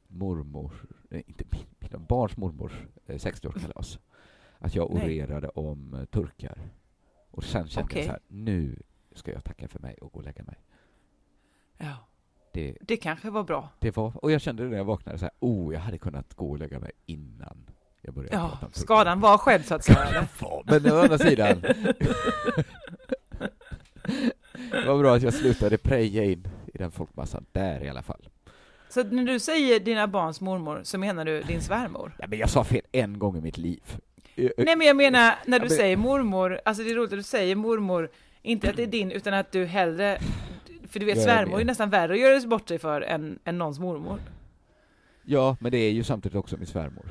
mormor, 0.08 0.72
inte 1.18 1.44
min, 1.52 1.66
mina 1.80 1.98
barns 2.00 2.38
mormors 2.38 2.72
eh, 3.08 3.16
60-årskalas. 3.16 4.00
Att 4.60 4.76
jag 4.76 4.94
Nej. 4.94 5.04
orerade 5.04 5.50
om 5.50 5.94
eh, 5.94 6.06
turkar. 6.06 6.58
Och 7.32 7.44
sen 7.44 7.68
kände 7.68 7.86
Okej. 7.86 8.00
jag 8.00 8.06
så 8.06 8.12
här, 8.12 8.22
nu 8.28 8.76
ska 9.16 9.32
jag 9.32 9.44
tacka 9.44 9.68
för 9.68 9.80
mig 9.80 9.96
och 10.02 10.12
gå 10.12 10.20
och 10.20 10.26
lägga 10.26 10.44
mig. 10.44 10.56
Ja, 11.78 11.96
Det, 12.54 12.78
det 12.82 12.98
kanske 12.98 13.30
var 13.30 13.44
bra. 13.44 13.70
det 13.80 13.96
var, 13.96 14.24
och 14.24 14.32
jag 14.32 14.42
kände 14.42 14.64
det 14.64 14.70
när 14.70 14.78
jag 14.78 14.86
vaknade 14.86 15.18
så 15.18 15.26
här, 15.26 15.34
oh, 15.40 15.74
jag 15.74 15.80
hade 15.82 15.98
kunnat 15.98 16.34
gå 16.34 16.50
och 16.52 16.58
lägga 16.60 16.80
mig 16.80 16.92
innan 17.06 17.70
jag 18.02 18.14
började 18.14 18.36
Ja, 18.36 18.42
prata 18.50 18.66
om 18.66 18.72
turkar. 18.72 18.86
skadan 18.86 19.20
var 19.20 19.38
skedd 19.38 19.66
så 19.66 19.76
att 19.76 19.84
säga. 19.84 20.28
Men 20.66 20.92
å 20.92 20.96
andra 21.00 21.18
sidan. 21.18 21.62
det 24.72 24.86
var 24.88 25.00
bra 25.00 25.16
att 25.16 25.22
jag 25.22 25.34
slutade 25.34 25.78
preja 25.78 26.24
in 26.24 26.48
i 26.74 26.78
den 26.78 26.92
folkmassan 26.92 27.46
där 27.52 27.84
i 27.84 27.90
alla 27.90 28.02
fall. 28.04 28.30
Så 28.94 29.04
när 29.04 29.24
du 29.24 29.40
säger 29.40 29.80
dina 29.80 30.08
barns 30.08 30.42
mormor 30.42 30.82
så 30.84 30.98
menar 30.98 31.26
du 31.26 31.42
din 31.42 31.62
svärmor? 31.62 32.16
Ja, 32.20 32.28
men 32.28 32.40
jag 32.40 32.50
sa 32.50 32.64
fel 32.64 32.82
en 32.92 33.20
gång 33.20 33.38
i 33.38 33.42
mitt 33.42 33.58
liv. 33.58 33.82
Nej 34.36 34.76
men 34.78 34.82
jag 34.88 34.96
menar 34.96 35.36
när 35.46 35.60
du 35.60 35.66
Ja, 35.66 35.70
men- 35.70 35.78
säger 35.78 35.98
mormor, 35.98 36.60
alltså 36.66 36.84
det 36.84 36.90
är 36.92 36.96
roligt 36.96 37.14
att 37.14 37.20
du 37.20 37.24
säger 37.24 37.56
mormor, 37.56 38.10
inte 38.42 38.70
att 38.70 38.76
det 38.76 38.84
är 38.84 38.88
din 38.88 39.12
utan 39.12 39.34
att 39.34 39.52
du 39.52 39.66
hellre, 39.66 40.20
för 40.88 41.00
du 41.00 41.06
vet 41.06 41.16
Jag 41.18 41.24
är 41.26 41.28
svärmor 41.36 41.54
är 41.54 41.58
med. 41.58 41.66
nästan 41.66 41.90
värre 41.90 42.14
att 42.14 42.20
göra 42.20 42.48
bort 42.48 42.68
sig 42.68 42.80
för 42.80 43.02
än, 43.02 43.40
än 43.46 43.58
någons 43.58 43.80
mormor. 43.80 44.20
Ja, 45.26 45.58
men 45.60 45.72
det 45.72 45.78
är 45.78 45.92
ju 45.92 46.04
samtidigt 46.04 46.36
också 46.38 46.58
min 46.58 46.66
svärmor. 46.68 47.06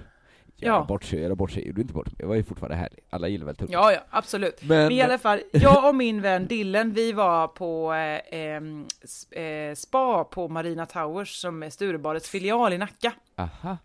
Ja. 0.62 0.72
Ja. 0.72 0.84
Bort 0.84 1.04
sig, 1.04 1.34
bort 1.34 1.50
sig, 1.50 1.66
gjorde 1.66 1.80
inte 1.80 1.94
bort 1.94 2.06
mig. 2.06 2.16
Jag 2.18 2.28
var 2.28 2.34
ju 2.34 2.42
fortfarande 2.42 2.76
härlig. 2.76 2.98
Alla 3.10 3.28
gillar 3.28 3.46
väl 3.46 3.56
turkar. 3.56 3.72
Ja, 3.72 3.92
ja, 3.92 4.00
absolut. 4.10 4.62
Men, 4.62 4.78
Men 4.82 4.92
i 4.92 5.02
alla 5.02 5.18
fall, 5.18 5.40
jag 5.52 5.88
och 5.88 5.94
min 5.94 6.22
vän 6.22 6.46
Dillen, 6.46 6.92
vi 6.92 7.12
var 7.12 7.48
på 7.48 7.92
eh, 7.92 9.42
eh, 9.42 9.74
spa 9.74 10.24
på 10.24 10.48
Marina 10.48 10.86
Towers 10.86 11.34
som 11.34 11.62
är 11.62 11.70
Sturebadets 11.70 12.30
filial 12.30 12.72
i 12.72 12.78
Nacka. 12.78 13.12
aha. 13.36 13.76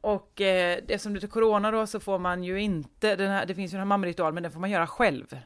Och 0.00 0.40
eh, 0.40 0.78
eftersom 0.88 1.14
det 1.14 1.24
är 1.24 1.28
corona 1.28 1.70
då 1.70 1.86
så 1.86 2.00
får 2.00 2.18
man 2.18 2.44
ju 2.44 2.60
inte, 2.60 3.16
den 3.16 3.30
här, 3.30 3.46
det 3.46 3.54
finns 3.54 3.72
ju 3.72 3.74
den 3.74 3.80
här 3.80 3.86
mammaritual 3.86 4.32
men 4.32 4.42
den 4.42 4.52
får 4.52 4.60
man 4.60 4.70
göra 4.70 4.86
själv. 4.86 5.36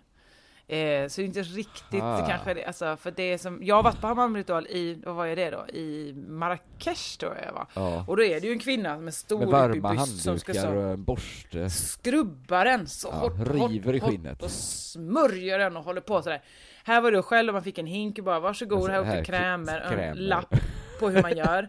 Eh, 0.73 1.09
så 1.09 1.21
det 1.21 1.25
är 1.25 1.27
inte 1.27 1.43
riktigt 1.43 2.03
Ah. 2.03 2.27
kanske, 2.29 2.55
det, 2.55 2.65
alltså 2.65 2.97
för 2.97 3.11
det 3.11 3.39
som, 3.39 3.59
jag 3.63 3.77
har 3.77 3.83
varit 3.83 4.01
på 4.01 4.15
mammaritual 4.15 4.67
i, 4.67 5.03
vad 5.07 5.15
var 5.15 5.27
det 5.27 5.51
då, 5.51 5.67
i 5.69 6.15
Marrakesh 6.29 7.19
tror 7.19 7.37
jag 7.47 7.53
va. 7.53 7.67
Ja. 7.75 8.05
Och 8.09 8.17
då 8.17 8.23
är 8.23 8.41
det 8.41 8.47
ju 8.47 8.53
en 8.53 8.59
kvinna 8.59 8.99
med 8.99 9.15
stor 9.15 9.39
Med 9.39 9.49
i 9.49 9.51
varma 9.81 9.93
byst 9.93 10.23
som 10.23 10.39
ska 10.39 10.53
handdukar 10.53 10.75
så 10.77 10.87
och 10.87 10.93
en 10.93 11.05
borste. 11.05 11.71
skrubba 11.71 12.65
den 12.65 12.87
så 12.87 13.09
Ja, 13.13 13.15
hårt, 13.19 13.33
river 13.71 13.95
i 13.95 13.99
hårt, 13.99 14.11
skinnet. 14.11 14.33
hårt 14.33 14.43
och 14.43 14.51
smörjer 14.51 15.59
den 15.59 15.77
och 15.77 15.85
håller 15.85 16.01
på 16.01 16.23
sådär. 16.23 16.43
Här 16.85 17.01
var 17.01 17.13
du 17.13 17.23
själv 17.23 17.49
och 17.49 17.55
man 17.55 17.63
fick 17.63 17.79
en 17.79 17.87
hink 17.87 18.19
och 18.19 18.25
bara 18.25 18.41
varsågod, 18.41 18.79
Alltså, 18.79 18.93
här 18.93 19.05
här, 19.05 19.25
krämer, 19.25 19.81
en 19.81 20.17
lapp 20.17 20.55
på 21.01 21.09
hur 21.11 21.23
man 21.23 21.37
gör. 21.37 21.69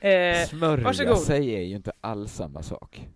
eh, 0.00 0.46
Smörja 0.48 0.84
varsågod. 0.84 1.18
sig 1.18 1.54
är 1.54 1.60
ju 1.62 1.76
inte 1.76 1.92
alls 2.00 2.32
samma 2.32 2.62
sak. 2.62 3.08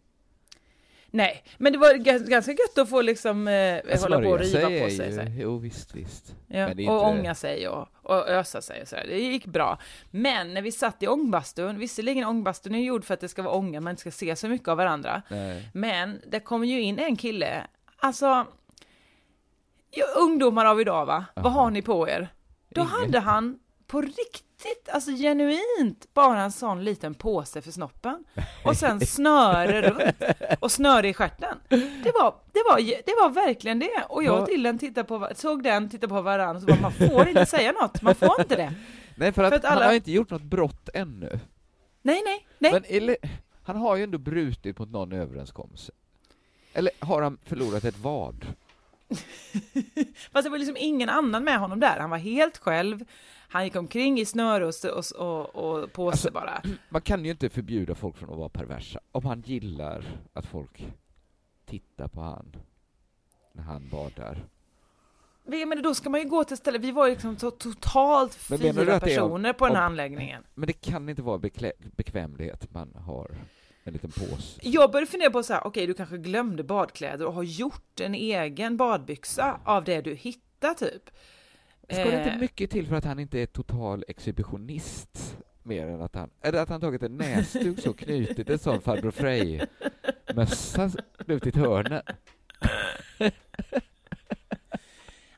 Nej, 1.17 1.45
men 1.59 1.73
det 1.73 1.79
var 1.79 1.95
gans- 1.95 2.29
ganska 2.29 2.53
gött 2.53 2.79
att 2.79 2.89
få 2.89 3.01
liksom 3.03 3.49
eh, 3.49 4.01
hålla 4.01 4.21
på 4.21 4.29
och 4.29 4.39
riva 4.39 4.61
på 4.61 4.91
sig. 4.91 5.15
ju. 5.37 5.43
Jo, 5.43 5.59
visst, 5.59 5.95
visst. 5.95 6.35
Ja, 6.47 6.65
och 6.67 6.71
inte- 6.81 6.93
ånga 6.93 7.35
sig 7.35 7.69
och, 7.69 7.89
och 8.03 8.29
ösa 8.29 8.61
sig 8.63 8.83
och 8.83 8.89
sådär. 8.89 9.07
Det 9.09 9.19
gick 9.19 9.47
bra. 9.47 9.79
Men 10.11 10.55
när 10.55 10.63
vi 10.63 10.73
satt 10.73 11.03
i 11.03 11.09
ångbastun, 11.09 11.79
visserligen 11.79 12.25
ångbastun 12.25 12.75
är 12.75 12.79
gjord 12.79 13.05
för 13.05 13.15
att 13.15 13.21
det 13.21 13.29
ska 13.29 13.43
vara 13.43 13.55
ånga, 13.55 13.81
man 13.81 13.91
inte 13.91 14.01
ska 14.01 14.11
se 14.11 14.37
så 14.37 14.49
mycket 14.49 14.69
av 14.69 14.77
varandra. 14.77 15.23
Nej. 15.29 15.69
Men 15.75 16.21
det 16.31 16.41
kommer 16.41 16.67
ju 16.67 16.81
in 16.83 16.99
en 16.99 17.17
kille, 17.17 17.67
alltså, 17.99 18.47
ungdomar 20.17 20.65
av 20.65 20.81
idag 20.81 21.07
va, 21.07 21.25
vad 21.35 21.47
Aha. 21.47 21.61
har 21.63 21.71
ni 21.71 21.83
på 21.83 22.09
er? 22.09 22.29
Då 22.69 22.81
Inget. 22.81 22.93
hade 22.93 23.19
han 23.21 23.59
på 23.87 24.01
riktigt, 24.01 24.89
alltså 24.93 25.11
genuint, 25.11 26.15
bara 26.15 26.43
en 26.43 26.53
sån 26.53 26.85
liten 26.85 27.15
påse 27.15 27.63
för 27.63 27.71
snoppen. 27.71 28.25
Och 28.65 28.77
sen 28.77 29.01
snöre 29.07 29.83
runt. 29.91 30.15
Och 30.61 30.73
snöre 30.73 31.09
i 31.09 31.15
stjärten. 31.15 31.59
Det 31.69 32.13
var, 32.21 32.35
det 32.53 32.63
var, 32.71 32.79
det 33.07 33.15
var 33.23 33.31
verkligen 33.31 33.79
det. 33.79 34.05
Och 34.09 34.25
jag 34.25 34.41
och 34.41 34.47
Dillen 34.47 34.79
tittade 34.79 35.09
på, 35.09 35.29
såg 35.35 35.63
den, 35.63 35.89
tittade 35.91 36.09
på 36.09 36.23
varandra 36.23 36.55
och 36.57 36.61
så 36.61 36.67
bara, 36.67 36.81
man 36.81 36.93
får 36.93 37.29
inte 37.29 37.47
säga 37.57 37.73
något, 37.73 38.03
man 38.03 38.15
får 38.15 38.41
inte 38.41 38.57
det. 38.57 38.75
Nej, 39.15 39.33
för 39.33 39.43
att, 39.43 39.51
För 39.51 39.57
att 39.57 39.65
alla- 39.65 39.81
han 39.81 39.87
har 39.89 39.95
inte 39.95 40.13
gjort 40.13 40.31
något 40.31 40.43
brott 40.43 40.89
ännu. 40.95 41.41
Nej, 42.03 42.23
nej, 42.25 42.47
nej. 42.59 42.73
Men 42.73 42.85
eller, 42.89 43.17
han 43.65 43.77
har 43.77 43.97
ju 43.97 44.03
ändå 44.03 44.19
brutit 44.19 44.79
mot 44.79 44.91
någon 44.91 45.13
överenskommelse. 45.13 45.93
Eller 46.73 46.93
har 46.99 47.23
han 47.23 47.39
förlorat 47.45 47.85
ett 47.85 47.99
vad? 47.99 48.47
Fast 50.33 50.45
det 50.45 50.51
var 50.51 50.59
liksom 50.59 50.77
ingen 50.79 51.09
annan 51.09 51.45
med 51.45 51.59
honom 51.59 51.81
där. 51.81 51.99
Han 52.01 52.11
var 52.11 52.19
helt 52.19 52.59
själv. 52.59 53.05
Han 53.49 53.65
gick 53.65 53.77
omkring 53.77 54.21
i 54.21 54.25
snöre 54.25 54.67
och, 54.67 54.75
och, 54.85 55.17
och, 55.17 55.55
och 55.83 55.93
påse 55.93 56.11
Alltså- 56.11 56.31
bara. 56.31 56.63
Man 56.89 57.03
kan 57.03 57.25
ju 57.25 57.31
inte 57.31 57.49
förbjuda 57.49 57.95
folk 57.95 58.17
från 58.17 58.31
att 58.31 58.39
vara 58.39 58.49
perversa. 58.49 59.01
Om 59.13 59.25
han 59.25 59.41
gillar 59.41 60.05
att 60.33 60.47
folk 60.47 60.87
tittar 61.67 62.09
på 62.09 62.21
han 62.21 62.57
när 63.53 63.63
han 63.63 63.89
badar. 63.89 64.45
Men 65.45 65.83
då 65.83 65.95
ska 65.95 66.11
man 66.11 66.21
ju 66.21 66.29
gå 66.29 66.45
till 66.45 66.57
stället, 66.57 66.83
vi 66.83 66.91
var 66.93 67.09
liksom 67.09 67.37
totalt 67.37 68.35
fyra 68.35 68.59
det 68.73 68.93
är 68.93 69.01
personer 69.01 69.53
på 69.53 69.67
den 69.67 69.77
här 69.77 69.83
om- 69.83 69.93
anläggningen. 69.93 70.43
Men 70.55 70.67
det 70.67 70.73
kan 70.73 71.09
inte 71.09 71.23
vara 71.23 71.39
bekvämlighet 71.97 72.73
man 72.75 72.95
har 72.95 73.31
en 73.85 73.93
liten 73.93 74.11
påse. 74.11 74.61
Jag 74.63 74.91
började 74.93 75.11
fundera 75.11 75.31
på 75.31 75.43
så 75.43 75.53
här, 75.53 75.67
okej 75.67 75.87
du 75.87 75.95
kanske 75.95 76.19
glömde 76.19 76.65
badkläder 76.65 77.27
och 77.27 77.33
har 77.35 77.43
gjort 77.43 78.01
en 78.01 78.15
egen 78.15 78.77
badbyxa 78.77 79.61
av 79.65 79.85
det 79.85 80.01
du 80.01 80.15
hittar 80.15 80.75
typ. 80.75 81.11
Ska 81.89 82.05
det 82.05 82.19
inte 82.19 82.31
Eh, 82.31 82.39
mycket 82.41 82.71
till 82.71 82.87
för 82.87 82.97
att 82.97 83.05
han 83.05 83.19
inte 83.19 83.39
är 83.39 83.47
total 83.47 84.05
exhibitionist? 84.09 85.37
Mer 85.63 85.87
än 85.87 86.03
att 86.03 86.15
han, 86.15 86.31
eller 86.41 86.63
att 86.63 86.69
han 86.69 86.81
tagit 86.81 87.03
en 87.03 87.17
näsduk 87.17 87.81
så 87.81 87.93
knutit 87.93 88.51
en 88.51 88.59
sån 88.59 88.81
farbror 88.81 89.11
Frej-mössa 89.11 90.91
knutit 91.25 91.57
hörnen. 91.57 92.03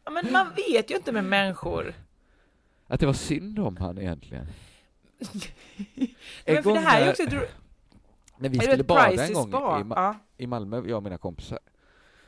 Ja, 0.04 0.10
men 0.10 0.32
man 0.32 0.46
vet 0.56 0.90
ju 0.90 0.96
inte 0.96 1.12
med 1.12 1.24
människor. 1.24 1.94
Att 2.86 3.00
det 3.00 3.06
var 3.06 3.12
synd 3.12 3.58
om 3.58 3.76
han 3.76 3.98
egentligen. 3.98 4.46
Men 6.46 6.62
för 6.62 6.72
det 6.72 6.78
här 6.80 7.00
är 7.00 7.04
ju 7.04 7.10
också 7.10 7.22
ett, 7.22 7.50
När 8.38 8.48
vi 8.48 8.58
skulle 8.58 8.84
bada 8.84 9.24
en 9.24 9.30
i 9.30 9.32
gång 9.34 9.48
i, 9.48 9.52
Ma- 9.52 9.92
Ja. 9.96 10.16
i 10.36 10.46
Malmö, 10.46 10.76
jag 10.86 10.96
och 10.96 11.02
mina 11.02 11.18
kompisar, 11.18 11.58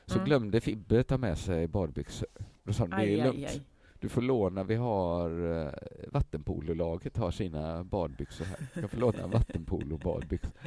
så 0.06 0.14
Mm. 0.14 0.24
glömde 0.24 0.60
Fibbe 0.60 1.02
ta 1.02 1.18
med 1.18 1.38
sig 1.38 1.66
badbyxor. 1.66 2.28
Då 2.62 2.72
sa 2.72 2.84
de, 2.86 2.90
det 2.90 2.96
Aj, 2.96 3.14
är 3.14 3.18
aj, 3.24 3.26
lugnt. 3.32 3.46
aj. 3.48 3.60
Du 4.00 4.08
får 4.08 4.22
låna, 4.22 4.64
vi 4.64 4.74
har 4.74 5.30
uh, 5.30 5.68
Vattenpololaget 6.08 7.16
har 7.16 7.30
sina 7.30 7.84
badbyxor 7.84 8.44
här. 8.44 8.58
Jag 8.74 8.90
får 8.90 8.98
låna 8.98 9.22
en 9.22 9.30
vattenpolo-badbyxor. 9.30 10.50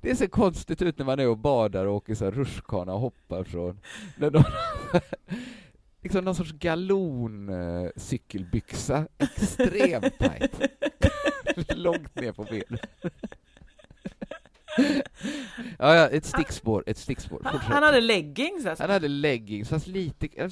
Det 0.00 0.16
ser 0.16 0.26
konstigt 0.26 0.82
ut 0.82 0.98
när 0.98 1.06
man 1.06 1.20
är 1.20 1.28
och 1.28 1.38
badar 1.38 1.86
och 1.86 1.94
åker 1.94 2.14
så 2.14 2.30
rutschkana 2.30 2.92
och 2.92 3.00
hoppar 3.00 3.44
från... 3.44 3.80
När 4.16 4.30
de, 4.30 4.44
liksom 6.02 6.24
någon 6.24 6.34
sorts 6.34 6.52
galon-cykelbyxa, 6.52 9.08
extremt 9.18 10.18
tajt. 10.18 10.60
Långt 11.76 12.14
ner 12.14 12.32
på 12.32 12.44
benen. 12.44 12.78
Ja, 15.78 15.94
ja, 15.94 16.08
ett 16.08 16.24
stickspår, 16.24 16.84
ett 16.86 16.98
stickspår. 16.98 17.40
Han, 17.44 17.60
han 17.60 17.82
hade 17.82 18.00
leggings 18.00 18.66
alltså. 18.66 18.84
Han 18.84 18.90
hade 18.90 19.08
leggings, 19.08 19.68
fast 19.68 19.86
lite, 19.86 20.26
eh, 20.26 20.48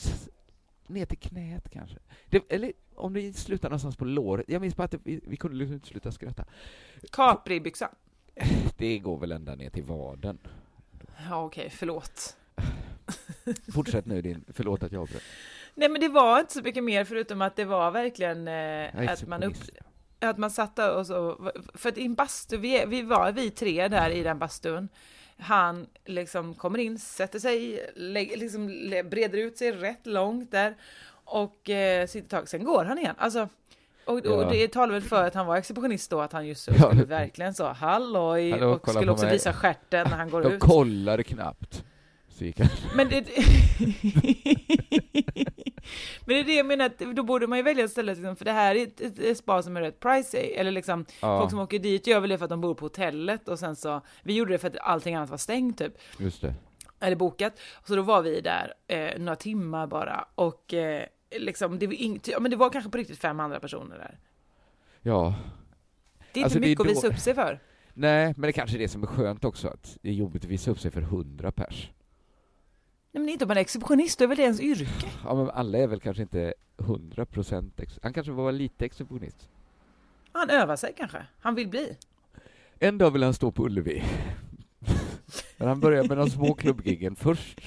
ner 0.87 1.07
till 1.07 1.19
knät 1.19 1.69
kanske. 1.71 1.97
Det, 2.29 2.53
eller 2.53 2.73
om 2.95 3.13
det 3.13 3.37
slutar 3.37 3.69
någonstans 3.69 3.97
på 3.97 4.05
låret. 4.05 4.45
Jag 4.49 4.61
minns 4.61 4.77
bara 4.77 4.85
att 4.85 4.95
vi, 5.05 5.21
vi 5.27 5.37
kunde 5.37 5.57
liksom 5.57 5.75
inte 5.75 5.89
sluta 5.89 6.13
skratta. 6.13 6.45
Capri-byxa. 7.13 7.89
Det 8.77 8.99
går 8.99 9.19
väl 9.19 9.33
ända 9.33 9.55
ner 9.55 9.71
till 9.71 9.85
vaden. 9.85 10.39
Ja 11.29 11.45
okej, 11.45 11.71
förlåt. 11.71 12.37
Fortsätt 13.75 14.07
nu 14.07 14.23
din, 14.23 14.45
förlåt 14.49 14.83
att 14.83 14.93
jag 14.93 15.03
avbröt. 15.03 15.23
Nej 15.75 15.89
men 15.89 16.01
det 16.01 16.09
var 16.09 16.41
inte 16.41 16.53
så 16.53 16.63
mycket 16.63 16.85
mer 16.85 17.05
förutom 17.05 17.43
att 17.43 17.57
det 17.57 17.65
var 17.65 17.91
verkligen 17.91 18.49
eh, 18.49 19.11
att 19.11 19.27
man 19.27 19.43
upp, 19.43 19.57
att 20.19 20.39
man 20.39 20.51
satt 20.51 20.77
där 20.77 20.97
och 20.97 21.07
så, 21.07 21.51
för 21.75 21.89
att 21.89 21.99
i 21.99 22.05
en 22.05 22.15
bastu, 22.15 22.57
vi, 22.57 22.85
vi 22.87 23.03
var 23.03 23.33
vi 23.33 23.51
tre 23.51 23.89
där 23.89 24.11
i 24.11 24.23
den 24.23 24.39
bastun. 24.39 24.89
Han 25.39 25.87
liksom 26.05 26.55
kommer 26.55 26.79
in, 26.79 26.99
sätter 26.99 27.39
sig, 27.39 27.81
liksom 28.37 28.67
breder 29.11 29.39
ut 29.39 29.59
sig 29.59 29.73
rätt 29.73 30.07
långt 30.07 30.51
där 30.51 30.75
och 31.25 31.71
eh, 31.71 32.07
sitter 32.07 32.25
ett 32.27 32.31
tag, 32.31 32.49
sen 32.49 32.65
går 32.65 32.85
han 32.85 32.99
igen. 32.99 33.15
Alltså, 33.19 33.49
och, 34.05 34.21
Ja. 34.25 34.31
och 34.31 34.53
det 34.53 34.69
talar 34.69 34.93
väl 34.93 35.03
för 35.03 35.25
att 35.27 35.35
han 35.35 35.47
var 35.47 35.57
exhibitionist 35.57 36.11
då, 36.11 36.21
att 36.21 36.33
han 36.33 36.47
just 36.47 36.65
så 36.65 36.73
Ja. 36.79 36.87
skulle 36.89 37.05
verkligen 37.05 37.55
så 37.55 37.67
halloj 37.67 38.51
Hallå, 38.51 38.71
och 38.73 38.89
skulle 38.89 39.11
också 39.11 39.25
mig. 39.25 39.33
visa 39.35 39.53
stjärten 39.53 40.07
när 40.11 40.17
han 40.17 40.31
går 40.31 40.43
De 40.43 40.53
ut. 40.53 40.61
kollade 40.61 41.23
knappt. 41.23 41.85
Men 42.97 43.09
det... 43.09 43.25
Men 46.27 46.35
det 46.37 46.41
är 46.41 46.45
det 46.45 46.55
jag 46.55 46.67
menar, 46.67 46.87
att 46.87 46.99
då 46.99 47.23
borde 47.23 47.47
man 47.47 47.59
ju 47.59 47.63
välja 47.65 47.85
istället, 47.85 48.17
liksom, 48.19 48.37
för 48.37 48.45
det 48.45 48.53
här 48.53 48.75
är 48.75 48.83
ett, 48.83 49.01
ett, 49.01 49.19
ett 49.19 49.39
spa 49.39 49.63
som 49.63 49.77
är 49.77 49.81
rätt 49.81 50.01
pricey, 50.01 50.41
eller 50.53 50.71
liksom, 50.71 51.07
Ja, 51.21 51.39
folk 51.41 51.51
som 51.51 51.59
åker 51.61 51.79
dit 51.79 52.07
gör 52.07 52.21
väl 52.21 52.31
det 52.31 52.39
för 52.39 52.45
att 52.45 52.51
de 52.51 52.61
bor 52.61 52.75
på 52.75 52.85
hotellet 52.85 53.49
och 53.49 53.59
sen 53.59 53.77
så, 53.77 54.01
vi 54.23 54.35
gjorde 54.35 54.53
det 54.55 54.59
för 54.59 54.69
att 54.69 54.77
allting 54.81 55.15
annat 55.15 55.31
var 55.31 55.37
stängt 55.37 55.79
typ, 55.79 55.93
just 56.19 56.41
det. 56.43 56.55
eller 57.01 57.17
bokat, 57.17 57.53
så 57.85 57.97
då 57.97 58.03
var 58.03 58.23
vi 58.23 58.41
där 58.41 58.75
eh, 58.87 59.19
några 59.19 59.37
timmar 59.37 59.87
bara 59.87 60.29
och 60.35 60.75
eh, 60.75 61.05
liksom, 61.39 61.79
det 61.79 61.87
var, 61.87 61.95
ing- 61.95 62.21
ja, 62.33 62.41
men 62.41 62.51
det 62.51 62.57
var 62.57 62.71
kanske 62.71 62.91
på 62.91 62.99
riktigt 62.99 63.19
fem 63.19 63.41
andra 63.41 63.61
personer 63.61 63.99
där. 63.99 64.19
Ja. 65.03 65.35
Det 66.33 66.41
är 66.41 66.45
Alltså, 66.45 66.59
inte 66.59 66.67
det 66.67 66.67
är 66.67 66.71
mycket 66.71 66.81
att 66.81 66.87
då- 66.87 66.95
visa 66.95 67.07
upp 67.15 67.19
sig 67.21 67.35
för. 67.35 67.61
Nej, 67.95 68.35
men 68.37 68.47
det 68.47 68.53
kanske 68.53 68.77
är 68.77 68.79
det 68.79 68.89
som 68.89 69.03
är 69.03 69.07
skönt 69.07 69.45
också, 69.45 69.69
att 69.69 69.99
det 70.03 70.09
är 70.09 70.13
jobbigt 70.13 70.45
att 70.45 70.51
visa 70.51 70.71
upp 70.71 70.81
sig 70.81 70.91
för 70.91 71.01
hundra 71.01 71.53
pers. 71.53 71.91
Nej, 73.15 73.21
men 73.21 73.29
inte 73.29 73.45
om 73.45 73.49
man 73.49 73.57
är 73.57 73.61
exhibitionist, 73.61 74.19
då 74.19 74.25
är 74.25 74.29
väl 74.29 74.37
det 74.37 74.43
ens 74.43 74.61
yrke? 74.61 75.07
Ja, 75.25 75.35
men 75.35 75.51
alla 75.51 75.79
är 75.79 75.87
väl 75.87 76.01
kanske 76.01 76.23
inte 76.23 76.55
hundra 76.77 77.27
procent 77.27 77.81
ex- 77.81 77.99
Han 78.03 78.13
kanske 78.13 78.33
var 78.33 78.53
lite 78.53 78.85
exhibitionist. 78.85 79.49
Han 80.33 80.51
övar 80.51 80.77
sig 80.77 80.95
kanske, 80.97 81.27
han 81.41 81.55
vill 81.55 81.69
bli. 81.69 81.97
En 82.79 82.99
dag 82.99 83.11
vill 83.11 83.23
han 83.23 83.35
stå 83.35 83.53
på 83.53 83.65
Ullevi. 83.65 84.03
Men 85.57 85.69
han 85.69 85.81
börjar 85.81 86.05
med 86.05 86.17
de 86.17 86.31
små 86.31 86.55
klubbgiggen 86.55 87.17
först. 87.17 87.61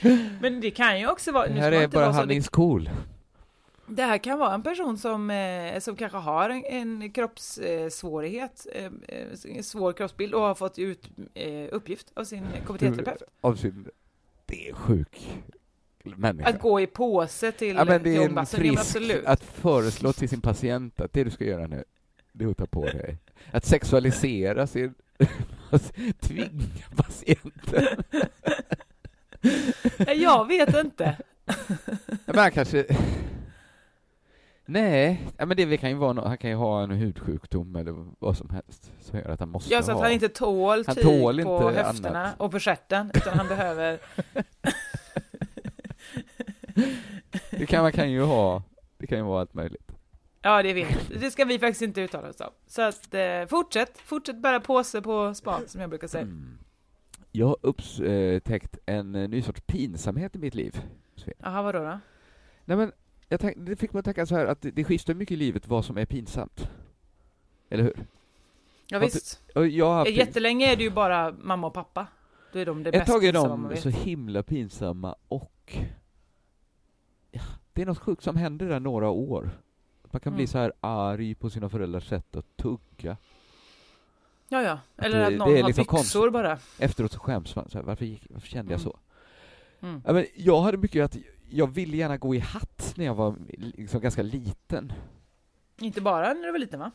Men 0.40 0.60
det 0.60 0.70
kan 0.70 1.00
ju 1.00 1.08
också 1.10 1.32
vara, 1.32 1.46
Det 1.46 1.54
nu 1.54 1.60
här 1.60 1.72
är 1.72 1.88
bara 1.88 2.12
så, 2.12 2.18
han 2.18 2.30
is 2.30 2.48
cool. 2.48 2.90
Det 3.88 4.02
här 4.02 4.18
kan 4.18 4.38
vara 4.38 4.54
en 4.54 4.62
person 4.62 4.98
som, 4.98 5.30
eh, 5.30 5.80
som 5.80 5.96
kanske 5.96 6.18
har 6.18 6.50
en, 6.50 6.64
en 6.64 7.10
kroppssvårighet, 7.12 8.66
eh, 8.72 8.84
eh, 9.08 9.56
en 9.56 9.62
svår 9.62 9.92
kroppsbild 9.92 10.34
och 10.34 10.40
har 10.40 10.54
fått 10.54 10.78
ut 10.78 11.08
eh, 11.34 11.68
uppgift 11.72 12.12
av 12.14 12.24
sin 12.24 12.46
KBT-terapeut. 12.66 13.22
Av 13.40 13.54
sin... 13.54 13.88
Det 14.46 14.68
är 14.68 14.72
sjuk 14.72 15.42
människa. 16.04 16.48
Att 16.48 16.60
gå 16.60 16.80
i 16.80 16.86
påse 16.86 17.52
till, 17.52 17.76
ja, 17.76 17.84
men 17.84 18.02
det 18.02 18.16
är 18.16 18.38
en 18.38 18.46
frisk 18.46 18.96
att 19.26 19.44
föreslå 19.44 20.12
till 20.12 20.28
sin 20.28 20.40
patient 20.40 21.00
att 21.00 21.12
det 21.12 21.24
du 21.24 21.30
ska 21.30 21.44
göra 21.44 21.66
nu, 21.66 21.84
det 22.32 22.44
är 22.44 22.48
att 22.48 22.56
ta 22.56 22.66
på 22.66 22.84
dig. 22.84 23.18
Att 23.52 23.64
sexualisera 23.64 24.66
sin... 24.66 24.94
tvinga 26.20 26.86
patienten. 26.96 27.86
Jag 30.16 30.48
vet 30.48 30.76
inte. 30.76 31.16
Men 32.26 32.38
han 32.38 32.50
kanske... 32.50 32.86
Nej, 34.68 35.26
ja, 35.38 35.46
men 35.46 35.56
det 35.56 35.76
kan 35.76 35.90
ju 35.90 35.96
vara 35.96 36.12
nå- 36.12 36.24
han 36.28 36.38
kan 36.38 36.50
ju 36.50 36.56
ha 36.56 36.82
en 36.82 36.90
hudsjukdom 36.90 37.76
eller 37.76 37.94
vad 38.18 38.36
som 38.36 38.50
helst 38.50 38.92
som 39.00 39.18
gör 39.18 39.28
att 39.28 39.40
han 39.40 39.48
måste 39.48 39.72
Jag 39.74 39.84
sa 39.84 39.92
att 39.92 39.98
ha... 39.98 40.04
han 40.04 40.12
inte 40.12 40.28
tål 40.28 40.84
Han 40.86 40.94
tyg 40.96 41.04
tål 41.04 41.42
på 41.42 41.70
höfterna 41.70 42.20
annat. 42.20 42.40
och 42.40 42.50
på 42.50 42.60
stjärten, 42.60 43.10
utan 43.14 43.38
han 43.38 43.48
behöver... 43.48 43.98
Det 47.50 47.66
kan 47.66 47.82
man 47.82 47.92
kan 47.92 48.10
ju 48.10 48.22
ha, 48.22 48.62
det 48.98 49.06
kan 49.06 49.18
ju 49.18 49.24
vara 49.24 49.40
allt 49.40 49.54
möjligt. 49.54 49.92
Ja, 50.42 50.62
det 50.62 50.72
vet. 50.72 51.20
Det 51.20 51.30
ska 51.30 51.44
vi 51.44 51.58
faktiskt 51.58 51.82
inte 51.82 52.00
uttala 52.00 52.28
oss 52.28 52.40
om. 52.40 52.50
Så 52.66 52.82
att 52.82 53.14
eh, 53.14 53.46
fortsätt, 53.48 53.98
fortsätt 53.98 54.36
bära 54.42 54.60
påse 54.60 55.02
på 55.02 55.34
spa, 55.34 55.60
som 55.66 55.80
jag 55.80 55.90
brukar 55.90 56.08
säga. 56.08 56.22
Mm. 56.22 56.58
Jag 57.32 57.46
har 57.46 57.56
upptäckt 57.60 58.78
en 58.86 59.14
eh, 59.14 59.28
ny 59.28 59.42
sorts 59.42 59.60
pinsamhet 59.66 60.36
i 60.36 60.38
mitt 60.38 60.54
liv. 60.54 60.80
Jaha, 61.38 61.62
vadå 61.62 61.78
då? 61.78 61.98
Nej 62.64 62.76
men, 62.76 62.92
jag 63.28 63.52
det 63.56 63.76
fick 63.76 63.94
att 63.94 64.04
tänka 64.04 64.26
så 64.26 64.34
här 64.36 64.46
att 64.46 64.60
det, 64.62 64.70
det 64.70 64.84
skiftar 64.84 65.14
mycket 65.14 65.32
i 65.32 65.36
livet 65.36 65.68
vad 65.68 65.84
som 65.84 65.96
är 65.98 66.04
pinsamt. 66.06 66.68
Eller 67.68 67.82
hur? 67.82 68.06
Ja, 68.88 68.98
visst. 68.98 69.40
Jag 69.54 69.86
har 69.86 69.94
haft 69.98 70.10
Jättelänge 70.10 70.72
är 70.72 70.76
det 70.76 70.82
ju 70.82 70.90
bara 70.90 71.32
mamma 71.32 71.66
och 71.66 71.74
pappa. 71.74 72.06
Då 72.52 72.58
är 72.58 72.66
de 72.66 72.82
det 72.82 72.90
Ett 72.90 73.06
tag 73.06 73.24
är 73.24 73.32
de 73.32 73.68
vet. 73.68 73.80
så 73.82 73.88
himla 73.88 74.42
pinsamma 74.42 75.16
och 75.28 75.76
ja, 77.30 77.42
det 77.72 77.82
är 77.82 77.86
något 77.86 77.98
sjukt 77.98 78.22
som 78.22 78.36
händer 78.36 78.66
där 78.68 78.80
några 78.80 79.08
år. 79.10 79.50
Man 80.10 80.20
kan 80.20 80.32
bli 80.32 80.42
Mm. 80.42 80.48
så 80.48 80.58
här 80.58 80.72
arg 80.80 81.34
på 81.34 81.50
sina 81.50 81.68
föräldrars 81.68 82.08
sätt 82.08 82.36
att 82.36 82.56
tugga. 82.56 83.16
Ja, 84.48 84.62
ja. 84.62 84.78
Eller 84.96 85.18
det- 85.18 85.24
att 85.26 85.32
det 85.32 85.36
någon 85.38 85.48
är 85.56 85.62
har 85.62 85.68
liksom 85.68 85.86
byxor 85.96 86.30
bara. 86.30 86.58
Efteråt 86.78 87.12
så 87.12 87.18
skäms 87.18 87.56
man. 87.56 87.68
Så 87.70 87.78
här, 87.78 87.84
varför, 87.84 88.04
gick, 88.04 88.26
varför 88.30 88.48
kände 88.48 88.72
jag 88.72 88.80
Mm. 88.80 88.92
så? 88.92 88.98
Mm. 89.86 90.02
Ja, 90.06 90.12
men 90.12 90.26
jag 90.36 90.60
hade 90.60 90.76
mycket 90.78 91.04
att 91.04 91.16
jag 91.48 91.66
ville 91.74 91.96
gärna 91.96 92.16
gå 92.16 92.34
i 92.34 92.38
hatt 92.38 92.92
när 92.96 93.04
jag 93.04 93.14
var 93.14 93.34
liksom 93.58 94.00
ganska 94.00 94.22
liten. 94.22 94.92
Inte 95.80 96.00
bara 96.00 96.32
när 96.34 96.46
du 96.46 96.52
var 96.52 96.58
liten 96.58 96.80
va? 96.80 96.90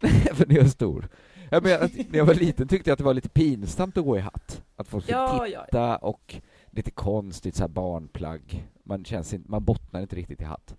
För 0.34 0.46
när 0.46 0.54
jag 0.56 0.64
är 0.64 0.68
stor. 0.68 1.08
Jag 1.50 1.62
menar, 1.62 1.90
när 2.10 2.18
jag 2.18 2.26
var 2.26 2.34
liten 2.34 2.68
tyckte 2.68 2.90
jag 2.90 2.92
att 2.92 2.98
det 2.98 3.04
var 3.04 3.14
lite 3.14 3.28
pinsamt 3.28 3.96
att 3.98 4.04
gå 4.04 4.16
i 4.16 4.20
hatt. 4.20 4.62
Att 4.76 4.88
folk 4.88 5.04
skulle 5.04 5.18
Ja, 5.18 5.46
ja. 5.46 5.64
titta 5.64 5.96
och 5.96 6.34
lite 6.70 6.90
konstigt 6.90 7.56
så 7.56 7.62
här 7.62 7.68
barnplagg. 7.68 8.68
Man, 8.82 9.04
känns 9.04 9.34
inte, 9.34 9.50
man 9.50 9.64
bottnar 9.64 10.00
inte 10.00 10.16
riktigt 10.16 10.40
i 10.40 10.44
hatt. 10.44 10.76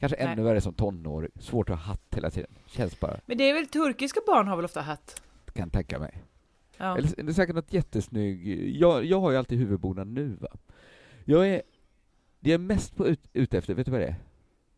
Kanske 0.00 0.24
Nej. 0.24 0.32
ännu 0.32 0.42
värre 0.42 0.60
som 0.60 0.74
tonåring. 0.74 1.30
Svårt 1.40 1.70
att 1.70 1.76
ha 1.78 1.84
hatt 1.84 2.14
hela 2.14 2.30
tiden. 2.30 2.50
Känns 2.66 3.00
bara, 3.00 3.20
Men 3.26 3.38
det 3.38 3.50
är 3.50 3.54
väl 3.54 3.66
turkiska 3.66 4.20
barn 4.26 4.48
har 4.48 4.56
väl 4.56 4.64
ofta 4.64 4.80
hatt? 4.80 5.22
kan 5.54 5.70
tänka 5.70 5.98
mig. 5.98 6.22
Ja. 6.76 6.98
Eller 6.98 7.08
det 7.16 7.30
är 7.30 7.32
säkert 7.32 7.54
något 7.54 7.72
jättesnygg. 7.72 8.48
Jag, 8.76 9.04
jag 9.04 9.20
har 9.20 9.30
ju 9.30 9.36
alltid 9.36 9.58
huvudbonad 9.58 10.06
nu 10.08 10.28
va. 10.40 10.48
Jag 11.24 11.48
är, 11.48 11.62
det 12.40 12.50
jag 12.50 12.60
är 12.60 12.64
mest 12.64 12.96
på 12.96 13.06
ut, 13.06 13.20
ute 13.32 13.58
efter, 13.58 13.74
vet 13.74 13.86
du 13.86 13.92
vad 13.92 14.00
det 14.00 14.06
är? 14.06 14.16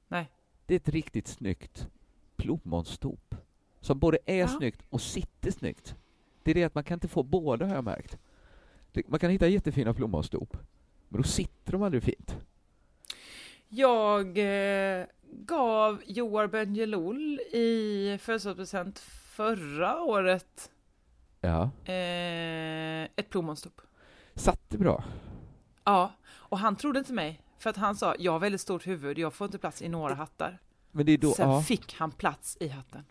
Nej. 0.09 0.31
Det 0.67 0.75
är 0.75 0.77
ett 0.77 0.89
riktigt 0.89 1.29
snyggt 1.29 1.89
plommonstop. 2.37 3.35
Som 3.81 3.99
både 3.99 4.19
är 4.27 4.37
Ja. 4.39 4.49
snyggt 4.49 4.83
och 4.91 5.01
sitter 5.01 5.51
snyggt. 5.51 5.95
Det 6.43 6.51
är 6.51 6.55
det 6.55 6.65
att 6.65 6.75
man 6.75 6.85
kan 6.85 6.95
inte 6.97 7.09
få 7.09 7.23
båda 7.23 7.67
har 7.67 7.75
jag 7.75 7.85
märkt. 7.85 8.19
Det, 8.93 9.09
man 9.09 9.21
kan 9.21 9.31
hitta 9.31 9.47
jättefina 9.49 9.95
plommonstop. 9.95 10.57
Men 11.09 11.23
då 11.23 11.29
sitter 11.29 11.73
de 11.73 11.83
aldrig 11.83 12.03
fint. 12.03 12.37
Jag 13.69 14.39
eh, 14.39 15.07
gav 15.23 16.03
Joar 16.07 16.47
Bendjelloul 16.47 17.41
i 17.41 18.19
födelsedagspresent 18.21 18.99
förra 18.99 20.01
året 20.03 20.71
Ja. 21.41 21.63
eh, 21.85 23.03
ett 23.17 23.29
plommonstop. 23.31 23.81
Satt 24.35 24.71
det 24.71 24.79
bra? 24.79 25.05
Ja, 25.85 26.13
och 26.31 26.59
han 26.59 26.77
trodde 26.77 26.99
inte 26.99 27.13
mig. 27.13 27.41
För 27.61 27.71
att 27.71 27.77
han 27.77 27.97
sa, 27.97 28.15
jag 28.19 28.33
har 28.33 28.39
väldigt 28.39 28.61
stort 28.61 28.87
huvud, 28.87 29.19
jag 29.19 29.35
får 29.35 29.45
inte 29.45 29.59
plats 29.59 29.83
i 29.83 29.89
några 29.89 30.15
hattar. 30.15 30.59
Men 30.93 31.07
det 31.07 31.13
är 31.13 31.19
då, 31.19 31.33
Sen 31.33 31.51
ja. 31.51 31.63
fick 31.63 31.95
han 31.95 32.11
plats 32.11 32.57
i 32.61 32.69
hatten. 32.69 33.05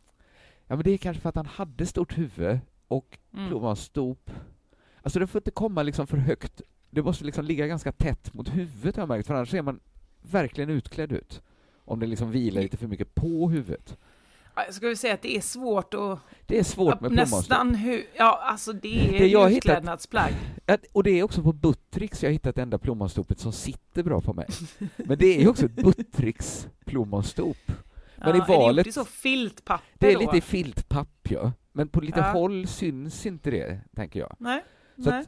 ja, 0.67 0.75
men 0.75 0.83
det 0.83 0.91
är 0.91 0.97
kanske 0.97 1.21
för 1.21 1.29
att 1.29 1.35
han 1.35 1.45
hade 1.45 1.85
stort 1.85 2.17
huvud 2.17 2.59
och 2.87 3.17
Mm. 3.33 3.47
plommonstop. 3.47 4.31
Alltså 5.01 5.19
det 5.19 5.27
får 5.27 5.39
inte 5.39 5.51
komma 5.51 5.83
liksom 5.83 6.07
för 6.07 6.17
högt. 6.17 6.61
Det 6.89 7.01
måste 7.03 7.25
liksom 7.25 7.45
ligga 7.45 7.67
ganska 7.67 7.91
tätt 7.91 8.33
mot 8.33 8.49
huvudet 8.55 8.95
har 8.95 9.01
jag 9.01 9.07
märkt, 9.09 9.27
för 9.27 9.33
annars 9.33 9.49
ser 9.49 9.61
man 9.61 9.79
verkligen 10.21 10.69
utklädd 10.69 11.11
ut. 11.11 11.41
Om 11.85 11.99
det 11.99 12.07
liksom 12.07 12.31
vilar 12.31 12.61
lite 12.61 12.77
för 12.77 12.87
mycket 12.87 13.15
på 13.15 13.49
huvudet. 13.49 13.97
Jag 14.65 14.73
skulle 14.73 14.95
säga 14.95 15.13
att 15.13 15.21
det 15.21 15.37
är 15.37 15.41
svårt 15.41 15.93
att... 15.93 16.19
Det 16.45 16.59
är 16.59 16.63
svårt 16.63 17.01
med 17.01 17.11
nästan 17.11 17.75
hur... 17.75 18.03
Ja, 18.15 18.39
alltså 18.43 18.73
det 18.73 19.07
är 19.15 19.19
Det 19.19 19.27
jag 19.27 19.49
hittat- 19.49 19.57
utklädnadsplagg. 19.57 20.33
Ja, 20.65 20.77
och 20.93 21.03
det 21.03 21.11
är 21.19 21.23
också 21.23 21.43
på 21.43 21.53
Buttricks 21.53 22.23
jag 22.23 22.31
hittat 22.31 22.55
det 22.55 22.61
enda 22.61 22.77
plommonstopet 22.77 23.39
som 23.39 23.53
sitter 23.53 24.03
bra 24.03 24.21
på 24.21 24.33
mig. 24.33 24.47
Men 24.97 25.17
det 25.17 25.25
är 25.25 25.41
ju 25.41 25.47
också 25.47 25.65
ett 25.65 25.75
Buttricks 25.83 26.67
plommonstop. 26.85 27.57
Men 28.15 28.35
i 28.35 28.37
ja, 28.39 28.43
Är 28.43 28.47
det 28.47 28.57
valet- 28.57 28.77
gjort 28.85 28.87
i 28.87 28.91
så 28.91 29.05
filtpapper 29.05 29.85
Det 29.99 30.07
är 30.09 30.13
då? 30.13 30.19
lite 30.19 30.37
i 30.37 30.41
filtpapp, 30.41 31.27
ja. 31.29 31.51
Men 31.71 31.87
på 31.87 32.01
lite 32.01 32.19
Ja. 32.19 32.31
håll 32.31 32.67
syns 32.67 33.25
inte 33.25 33.51
det, 33.51 33.79
tänker 33.95 34.19
jag. 34.19 34.35
Nej, 34.39 34.63
Så 35.03 35.09
nej. 35.09 35.25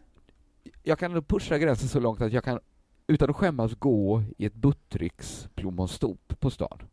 jag 0.83 0.99
kan 0.99 1.13
nog 1.13 1.27
pusha 1.27 1.57
gränsen 1.57 1.89
så 1.89 1.99
långt 1.99 2.21
att 2.21 2.33
jag 2.33 2.43
kan 2.43 2.59
utan 3.07 3.29
att 3.29 3.35
skämmas 3.35 3.75
gå 3.75 4.23
i 4.37 4.45
ett 4.45 4.53
Buttricks 4.53 5.47
plommonstop 5.55 6.39
på 6.39 6.49
stan. 6.49 6.77
Det 6.79 6.85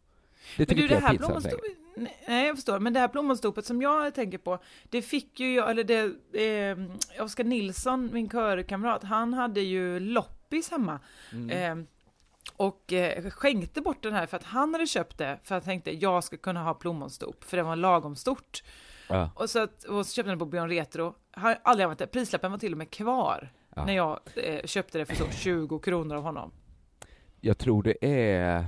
Men 0.56 0.66
tycker 0.66 0.74
du, 0.76 0.82
inte 0.82 0.94
det 0.94 0.94
jag 0.94 1.02
är 1.02 1.06
här 1.06 1.10
pinsamt 1.10 1.26
plommonstopet... 1.26 1.76
Nej, 2.28 2.46
jag 2.46 2.56
förstår. 2.56 2.78
Men 2.78 2.92
det 2.92 3.00
här 3.00 3.08
plommonstopet 3.08 3.66
som 3.66 3.82
jag 3.82 4.14
tänker 4.14 4.38
på, 4.38 4.58
det 4.90 5.02
fick 5.02 5.40
ju 5.40 5.54
jag, 5.54 5.70
eller 5.70 5.84
det... 5.84 6.02
Eh, 7.16 7.24
Oskar 7.24 7.44
Nilsson, 7.44 8.10
min 8.12 8.28
körkamrat, 8.28 9.04
han 9.04 9.34
hade 9.34 9.60
ju 9.60 10.00
loppis 10.00 10.70
hemma. 10.70 11.00
Mm. 11.32 11.50
Eh, 11.80 11.86
och 12.56 12.92
eh, 12.92 13.30
skänkte 13.30 13.80
bort 13.80 14.02
den 14.02 14.12
här 14.12 14.26
för 14.26 14.36
att 14.36 14.44
han 14.44 14.74
hade 14.74 14.86
köpt 14.86 15.18
det 15.18 15.38
för 15.42 15.54
att 15.54 15.64
han 15.64 15.72
tänkte 15.72 15.90
jag 15.96 16.24
ska 16.24 16.36
kunna 16.36 16.62
ha 16.62 16.74
plommonstop 16.74 17.44
för 17.44 17.56
det 17.56 17.62
var 17.62 17.76
lagom 17.76 18.16
stort. 18.16 18.62
Ja, 19.08 19.30
Och 19.34 19.50
så, 19.50 19.62
att, 19.62 19.84
och 19.84 20.06
så 20.06 20.12
köpte 20.12 20.30
det 20.30 20.36
på 20.36 20.46
Björn 20.46 20.68
Retro. 20.68 21.14
Har 21.30 21.58
aldrig 21.62 21.84
använt 21.84 21.98
det. 21.98 22.06
Prislappen 22.06 22.50
var 22.50 22.58
till 22.58 22.72
och 22.72 22.78
med 22.78 22.90
kvar 22.90 23.52
Ja. 23.76 23.84
när 23.84 23.92
jag 23.96 24.20
eh, 24.36 24.64
köpte 24.64 24.98
det 24.98 25.06
för 25.06 25.14
så 25.14 25.30
20 25.30 25.78
kronor 25.78 26.16
av 26.16 26.22
honom. 26.22 26.52
jag 27.40 27.58
tror 27.58 27.82
det 27.82 27.96
är... 28.06 28.66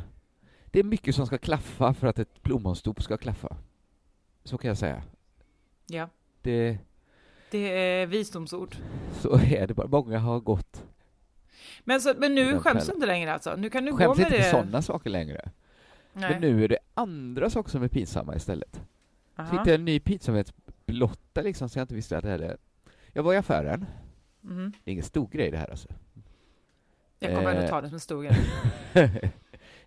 Det 0.71 0.79
är 0.79 0.85
mycket 0.85 1.15
som 1.15 1.27
ska 1.27 1.39
klaffa 1.39 1.95
för 1.95 2.07
att 2.07 2.19
ett 2.19 2.43
plommonstop 2.43 3.03
ska 3.03 3.17
klaffa. 3.17 3.57
Så 4.45 4.59
kan 4.59 4.69
jag 4.69 4.79
säga. 4.79 5.03
Ja, 5.87 6.09
Det, 6.43 6.79
det 7.51 7.59
är 7.79 8.07
visdomsord. 8.07 8.77
så 9.21 9.39
är 9.39 9.67
det 9.67 9.75
bara. 9.75 9.87
Många 9.87 10.19
har 10.19 10.41
gått... 10.41 10.85
Men, 11.85 12.01
så, 12.01 12.15
men 12.19 12.35
nu 12.35 12.59
skäms 12.59 12.87
du 12.87 12.93
inte 12.95 13.07
längre 13.07 13.33
alltså? 13.33 13.57
Nu 13.57 13.71
kan 13.71 13.85
du 13.85 13.91
gå 13.93 13.99
Skäms 13.99 14.19
med 14.19 14.27
inte 14.27 14.37
det? 14.39 14.43
för 14.43 14.51
sådana 14.51 14.83
saker 14.83 15.11
längre. 15.11 15.51
Nej. 16.13 16.31
Men 16.31 16.41
nu 16.41 16.65
är 16.65 16.69
det 16.69 16.79
andra 16.95 17.51
saker 17.51 17.71
som 17.71 17.83
är 17.83 17.89
pinsamma 17.89 18.37
istället. 18.37 18.81
Så 19.37 19.43
Aha. 19.43 19.51
hittade 19.53 19.71
jag 19.71 19.79
en 19.79 19.85
ny 19.85 20.01
pinsamhetsblotta 20.01 21.43
liksom, 21.43 21.69
så 21.69 21.79
jag 21.79 21.85
inte 21.85 21.95
visste 21.95 22.19
att 22.19 22.25
det 22.25 22.31
hade... 22.31 22.57
Jag 23.13 23.23
var 23.23 23.35
i 23.35 23.37
affären. 23.37 23.87
Mhm. 24.41 24.73
Det 24.85 24.91
är 24.91 24.93
ingen 24.93 25.05
stor 25.05 25.29
grej 25.29 25.51
det 25.51 25.57
här 25.59 25.71
alltså. 25.71 25.89
Jag 27.19 27.35
kommer 27.37 27.51
ändå 27.51 27.63
Eh. 27.63 27.69
ta 27.71 27.81
det 27.81 27.89
som 27.89 27.95
en 27.95 28.01
stor 28.01 28.23
grej. 28.23 28.37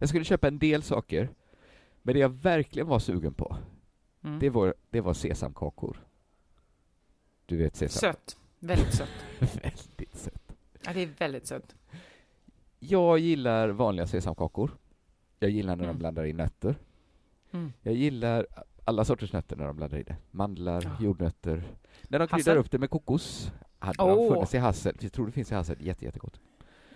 jag 0.04 0.10
skulle 0.10 0.26
köpa 0.26 0.48
en 0.48 0.60
del 0.60 0.84
saker, 0.84 1.30
men 2.02 2.14
det 2.14 2.20
jag 2.20 2.30
verkligen 2.30 2.88
var 2.88 3.00
sugen 3.00 3.34
på, 3.34 3.58
Mm. 4.24 4.40
det 4.40 4.50
var, 4.50 4.74
det 4.90 5.02
var 5.02 5.14
sesamkakor. 5.14 5.98
Du 7.46 7.58
vet 7.58 7.76
sesam... 7.76 8.00
Sött. 8.12 8.38
Väldigt 8.60 8.94
sött. 8.94 9.10
Väldigt 9.40 10.16
sött. 10.16 10.56
Ja, 10.86 10.94
det 10.94 11.02
är 11.02 11.10
väldigt 11.18 11.48
sött. 11.48 11.76
Jag 12.80 13.20
gillar 13.20 13.70
vanliga 13.70 14.08
sesamkakor. 14.08 14.72
Jag 15.40 15.50
gillar 15.50 15.76
när 15.76 15.84
de 15.84 15.90
Mm. 15.90 16.00
blandar 16.00 16.24
in 16.24 16.38
nötter. 16.38 16.76
Mm. 17.52 17.74
Jag 17.82 17.94
gillar 17.94 18.48
alla 18.86 19.06
sorters 19.06 19.34
nötter 19.34 19.56
när 19.56 19.66
de 19.68 19.76
blandar 19.76 19.98
i 19.98 20.04
det. 20.04 20.16
Mandlar, 20.32 20.82
Ja. 20.84 21.06
jordnötter. 21.06 21.64
När 22.04 22.20
de 22.20 22.28
kryddar 22.28 22.56
upp 22.56 22.72
det 22.72 22.78
med 22.78 22.90
kokos. 22.90 23.52
Hade 23.80 23.98
de 23.98 24.10
Åh. 24.20 24.34
funnits 24.34 24.54
i 24.54 24.58
hassel, 24.58 24.98
jag 25.00 25.14
tror 25.14 25.26
det 25.26 25.32
finns 25.32 25.52
i 25.52 25.56
hassel, 25.56 25.78
jätte, 25.80 26.06
jättegott. 26.06 26.40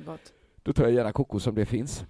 Gott. 0.06 0.34
Då 0.64 0.74
tar 0.74 0.84
jag 0.84 0.94
gärna 0.94 1.12
kokos 1.12 1.48
om 1.48 1.56
det 1.56 1.66
finns. 1.66 2.06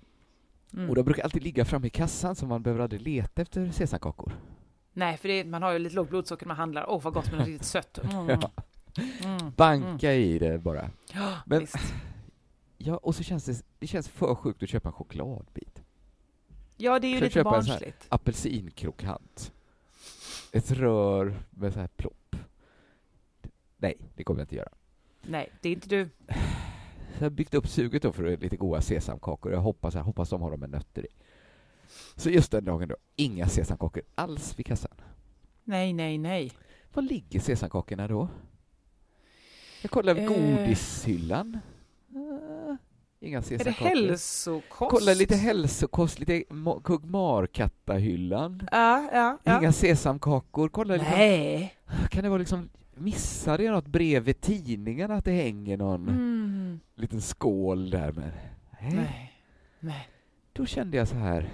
Mm. 0.73 0.89
Och 0.89 0.95
de 0.95 1.03
brukar 1.03 1.23
alltid 1.23 1.43
ligga 1.43 1.65
framme 1.65 1.88
i 1.88 1.89
kassan 1.89 2.36
så 2.36 2.45
man 2.45 2.63
behöver 2.63 2.84
aldrig 2.84 3.01
leta 3.01 3.41
efter 3.41 3.71
sesamkakor. 3.71 4.34
Nej, 4.93 5.17
för 5.17 5.27
det 5.27 5.43
man 5.45 5.62
har 5.63 5.73
ju 5.73 5.80
lite 5.80 5.95
lågt 5.95 6.10
blodsocker 6.10 6.45
när 6.45 6.47
man 6.47 6.58
handlar. 6.58 6.89
Åh, 6.89 7.01
vad 7.01 7.13
gott 7.13 7.30
med 7.32 7.39
något 7.39 7.47
riktigt 7.47 7.67
sött. 7.67 7.99
Mm. 8.13 8.39
Ja. 8.41 8.51
Mm. 9.23 9.51
Banka 9.56 10.13
i 10.13 10.39
det 10.39 10.58
bara. 10.58 10.89
Ja, 11.13 11.34
Men- 11.45 11.60
visst. 11.60 11.75
Ja, 12.77 12.97
och 12.97 13.15
så 13.15 13.23
känns 13.23 13.45
det, 13.45 13.63
det 13.80 13.88
känns 13.88 14.08
för 14.10 14.36
sjukt 14.36 14.63
att 14.63 14.69
köpa 14.69 14.89
en 14.89 14.93
chokladbit. 14.93 15.82
Ja, 16.77 16.99
det 16.99 17.08
är 17.08 17.10
ju 17.10 17.15
Ska 17.17 17.23
lite 17.23 17.34
köpa 17.34 17.49
en 17.49 17.53
barnsligt. 17.53 18.06
Apelsinkrokant. 18.10 19.51
Ett 20.51 20.71
rör 20.71 21.36
med 21.49 21.73
så 21.73 21.80
här 21.80 21.88
plopp. 21.88 22.36
Nej, 23.77 23.97
det 24.15 24.23
kommer 24.23 24.39
jag 24.39 24.43
inte 24.45 24.56
göra. 24.56 24.69
Nej, 25.21 25.49
det 25.62 25.69
är 25.69 25.73
inte 25.73 25.89
du. 25.89 26.10
Så 27.17 27.23
jag 27.23 27.30
har 27.30 27.36
byggt 27.36 27.53
upp 27.53 27.67
suget 27.67 28.01
då 28.01 28.12
för 28.12 28.38
lite 28.38 28.58
goda 28.58 28.82
sesamkakor. 28.82 29.51
Jag 29.51 29.60
hoppas, 29.60 29.95
jag 29.95 30.03
hoppas 30.03 30.30
de 30.30 30.41
har 30.41 30.51
dem 30.51 30.60
med 30.60 30.69
nötter 30.69 31.03
i. 31.06 31.08
Så 32.15 32.30
just 32.30 32.51
den 32.51 32.65
dagen 32.65 32.88
då, 32.88 32.95
inga 33.15 33.47
sesamkakor 33.47 34.03
alls 34.15 34.60
vid 34.60 34.65
kassan. 34.65 34.91
Nej, 35.63 35.93
nej, 35.93 36.17
nej. 36.17 36.51
Var 36.93 37.03
ligger 37.03 37.39
sesamkakorna 37.39 38.08
då? 38.08 38.30
Jag 39.82 39.91
kollar 39.91 40.15
Eh. 40.15 40.27
godishyllan. 40.27 41.60
Ah, 42.15 42.77
inga 43.19 43.38
Är 43.38 43.41
det 43.41 43.47
sesamkakor. 43.47 43.86
hälsokost? 43.89 44.91
Kolla 44.91 45.13
lite 45.13 45.36
hälsokost, 45.36 46.19
lite 46.19 46.43
Kugmarkattahyllan. 46.84 48.67
Ja, 48.71 49.10
ja, 49.13 49.38
ja. 49.43 49.60
Inga 49.60 49.71
sesamkakor. 49.71 50.69
Kolla 50.69 50.93
liksom, 50.93 51.12
Nej. 51.13 51.73
kan 52.10 52.23
det 52.23 52.30
vara 52.30 52.39
liksom 52.39 52.69
Missade 52.97 53.63
jag 53.63 53.73
något 53.73 53.88
bredvid 53.88 54.41
tidningen 54.41 55.12
att 55.12 55.25
det 55.25 55.31
hänger 55.31 55.77
någon 55.77 56.07
Mm. 56.10 56.79
liten 56.95 57.21
skål 57.21 57.89
där 57.89 58.12
med? 58.12 58.31
Nej. 58.81 58.93
Nej. 58.95 59.33
Nej. 59.79 60.10
Då 60.53 60.65
kände 60.65 60.97
jag 60.97 61.07
så 61.07 61.15
här. 61.15 61.49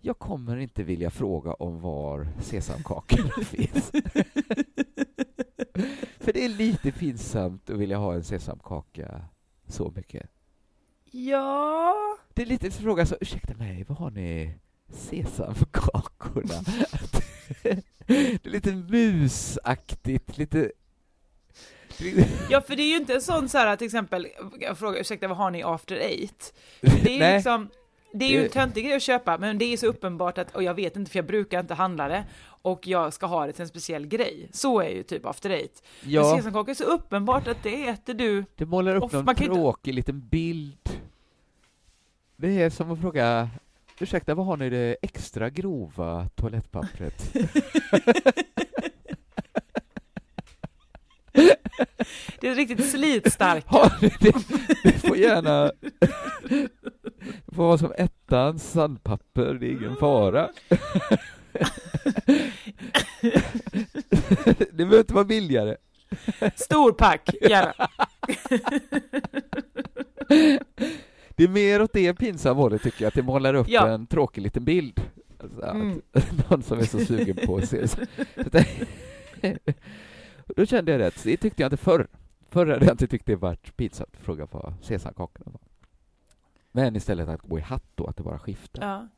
Jag 0.00 0.18
kommer 0.18 0.56
inte 0.56 0.82
vilja 0.82 1.10
fråga 1.10 1.52
om 1.54 1.80
var 1.80 2.28
sesamkakorna 2.40 3.30
finns. 3.44 3.90
För 6.20 6.32
det 6.32 6.44
är 6.44 6.48
lite 6.48 6.92
pinsamt 6.92 7.70
att 7.70 7.76
vilja 7.78 7.98
ha 7.98 8.14
en 8.14 8.24
sesamkaka 8.24 9.24
så 9.66 9.92
mycket. 9.96 10.30
Ja. 11.10 11.94
Det 12.34 12.42
är 12.42 12.46
lite 12.46 12.70
fråga 12.70 13.06
så, 13.06 13.16
ursäkta 13.20 13.54
mig, 13.54 13.84
vad 13.88 13.98
har 13.98 14.10
ni 14.10 14.54
sesamkakorna? 14.88 16.54
Det 18.06 18.44
är 18.44 18.48
lite 18.48 18.72
musaktigt, 18.72 20.38
lite... 20.38 20.72
Ja, 22.50 22.60
för 22.60 22.76
det 22.76 22.82
är 22.82 22.88
ju 22.90 22.96
inte 22.96 23.14
en 23.14 23.22
sån 23.22 23.48
så 23.48 23.58
här 23.58 23.76
till 23.76 23.84
exempel, 23.84 24.26
jag 24.60 24.78
frågar 24.78 25.00
ursäkta 25.00 25.28
vad 25.28 25.36
har 25.36 25.50
ni 25.50 25.62
after 25.62 25.96
eight? 25.96 26.54
Det 26.80 27.20
är 27.20 27.28
ju 27.30 27.34
liksom, 27.36 27.68
det 28.12 28.24
är 28.24 28.28
ju 28.28 28.44
en 28.44 28.50
töntig 28.50 28.84
grej 28.84 28.96
att 28.96 29.02
köpa, 29.02 29.38
men 29.38 29.58
det 29.58 29.64
är 29.64 29.76
så 29.76 29.86
uppenbart 29.86 30.38
att, 30.38 30.54
och 30.56 30.62
jag 30.62 30.74
vet 30.74 30.96
inte 30.96 31.10
för 31.10 31.18
jag 31.18 31.26
brukar 31.26 31.60
inte 31.60 31.74
handla 31.74 32.08
det, 32.08 32.24
och 32.62 32.86
jag 32.86 33.12
ska 33.12 33.26
ha 33.26 33.46
det 33.46 33.52
till 33.52 33.62
en 33.62 33.68
speciell 33.68 34.06
grej. 34.06 34.48
Så 34.52 34.80
är 34.80 34.88
ju 34.88 35.02
typ 35.02 35.26
after 35.26 35.50
eight. 35.50 35.82
Men 36.02 36.10
Ja, 36.12 36.36
sesamkakor 36.36 36.70
är 36.70 36.74
så 36.74 36.84
uppenbart 36.84 37.48
att 37.48 37.62
det 37.62 37.88
äter 37.88 38.14
du. 38.14 38.44
det 38.56 38.64
målar 38.66 38.94
upp 38.96 39.12
någon 39.12 39.24
kan 39.26 39.28
inte- 39.30 39.44
tråkig 39.44 39.94
liten 39.94 40.28
bild. 40.28 40.90
Det 42.36 42.62
är 42.62 42.70
som 42.70 42.90
att 42.90 43.00
fråga, 43.00 43.48
ursäkta, 44.00 44.34
vad 44.34 44.46
har 44.46 44.56
ni 44.56 44.70
det 44.70 44.96
extra 45.02 45.50
grova 45.50 46.28
toalettpappret? 46.34 47.34
Det 52.40 52.48
är 52.48 52.54
riktigt 52.54 52.90
slitstarkt. 52.90 53.66
Ni 54.02 54.10
det? 54.20 54.32
Det 54.84 54.92
får 54.92 55.16
gärna... 55.16 55.72
Vara 57.44 57.78
som 57.78 57.92
ettans 57.98 58.70
sandpapper, 58.70 59.54
det 59.54 59.66
är 59.66 59.70
ingen 59.70 59.96
fara. 59.96 60.48
Det 64.58 64.76
behöver 64.76 64.98
inte 64.98 65.14
vara 65.14 65.24
billigare. 65.24 65.76
Stor 66.56 66.92
pack, 66.92 67.30
gärna. 67.40 67.88
Det 71.38 71.44
är 71.44 71.48
mer 71.48 71.82
åt 71.82 71.92
det 71.92 72.14
pinsamma 72.14 72.60
hållet 72.60 72.82
tycker 72.82 73.02
jag, 73.02 73.08
att 73.08 73.14
det 73.14 73.22
målar 73.22 73.54
upp 73.54 73.68
Ja. 73.68 73.88
en 73.88 74.06
tråkig 74.06 74.42
liten 74.42 74.64
bild. 74.64 75.00
Alltså, 75.42 75.64
Mm. 75.64 76.02
Någon 76.50 76.62
som 76.62 76.78
är 76.78 76.82
så 76.84 76.98
sugen 76.98 77.36
på 77.46 77.56
att 77.56 77.68
se. 77.68 77.88
Så 77.88 78.00
Då 80.56 80.66
kände 80.66 80.92
jag 80.92 80.98
rätt, 80.98 81.24
det 81.24 81.36
tyckte 81.36 81.62
jag 81.62 81.66
inte 81.66 81.76
förr. 81.76 82.06
Förr 82.50 82.66
hade 82.66 82.84
jag 82.84 82.92
inte 82.94 83.06
tyckt 83.06 83.26
det 83.26 83.36
varit 83.36 83.76
pinsamt 83.76 84.10
att 84.16 84.24
fråga 84.24 84.48
vad 84.50 84.74
sesamkakorna 84.82 85.50
var. 85.50 85.60
Men 86.72 86.96
istället 86.96 87.28
att 87.28 87.40
gå 87.42 87.58
i 87.58 87.62
hatt 87.62 87.84
då, 87.94 88.06
att 88.06 88.16
det 88.16 88.22
bara 88.22 88.38
skiftar. 88.38 88.82
Ja. 88.88 89.08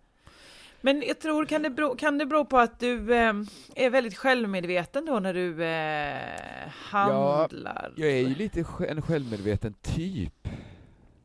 Men 0.80 1.02
jag 1.06 1.20
tror, 1.20 1.46
kan 1.46 1.62
det 1.62 1.70
bero, 1.70 1.96
kan 1.96 2.18
det 2.18 2.26
bero 2.26 2.44
på 2.44 2.58
att 2.58 2.80
du 2.80 3.14
eh, 3.14 3.34
är 3.74 3.90
väldigt 3.90 4.16
självmedveten 4.16 5.04
då 5.06 5.18
när 5.20 5.34
du 5.34 5.64
eh, 5.64 6.68
handlar? 6.70 7.92
Jag 7.96 8.10
är 8.10 8.28
ju 8.28 8.34
lite 8.34 8.64
en 8.88 9.02
självmedveten 9.02 9.74
typ. 9.82 10.48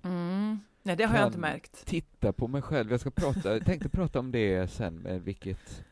Mm. 0.03 0.60
Nej, 0.86 0.95
det 0.95 1.04
har 1.04 1.17
jag 1.17 1.28
inte 1.28 1.39
märkt. 1.39 1.86
Titta 1.86 2.34
på 2.34 2.48
mig 2.48 2.62
själv. 2.62 2.91
Jag 2.91 3.00
ska 3.00 3.12
prata, 3.12 3.54
jag 3.54 3.65
tänkte 3.65 3.89
prata 3.89 4.19
om 4.19 4.32
det 4.32 4.71
sen 4.71 4.95
med 4.95 5.21
vilket 5.21 5.86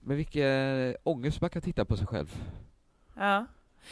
med 0.00 0.16
vilken 0.16 0.96
ångest 1.02 1.40
man 1.40 1.50
kan 1.50 1.62
titta 1.62 1.84
på 1.84 1.96
sig 1.96 2.06
själv. 2.06 2.42
Ja. 3.14 3.46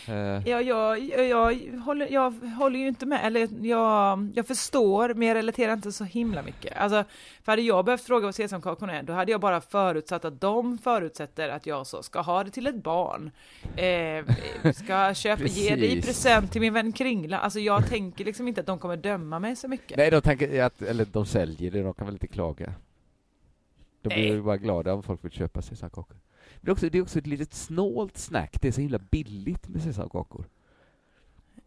Eh, 0.08 0.48
Ja, 0.48 0.60
jag, 0.60 0.98
jag, 0.98 1.28
jag, 1.28 1.78
håller, 1.84 2.12
jag 2.12 2.30
håller 2.30 2.78
ju 2.78 2.88
inte 2.88 3.06
med, 3.06 3.20
eller 3.26 3.66
jag, 3.66 4.32
jag 4.34 4.46
förstår, 4.46 5.14
men 5.14 5.28
jag 5.28 5.34
relaterar 5.34 5.72
inte 5.72 5.92
så 5.92 6.04
himla 6.04 6.42
mycket. 6.42 6.76
Alltså, 6.76 7.04
för 7.42 7.52
hade 7.52 7.62
jag 7.62 7.84
behövt 7.84 8.02
fråga 8.02 8.26
vad 8.26 8.34
sesamkakorna 8.34 8.98
är, 8.98 9.02
då 9.02 9.12
hade 9.12 9.32
jag 9.32 9.40
bara 9.40 9.60
förutsatt 9.60 10.24
att 10.24 10.40
de 10.40 10.78
förutsätter 10.78 11.48
att 11.48 11.66
jag 11.66 11.86
så 11.86 12.02
ska 12.02 12.20
ha 12.20 12.44
det 12.44 12.50
till 12.50 12.66
ett 12.66 12.82
barn. 12.82 13.30
Eh, 13.76 14.24
ska 14.74 15.14
köpa, 15.22 15.44
ge 15.44 15.76
det 15.76 15.92
i 15.92 16.02
present 16.02 16.52
till 16.52 16.60
min 16.60 16.72
vän 16.72 16.92
Kringla. 16.92 17.38
Alltså 17.38 17.60
jag 17.60 17.88
tänker 17.88 18.24
liksom 18.24 18.48
inte 18.48 18.60
att 18.60 18.66
de 18.66 18.78
kommer 18.78 18.96
döma 18.96 19.38
mig 19.38 19.56
så 19.56 19.68
mycket. 19.68 19.96
Nej, 19.96 20.10
de 20.10 20.20
tänker 20.20 20.62
att, 20.62 20.82
eller 20.82 21.04
de 21.04 21.26
säljer 21.26 21.70
det, 21.70 21.82
de 21.82 21.94
kan 21.94 22.06
väl 22.06 22.14
inte 22.14 22.26
klaga. 22.26 22.74
De 24.02 24.08
blir 24.08 24.18
Nej. 24.18 24.28
ju 24.28 24.42
bara 24.42 24.56
glada 24.56 24.94
om 24.94 25.02
folk 25.02 25.24
vill 25.24 25.32
köpa 25.32 25.62
sesamkakor. 25.62 26.16
Det 26.64 26.70
är, 26.70 26.72
också, 26.72 26.88
det 26.90 26.98
är 26.98 27.02
också 27.02 27.18
ett 27.18 27.26
litet 27.26 27.54
snålt 27.54 28.18
snack, 28.18 28.58
det 28.62 28.68
är 28.68 28.72
så 28.72 28.80
himla 28.80 28.98
billigt 28.98 29.68
med 29.68 29.82
sesamkakor. 29.82 30.44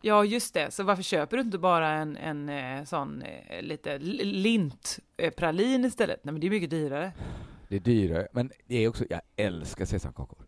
Ja, 0.02 0.26
just 0.26 0.54
det. 0.54 0.72
Så 0.74 0.84
varför 0.84 1.04
köper 1.04 1.38
du 1.38 1.44
inte 1.44 1.58
bara 1.58 1.90
en, 1.90 2.18
en 2.18 2.50
eh, 2.50 2.84
sån 2.84 3.22
eh, 3.22 3.62
lite 3.62 3.98
lintpralin 4.00 5.86
istället? 5.86 6.20
Nej, 6.24 6.32
men 6.32 6.42
det 6.42 6.48
är 6.48 6.52
mycket 6.52 6.70
dyrare. 6.70 7.12
Det 7.70 7.76
är 7.76 7.80
dyrare, 7.80 8.28
men 8.32 8.52
det 8.68 8.76
är 8.84 8.88
också, 8.88 9.06
jag 9.10 9.22
älskar 9.36 9.86
sesamkakor. 9.86 10.40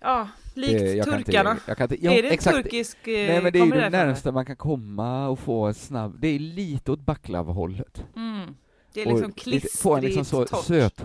Ja, 0.00 0.28
likt 0.54 0.72
inte- 0.82 1.02
turkarna. 1.10 1.56
kan 1.56 1.82
inte- 1.82 2.04
ja, 2.04 2.12
är 2.12 2.22
det 2.22 2.28
exakt. 2.30 2.56
turkisk... 2.56 3.08
eh, 3.08 3.28
Nej 3.28 3.42
men 3.42 3.52
det 3.52 3.58
är 3.58 3.64
ju 3.64 3.70
det 3.70 3.90
närmsta 3.90 4.32
man 4.32 4.46
kan 4.46 4.56
komma 4.56 5.28
och 5.28 5.38
få 5.38 5.66
en 5.66 5.74
snabb, 5.74 6.20
det 6.20 6.28
är 6.28 6.38
lite 6.38 6.92
åt 6.92 7.00
baklava-hållet. 7.00 8.04
Mm. 8.16 8.54
Det 8.92 9.02
är 9.02 9.06
liksom 9.06 9.20
Få 9.20 9.26
en 9.26 9.32
klistrigt, 9.32 10.02
liksom 10.04 10.24
så 10.24 10.44
torrt. 10.44 10.64
söt 10.64 11.04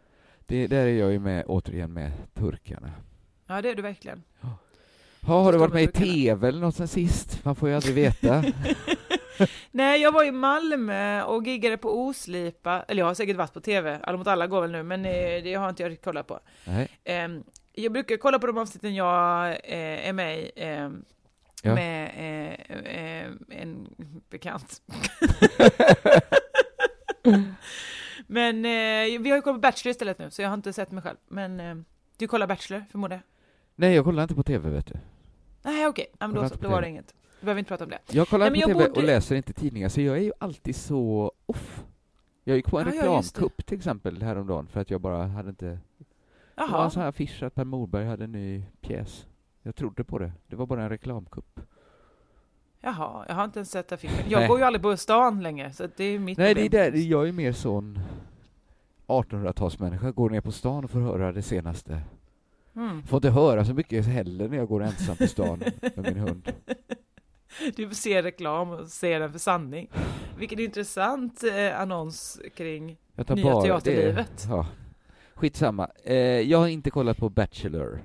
Det, 0.51 0.67
där 0.67 0.85
är 0.85 0.99
jag 0.99 1.11
ju 1.11 1.19
med, 1.19 1.43
återigen 1.47 1.93
med 1.93 2.11
turkarna. 2.33 2.91
ja, 3.47 3.61
det 3.61 3.69
är 3.69 3.75
du 3.75 3.81
verkligen. 3.81 4.23
Ha, 5.21 5.41
har 5.43 5.51
du 5.51 5.57
varit 5.57 5.73
med 5.73 5.83
i 5.83 5.87
turkarna. 5.87 6.05
TV 6.05 6.47
eller 6.47 6.59
något 6.61 6.75
sen 6.75 6.87
sist? 6.87 7.45
Man 7.45 7.55
får 7.55 7.69
ju 7.69 7.75
aldrig 7.75 7.95
veta. 7.95 8.43
Nej, 9.71 10.01
jag 10.01 10.11
var 10.11 10.23
i 10.23 10.31
Malmö 10.31 11.23
och 11.23 11.47
giggade 11.47 11.77
på 11.77 11.99
Oslipa, 12.05 12.85
eller 12.87 13.01
jag 13.01 13.07
har 13.07 13.13
säkert 13.13 13.37
varit 13.37 13.53
på 13.53 13.59
TV, 13.61 13.99
Alla 14.03 14.17
mot 14.17 14.27
alla 14.27 14.47
går 14.47 14.61
väl 14.61 14.71
nu, 14.71 14.83
men 14.83 15.05
eh, 15.05 15.43
det 15.43 15.53
har 15.53 15.69
inte 15.69 15.83
jag 15.83 15.89
riktigt 15.89 16.05
kollat 16.05 16.27
på. 16.27 16.39
Ehm, 17.03 17.43
jag 17.73 17.91
brukar 17.91 18.17
kolla 18.17 18.39
på 18.39 18.47
de 18.47 18.57
avsnitten 18.57 18.95
jag 18.95 19.47
eh, 19.49 20.07
är 20.07 20.13
med 20.13 20.39
i, 20.39 20.51
ehm, 20.55 21.05
Ja. 21.63 21.75
med 21.75 22.05
eh, 22.05 23.59
en 23.61 23.87
bekant. 24.29 24.81
men 28.31 28.65
eh, 28.65 29.19
vi 29.21 29.29
har 29.29 29.37
ju 29.37 29.41
kollat 29.41 29.55
på 29.57 29.59
Bachelor 29.59 29.91
istället 29.91 30.19
nu, 30.19 30.31
så 30.31 30.41
jag 30.41 30.49
har 30.49 30.53
inte 30.53 30.73
sett 30.73 30.91
mig 30.91 31.03
själv. 31.03 31.17
Men 31.27 31.59
eh, 31.59 31.75
du 32.17 32.27
kollar 32.27 32.47
Bachelor, 32.47 32.83
förmodar 32.91 33.15
jag? 33.15 33.23
Nej, 33.75 33.95
jag 33.95 34.05
kollar 34.05 34.23
inte 34.23 34.35
på 34.35 34.43
TV 34.43 34.69
vet 34.69 34.85
du. 34.87 34.93
Nej, 35.61 35.87
okej, 35.87 36.05
ja, 36.19 36.27
men 36.27 36.35
då, 36.35 36.49
så, 36.49 36.55
då 36.55 36.69
var 36.69 36.81
det 36.81 36.87
inget. 36.89 37.15
Vi 37.39 37.45
behöver 37.45 37.59
inte 37.59 37.67
prata 37.69 37.83
om 37.83 37.89
det. 37.89 37.99
Jag 38.11 38.27
kollar 38.27 38.49
Nej, 38.49 38.55
inte 38.59 38.73
på 38.73 38.79
TV 38.79 38.89
borde- 38.89 38.99
och 38.99 39.05
läser 39.05 39.35
inte 39.35 39.53
tidningar, 39.53 39.89
så 39.89 40.01
jag 40.01 40.17
är 40.17 40.21
ju 40.21 40.31
alltid 40.39 40.75
så 40.75 41.31
off. 41.45 41.83
Jag 42.43 42.55
gick 42.57 42.65
på 42.65 42.79
en 42.79 42.87
Ja, 42.87 42.93
ja, 42.95 43.01
det. 43.01 43.07
reklamkupp 43.07 43.65
till 43.65 43.77
exempel 43.77 44.21
häromdagen 44.21 44.67
för 44.67 44.79
att 44.79 44.89
jag 44.89 45.01
bara 45.01 45.27
hade 45.27 45.49
inte... 45.49 45.65
Det 45.65 45.77
var 46.55 46.67
Jaha. 46.67 46.83
en 46.85 46.91
sån 46.91 47.01
här 47.01 47.09
affisch 47.09 47.43
att 47.43 47.55
Per 47.55 47.63
Morberg 47.63 48.05
hade 48.05 48.23
en 48.23 48.31
ny 48.31 48.63
pjäs. 48.81 49.25
Jag 49.63 49.75
trodde 49.75 50.03
på 50.03 50.19
det. 50.19 50.31
Det 50.47 50.55
var 50.55 50.65
bara 50.65 50.83
en 50.83 50.89
reklamkupp. 50.89 51.59
Jaha, 52.81 53.25
jag 53.27 53.35
har 53.35 53.43
inte 53.43 53.59
ens 53.59 53.71
sett 53.71 53.91
affischen. 53.91 54.29
Jag 54.29 54.39
Nej. 54.39 54.47
går 54.47 54.59
ju 54.59 54.65
aldrig 54.65 54.81
på 54.81 54.97
stan 54.97 55.43
längre, 55.43 55.73
så 55.73 55.87
det 55.95 56.03
är 56.03 56.19
mitt 56.19 56.37
Nej, 56.37 56.53
det 56.53 56.65
är 56.65 56.69
där, 56.69 56.91
jag 56.91 57.27
är 57.27 57.31
mer 57.31 57.51
sån 57.51 57.99
1800-talsmänniska, 59.07 60.11
går 60.11 60.29
ner 60.29 60.41
på 60.41 60.51
stan 60.51 60.83
och 60.83 60.91
får 60.91 60.99
höra 60.99 61.31
det 61.31 61.41
senaste. 61.41 62.01
Mm. 62.75 63.03
Får 63.03 63.17
inte 63.17 63.29
höra 63.29 63.65
så 63.65 63.73
mycket 63.73 64.05
heller 64.05 64.47
när 64.49 64.57
jag 64.57 64.67
går 64.67 64.83
ensam 64.83 65.15
på 65.15 65.27
stan 65.27 65.59
med 65.81 65.97
min 65.97 66.17
hund. 66.17 66.51
Du 67.75 67.93
ser 67.93 68.23
reklam 68.23 68.69
och 68.69 68.87
ser 68.87 69.19
den 69.19 69.31
för 69.31 69.39
sanning. 69.39 69.89
Vilken 70.37 70.59
intressant 70.59 71.43
eh, 71.43 71.79
annons 71.79 72.41
kring 72.55 72.97
Jag 73.15 73.35
Nya 73.35 73.43
bara 73.43 73.61
teaterlivet. 73.61 74.37
Det, 74.37 74.49
ja. 74.49 74.65
Skitsamma. 75.33 75.89
Eh, 76.03 76.15
jag 76.17 76.57
har 76.57 76.67
inte 76.67 76.89
kollat 76.89 77.17
på 77.17 77.29
Bachelor. 77.29 78.01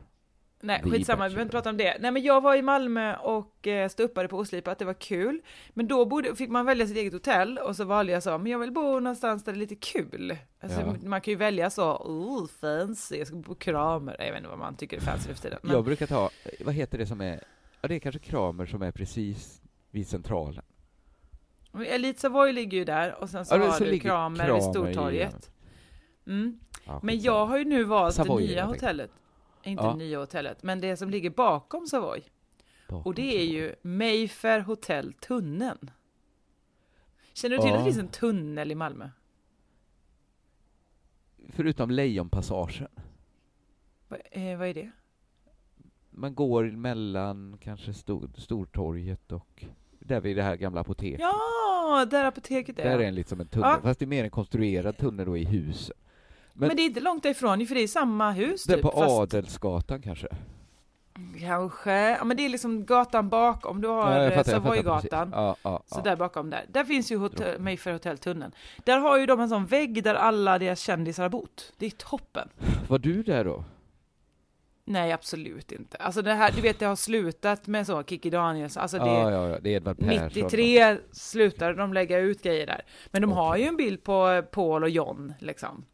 Nej, 0.66 0.82
skitsamma, 0.82 1.24
vi 1.24 1.34
behöver 1.34 1.42
inte 1.42 1.52
prata 1.52 1.70
om 1.70 1.76
det. 1.76 1.96
Nej, 2.00 2.10
men 2.10 2.22
jag 2.22 2.40
var 2.40 2.54
i 2.54 2.62
Malmö 2.62 3.16
och 3.16 3.66
eh, 3.66 3.88
ståuppade 3.88 4.28
på 4.28 4.38
Oslipa, 4.38 4.70
att 4.70 4.78
det 4.78 4.84
var 4.84 4.94
kul. 4.94 5.40
Men 5.74 5.88
då 5.88 6.04
borde, 6.04 6.36
fick 6.36 6.50
man 6.50 6.66
välja 6.66 6.86
sitt 6.86 6.96
eget 6.96 7.12
hotell 7.12 7.58
och 7.58 7.76
så 7.76 7.84
valde 7.84 8.12
jag 8.12 8.22
så, 8.22 8.38
men 8.38 8.52
jag 8.52 8.58
vill 8.58 8.72
bo 8.72 9.00
någonstans 9.00 9.44
där 9.44 9.52
det 9.52 9.56
är 9.56 9.60
lite 9.60 9.74
kul. 9.74 10.36
Alltså, 10.60 10.80
Ja. 10.80 10.94
Man 11.04 11.20
kan 11.20 11.32
ju 11.32 11.36
välja 11.38 11.70
så, 11.70 11.92
oh, 11.96 12.46
fancy, 12.60 13.16
jag 13.16 13.26
ska 13.26 13.36
bo 13.36 13.42
på 13.42 13.54
Kramer. 13.54 14.16
Jag 14.18 14.26
vet 14.26 14.36
inte 14.36 14.48
vad 14.48 14.58
man 14.58 14.76
tycker 14.76 14.96
är 14.96 15.00
fancy 15.00 15.28
nu 15.28 15.34
för 15.34 15.42
tiden. 15.42 15.58
Men, 15.62 15.72
Jag 15.72 15.84
brukar 15.84 16.06
ta, 16.06 16.30
vad 16.60 16.74
heter 16.74 16.98
det 16.98 17.06
som 17.06 17.20
är, 17.20 17.40
ja 17.80 17.88
det 17.88 17.94
är 17.94 17.98
kanske 17.98 18.18
Kramer 18.18 18.66
som 18.66 18.82
är 18.82 18.92
precis 18.92 19.62
vid 19.90 20.08
centralen. 20.08 20.64
Elite 21.86 22.20
Savoy 22.20 22.52
ligger 22.52 22.78
ju 22.78 22.84
där 22.84 23.14
och 23.14 23.30
sen 23.30 23.46
så 23.46 23.54
Ja, 23.54 23.58
har 23.66 23.72
så 23.72 23.84
du 23.84 23.98
Kramer, 23.98 24.44
Kramer 24.44 24.54
vid 24.54 24.62
Stortorget. 24.62 25.50
Mm. 26.26 26.60
Ja, 26.86 27.00
Men 27.02 27.20
jag 27.20 27.46
har 27.46 27.58
ju 27.58 27.64
nu 27.64 27.84
valt 27.84 28.14
Savoy, 28.14 28.42
det 28.42 28.48
nya 28.48 28.58
jag 28.58 28.68
tänkte. 28.78 29.08
Inte 29.66 29.82
Ja. 29.84 29.94
nya 29.96 30.18
hotellet, 30.18 30.62
men 30.62 30.80
det 30.80 30.96
som 30.96 31.10
ligger 31.10 31.30
bakom 31.30 31.86
Savoy. 31.86 32.22
Bakom 32.88 33.02
Och 33.06 33.14
det 33.14 33.36
är 33.40 33.44
ju 33.44 33.74
Mayfair 33.82 34.60
Hotel 34.60 35.12
Tunneln. 35.12 35.90
Känner 37.32 37.56
du 37.56 37.62
till 37.62 37.70
Ja. 37.70 37.76
att 37.76 37.80
det 37.80 37.84
finns 37.92 37.98
en 38.04 38.08
tunnel 38.08 38.70
i 38.72 38.74
Malmö? 38.74 39.08
Förutom 41.48 41.90
Lejonpassagen. 41.90 42.88
Va, 44.08 44.16
eh, 44.30 44.58
vad 44.58 44.68
är 44.68 44.74
det? 44.74 44.90
Man 46.10 46.34
går 46.34 46.64
mellan 46.64 47.58
kanske 47.62 47.94
stor, 47.94 48.30
Stortorget 48.36 49.32
och 49.32 49.64
där 50.00 50.20
vid 50.20 50.36
det 50.36 50.42
här 50.42 50.56
gamla 50.56 50.80
apoteket. 50.80 51.20
Ja, 51.20 52.06
där 52.10 52.24
apoteket 52.24 52.78
är. 52.78 52.84
Där 52.84 52.98
är 52.98 53.08
en 53.08 53.14
lite 53.14 53.28
som 53.30 53.40
en 53.40 53.48
tunnel, 53.48 53.68
Ja. 53.70 53.80
fast 53.82 53.98
det 54.00 54.04
är 54.04 54.06
mer 54.06 54.24
en 54.24 54.30
konstruerad 54.30 54.96
tunnel 54.98 55.26
då 55.26 55.36
i 55.36 55.44
husen. 55.44 55.96
Men, 56.56 56.68
men- 56.68 56.76
det 56.76 56.82
är 56.82 56.86
inte 56.86 57.00
långt 57.00 57.22
därifrån, 57.22 57.66
för 57.66 57.74
det 57.74 57.80
är 57.82 57.86
samma 57.88 58.30
hus 58.32 58.64
Där 58.64 58.74
typ. 58.74 58.82
på 58.82 58.90
fast- 58.90 59.10
Adelsgatan 59.34 60.02
kanske? 60.02 60.28
Kanske. 61.40 61.92
Ja, 61.92 62.24
men 62.24 62.36
det 62.36 62.44
är 62.44 62.48
liksom 62.48 62.84
gatan 62.84 63.28
bakom. 63.28 63.80
Du 63.80 63.88
har 63.88 64.12
Ja, 64.20 64.30
eh, 64.30 64.42
Savoygatan. 64.44 64.96
precis. 65.00 65.10
Ja, 65.12 65.56
ja, 65.62 65.82
Så 65.86 65.98
ja. 65.98 66.02
där 66.02 66.16
bakom 66.16 66.50
där. 66.50 66.64
Där 66.68 66.84
finns 66.84 67.12
ju 67.12 67.16
hotell, 67.16 67.60
Mayfair 67.60 67.92
Hotel 67.92 68.18
Tunneln. 68.18 68.52
Där 68.84 68.98
har 68.98 69.18
ju 69.18 69.26
de 69.26 69.40
en 69.40 69.48
sån 69.48 69.66
vägg 69.66 70.02
där 70.04 70.14
alla 70.14 70.58
deras 70.58 70.80
kändisar 70.80 71.22
har 71.22 71.30
bott. 71.30 71.72
Det 71.78 71.86
är 71.86 71.90
toppen. 71.90 72.48
Var 72.88 72.98
du 72.98 73.22
där 73.22 73.44
då? 73.44 73.64
Nej, 74.84 75.12
absolut 75.12 75.72
inte. 75.72 75.96
Alltså 75.96 76.22
det 76.22 76.34
här, 76.34 76.52
du 76.52 76.60
vet, 76.60 76.78
det 76.78 76.86
har 76.86 76.96
slutat 76.96 77.66
med 77.66 77.86
så, 77.86 78.02
Kikki 78.02 78.30
Danielsson, 78.30 78.80
alltså 78.82 78.98
det, 78.98 79.06
ja, 79.06 79.30
ja, 79.30 79.48
ja, 79.48 79.58
det 79.62 79.70
är 79.70 79.76
Edvard 79.76 79.98
Persson. 79.98 80.28
93 80.34 80.98
slutade 81.12 81.74
de 81.74 81.92
lägga 81.92 82.18
ut 82.18 82.42
grejer 82.42 82.66
där. 82.66 82.82
Men 83.06 83.22
de 83.22 83.32
har 83.32 83.56
ju 83.56 83.64
en 83.64 83.76
bild 83.76 84.02
på 84.04 84.42
Paul 84.52 84.82
och 84.82 84.88
John, 84.90 85.34
liksom. 85.38 85.84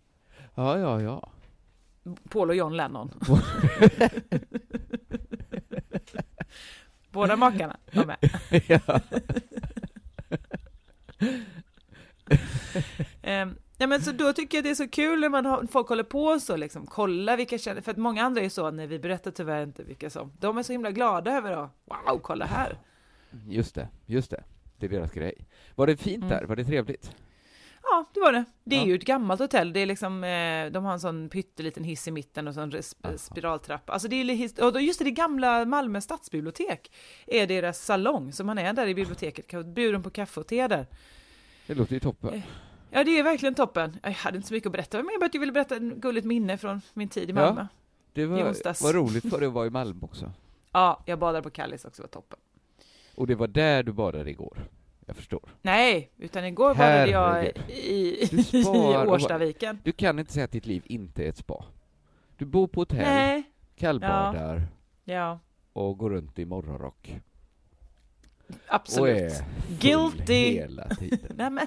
Ja, 0.55 0.79
ja, 0.79 1.01
ja. 1.03 1.29
Paul 2.29 2.49
och 2.51 2.57
John 2.57 2.77
Lennon. 2.77 3.11
Båda 7.11 7.37
makarna 7.37 7.77
var 7.93 8.05
med. 8.05 8.17
ja. 8.69 9.01
Ehm, 13.23 13.55
ja, 13.79 13.87
men 13.87 14.03
så 14.03 14.13
då 14.13 14.33
tycker 14.33 14.59
jag 14.59 14.65
det 14.65 14.71
är 14.71 14.75
så 14.75 14.89
kul 14.89 15.21
när 15.21 15.29
man 15.29 15.47
har, 15.47 15.67
folk 15.67 15.89
håller 15.89 16.03
på 16.05 16.41
så 16.41 16.57
liksom, 16.57 16.87
kolla 16.87 17.37
vilka 17.37 17.59
känner, 17.59 17.81
för 17.81 17.91
att 17.91 17.97
många 17.97 18.23
andra 18.23 18.41
är 18.41 18.49
så, 18.49 18.71
när 18.71 18.87
vi 18.87 18.99
berättar 18.99 19.31
tyvärr 19.31 19.63
inte 19.63 19.83
vilka 19.83 20.11
som, 20.11 20.33
de 20.39 20.59
är 20.59 20.63
så 20.63 20.73
himla 20.73 20.91
glada 20.91 21.33
över 21.37 21.53
att, 21.53 21.71
wow, 21.85 22.19
kolla 22.19 22.45
här. 22.45 22.79
Just 23.49 23.75
det, 23.75 23.89
just 24.07 24.31
det. 24.31 24.45
Det 24.77 24.87
är 24.87 24.91
deras 24.91 25.11
grej. 25.13 25.47
Var 25.75 25.87
det 25.87 25.97
fint 25.97 26.25
Mm. 26.25 26.29
där? 26.29 26.45
Var 26.45 26.57
det 26.57 26.65
trevligt? 26.65 27.13
Ja, 27.83 28.05
det 28.15 28.21
var 28.21 28.33
det. 28.33 28.45
Det 28.65 28.77
är 28.77 28.81
Ja. 28.81 28.87
ju 28.87 28.95
ett 28.95 29.05
gammalt 29.05 29.41
hotell. 29.41 29.73
Det 29.73 29.81
är 29.81 29.87
liksom, 29.87 30.25
eh, 30.25 30.67
de 30.73 30.85
har 30.85 30.93
en 30.93 31.01
sån 31.01 31.29
pytteliten 31.29 31.85
hiss 31.85 32.09
i 32.09 32.11
mitten 32.11 32.49
och 32.49 32.55
så 32.55 32.61
en 32.61 32.71
res- 32.71 32.97
Aha. 33.05 33.19
spiraltrappa. 33.19 33.93
Alltså 33.93 34.09
det 34.09 34.17
är 34.17 34.25
just 34.81 34.99
det, 34.99 35.05
det 35.05 35.11
gamla 35.11 35.65
Malmö 35.65 36.01
stadsbibliotek 36.01 36.93
är 37.27 37.47
deras 37.47 37.79
salong. 37.85 38.33
Så 38.33 38.45
man 38.45 38.59
är 38.59 38.73
där 38.73 38.87
i 38.87 38.95
biblioteket, 38.95 39.67
bjuden 39.67 40.03
på 40.03 40.11
kaffe 40.11 40.41
och 40.41 40.47
te 40.47 40.69
där. 40.69 40.87
Det 41.67 41.75
låter 41.75 41.93
ju 41.95 42.01
toppen. 42.01 42.35
Eh, 42.35 42.43
Ja, 42.95 43.05
det 43.05 43.19
är 43.19 43.23
verkligen 43.23 43.55
toppen. 43.55 43.97
Jag 44.03 44.11
hade 44.13 44.37
inte 44.37 44.49
så 44.49 44.55
mycket 44.55 44.67
att 44.67 44.73
berätta, 44.73 44.97
men 44.97 45.09
jag 45.13 45.21
bara 45.21 45.27
att 45.27 45.35
jag 45.35 45.41
ville 45.41 45.53
berätta 45.53 45.77
ett 45.77 45.83
gulligt 45.83 46.27
minne 46.27 46.59
från 46.59 46.81
min 46.95 47.09
tid 47.09 47.31
i 47.31 47.33
Ja. 47.33 47.35
Malmö. 47.35 47.67
Det 48.13 48.23
i 48.23 48.25
var, 48.27 48.83
var 48.85 48.93
roligt 48.93 49.31
för 49.31 49.41
det 49.41 49.49
var 49.49 49.67
i 49.67 49.71
Malmö 49.71 50.01
också. 50.05 50.33
Ja, 50.73 51.03
jag 51.07 51.19
badade 51.19 51.43
på 51.43 51.51
Kallis 51.51 51.85
också, 51.85 52.03
var 52.03 52.09
toppen. 52.09 52.39
Och 53.15 53.27
det 53.27 53.35
var 53.35 53.47
där 53.47 53.83
du 53.83 53.93
badade 53.93 54.31
igår. 54.31 54.59
Jag 55.07 55.17
förstår. 55.17 55.49
Nej, 55.63 56.11
utan 56.19 56.45
igår 56.45 56.69
jag 56.69 56.75
Herregud. 56.75 57.57
i, 57.69 58.27
Du 58.31 58.59
i 58.59 58.65
och- 58.67 59.09
Årstaviken. 59.09 59.81
Du 59.85 59.93
kan 59.93 60.19
inte 60.19 60.33
säga 60.33 60.45
att 60.45 60.53
ditt 60.53 60.67
liv 60.67 60.83
inte 60.87 61.25
är 61.25 61.29
ett 61.29 61.37
spa. 61.37 61.65
Du 62.37 62.45
bor 62.45 62.67
på 62.69 62.81
hotell, 62.81 62.99
Nej, 62.99 63.43
kallbadar 63.77 64.63
ja, 65.05 65.39
och 65.73 65.99
går 65.99 66.11
runt 66.11 66.39
i 66.39 66.45
morgonrock. 66.45 67.21
Och 68.49 68.55
absolut. 68.69 69.17
är 69.17 69.31
full 69.31 69.79
Guilty. 69.81 70.53
hela 70.53 70.89
tiden. 70.89 71.33
Nej, 71.37 71.51
men, 71.51 71.67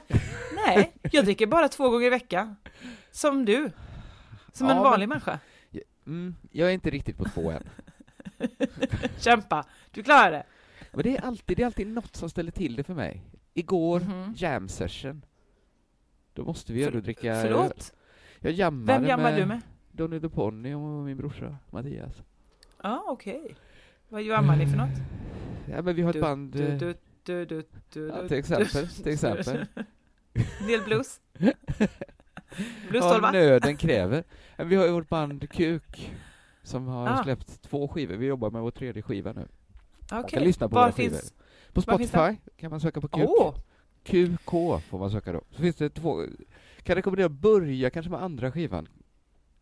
nej, 0.66 0.92
jag 1.12 1.26
dricker 1.26 1.48
bara 1.48 1.68
två 1.70 1.90
gånger 1.90 2.06
i 2.08 2.10
veckan. 2.10 2.56
Som 3.12 3.46
du. 3.46 3.72
Som 4.54 4.70
en 4.70 4.76
Ja, 4.78 4.84
vanlig 4.84 5.10
men- 5.10 5.22
människa. 5.26 5.40
Mm, 6.08 6.36
jag 6.52 6.70
är 6.70 6.74
inte 6.74 6.90
riktigt 6.90 7.18
på 7.18 7.26
två 7.26 7.52
än. 7.52 7.70
Kämpa, 9.20 9.66
du 9.92 10.04
klarar 10.04 10.32
det. 10.32 10.44
Men 10.96 11.04
det 11.04 11.18
är 11.18 11.22
alltid, 11.22 11.58
det 11.58 11.64
är 11.64 11.66
alltid 11.66 11.88
något 11.88 12.16
som 12.16 12.30
ställer 12.30 12.52
till 12.52 12.76
det 12.76 12.84
för 12.84 12.94
mig. 12.94 13.24
Igår, 13.54 14.00
Mhm. 14.00 14.34
jam 14.38 14.68
session. 14.70 15.26
Då 16.34 16.44
måste 16.46 16.74
vi 16.74 16.84
ändå 16.84 17.00
dricka 17.00 17.34
öl. 17.36 17.42
Förlåt? 17.48 17.94
Jag 18.40 18.54
jammade 18.54 19.00
Vem 19.00 19.10
jammar 19.10 19.24
med 19.32 19.42
du 19.42 19.46
med? 19.46 19.62
Donny 19.92 20.20
the 20.20 20.30
Pony 20.30 20.74
och 20.74 20.82
min 20.82 21.18
brorsa 21.18 21.58
Mattias. 21.72 22.24
Ja, 22.84 23.04
okej. 23.08 23.56
Vad 24.10 24.24
jammar 24.24 24.56
ni 24.58 24.68
för 24.68 24.78
något? 24.78 24.90
Ja, 25.72 25.82
men 25.82 25.96
vi 25.96 26.02
har 26.02 26.14
ett 26.14 26.22
band... 26.22 26.52
du, 26.54 26.64
eh, 26.68 26.78
du, 26.78 26.96
du, 27.24 27.46
du, 27.46 27.64
du, 27.94 28.08
Ja, 28.08 28.28
till 28.28 28.38
exempel, 28.38 28.88
till 28.88 29.14
exempel. 29.14 29.66
Del 30.68 30.82
blues. 30.86 31.22
Blues 32.90 33.06
Ja, 33.06 33.30
nöden 33.34 33.78
kräver. 33.78 34.24
Vi 34.58 34.76
har 34.76 34.86
ju 34.86 34.92
vårt 34.92 35.10
band 35.10 35.50
Kuk 35.52 36.14
som 36.64 36.88
har 36.88 37.10
Ah. 37.10 37.24
släppt 37.24 37.62
två 37.62 37.88
skivor. 37.88 38.16
Vi 38.16 38.26
jobbar 38.26 38.52
med 38.52 38.62
vår 38.62 38.72
tredje 38.72 39.02
skiva 39.02 39.34
nu. 39.34 39.48
Man 40.12 40.20
Okej. 40.20 40.30
kan 40.32 40.44
lyssna 40.44 40.70
på 40.70 40.76
Var 40.76 40.82
våra 40.84 40.92
finns... 40.92 41.14
skivor. 41.14 41.32
På 41.74 41.82
finns 41.98 42.10
Spotify 42.10 42.38
kan 42.58 42.70
man 42.72 42.80
söka 42.80 43.02
på 43.02 43.08
Kuk. 43.08 43.30
Åh! 43.30 43.56
QK 44.04 44.50
får 44.90 45.00
man 45.00 45.12
söka 45.12 45.32
då. 45.34 45.42
Så 45.52 45.62
finns 45.62 45.76
det 45.76 45.90
två. 45.90 46.26
Kan 46.84 46.96
rekommendera 46.96 47.26
att 47.26 47.32
börja 47.32 47.90
kanske 47.90 48.10
med 48.12 48.24
andra 48.24 48.52
skivan. 48.52 48.88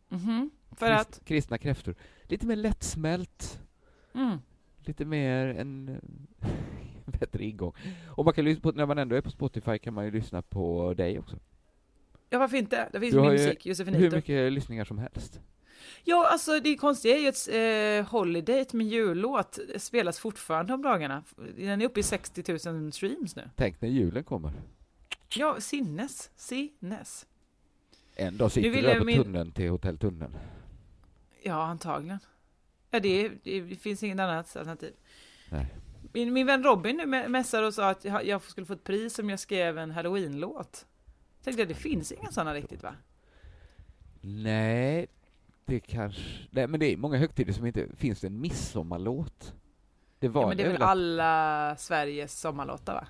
Mhm. 0.10 0.50
För 0.72 0.86
Krist- 0.88 1.00
att? 1.02 1.22
Kristna 1.26 1.58
kräftor. 1.58 1.96
Lite 2.24 2.46
mer 2.46 2.56
lättsmält. 2.56 3.60
Mm. 4.14 4.38
Lite 4.86 5.06
mer 5.06 5.48
en 5.48 6.00
bättre 7.06 7.44
ingång. 7.44 7.74
Och 8.08 8.26
man 8.26 8.34
kan 8.34 8.46
lyssna 8.46 8.62
på, 8.62 8.72
när 8.78 8.86
man 8.86 8.98
ändå 8.98 9.16
är 9.16 9.22
på 9.22 9.30
Spotify 9.30 9.78
kan 9.78 9.94
man 9.94 10.06
ju 10.06 10.12
lyssna 10.12 10.42
på 10.42 10.94
dig 10.94 11.20
också. 11.20 11.38
Ja, 12.30 12.40
varför 12.40 12.58
inte? 12.58 12.90
Det 12.94 13.00
finns 13.00 13.14
Du 13.14 13.22
min 13.22 13.32
musik, 13.32 13.66
Hur 13.66 13.70
Josefinito. 13.70 14.16
mycket 14.16 14.52
lyssningar 14.54 14.86
som 14.86 14.98
helst. 14.98 15.42
Ja, 16.04 16.28
alltså 16.28 16.60
det 16.60 16.76
konstiga 16.76 17.16
är 17.16 17.20
ju 17.20 17.28
att 17.28 17.48
eh, 18.06 18.12
Holiday, 18.12 18.66
min 18.74 18.88
jullåt, 18.90 19.60
spelas 19.78 20.20
fortfarande 20.20 20.74
om 20.74 20.82
dagarna. 20.82 21.24
Den 21.58 21.82
är 21.82 21.86
uppe 21.86 22.00
i 22.00 22.04
60 22.04 22.70
000 22.72 22.92
streams 22.92 23.36
nu. 23.36 23.50
Tänk 23.56 23.82
när 23.82 23.90
julen 23.90 24.24
kommer. 24.24 24.52
Ja, 25.36 25.62
sinnes. 25.62 26.30
Sinnes. 26.36 27.26
En 28.16 28.38
dag 28.38 28.52
sitter 28.52 28.70
du 28.70 28.82
där 28.82 29.00
på 29.00 29.06
min- 29.06 29.24
tunneln 29.24 29.52
till 29.52 29.70
Hotell 29.70 29.98
Tunneln. 29.98 30.36
Ja, 31.44 31.64
antagligen. 31.64 32.20
Ja, 32.90 33.00
det, 33.00 33.30
det, 33.44 33.76
finns 33.76 34.04
inget 34.04 34.20
annat 34.20 34.56
alternativ. 34.56 34.94
Nej. 35.50 35.68
Min, 36.14 36.34
min 36.34 36.48
vän 36.48 36.64
Robin 36.64 36.98
nu 36.98 37.04
me- 37.06 37.28
messade 37.28 37.68
och 37.68 37.74
sa 37.74 37.90
att 37.90 38.06
jag, 38.06 38.26
jag 38.26 38.42
skulle 38.44 38.66
få 38.68 38.74
ett 38.74 38.84
pris 38.84 39.20
om 39.20 39.30
jag 39.30 39.40
skrev 39.40 39.78
en 39.78 39.92
halloween-låt. 39.92 40.86
Tänkte 41.44 41.62
jag, 41.62 41.68
det 41.70 41.74
finns 41.74 42.12
inga 42.12 42.32
sådana 42.32 42.54
riktigt 42.54 42.84
va? 42.84 42.96
Nej, 44.22 45.08
det 45.66 45.80
kanske... 45.80 46.22
Nej, 46.52 46.68
men 46.68 46.80
det 46.80 46.86
är 46.94 46.98
många 46.98 47.18
högtider 47.18 47.54
som 47.54 47.66
inte... 47.66 47.88
Finns 47.96 48.22
det 48.22 48.28
en 48.28 48.42
midsommarlåt? 48.42 49.54
Det 50.20 50.28
var 50.28 50.42
Ja, 50.42 50.48
men 50.48 50.58
det 50.58 50.64
är 50.64 50.72
väl 50.72 50.82
alla 50.82 51.76
Sveriges 51.78 52.40
sommarlåtar 52.40 52.94
va? 52.94 53.08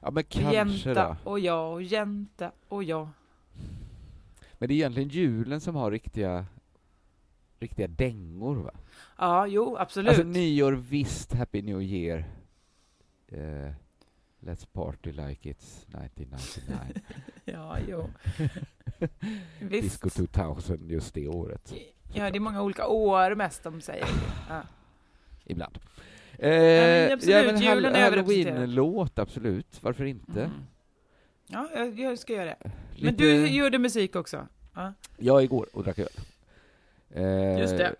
Ja, 0.00 0.10
men 0.10 0.24
kanske 0.24 0.54
Jänta 0.54 1.16
då. 1.24 1.30
och 1.30 1.40
jag 1.40 1.72
och 1.72 1.82
jänta 1.82 2.52
och 2.68 2.84
jag. 2.84 3.08
Men 4.58 4.68
det 4.68 4.74
är 4.74 4.76
egentligen 4.76 5.08
julen 5.08 5.60
som 5.60 5.74
har 5.74 5.90
riktiga... 5.90 6.46
Riktiga 7.58 7.88
dängor, 7.88 8.56
va? 8.56 8.72
Ja, 9.18 9.46
jo, 9.46 9.76
absolut. 9.76 10.08
Alltså 10.08 10.24
nyår, 10.24 10.72
visst, 10.72 11.32
Happy 11.32 11.62
New 11.62 11.82
Year. 11.82 12.24
Eh, 13.28 13.72
let's 14.42 14.64
party 14.72 15.12
like 15.12 15.50
it's 15.50 15.86
1999. 15.86 17.02
Ja, 17.44 17.78
jo. 17.88 18.10
Disco 19.68 20.10
2000 20.10 20.88
just 20.90 21.14
det 21.14 21.28
året. 21.28 21.74
Ja, 22.14 22.30
det 22.30 22.38
är 22.38 22.40
många 22.40 22.62
olika 22.62 22.86
år 22.86 23.34
mest 23.34 23.62
de 23.62 23.80
säger. 23.80 24.06
Ja. 24.48 24.62
Ibland. 25.44 25.78
men 26.38 27.08
Eh, 27.08 27.12
absolut, 27.12 27.46
men 27.46 27.60
julen 27.60 27.94
är. 27.94 28.10
Halloween-låt, 28.10 29.18
absolut. 29.18 29.82
Varför 29.82 30.04
inte? 30.04 30.40
Mm. 30.44 30.64
Ja, 31.46 31.68
jag, 31.74 31.98
jag 32.00 32.18
ska 32.18 32.32
göra 32.32 32.44
det. 32.44 32.56
Men 32.62 32.72
Lite- 32.94 33.24
du 33.24 33.46
gjorde 33.48 33.78
musik 33.78 34.16
också? 34.16 34.46
Ja, 34.74 34.92
Jag 35.18 35.42
igår 35.44 35.66
och 35.72 35.84
drack 35.84 35.98
öl. 35.98 36.08
Eh, 37.10 37.58
just 37.58 37.76
det. 37.76 37.94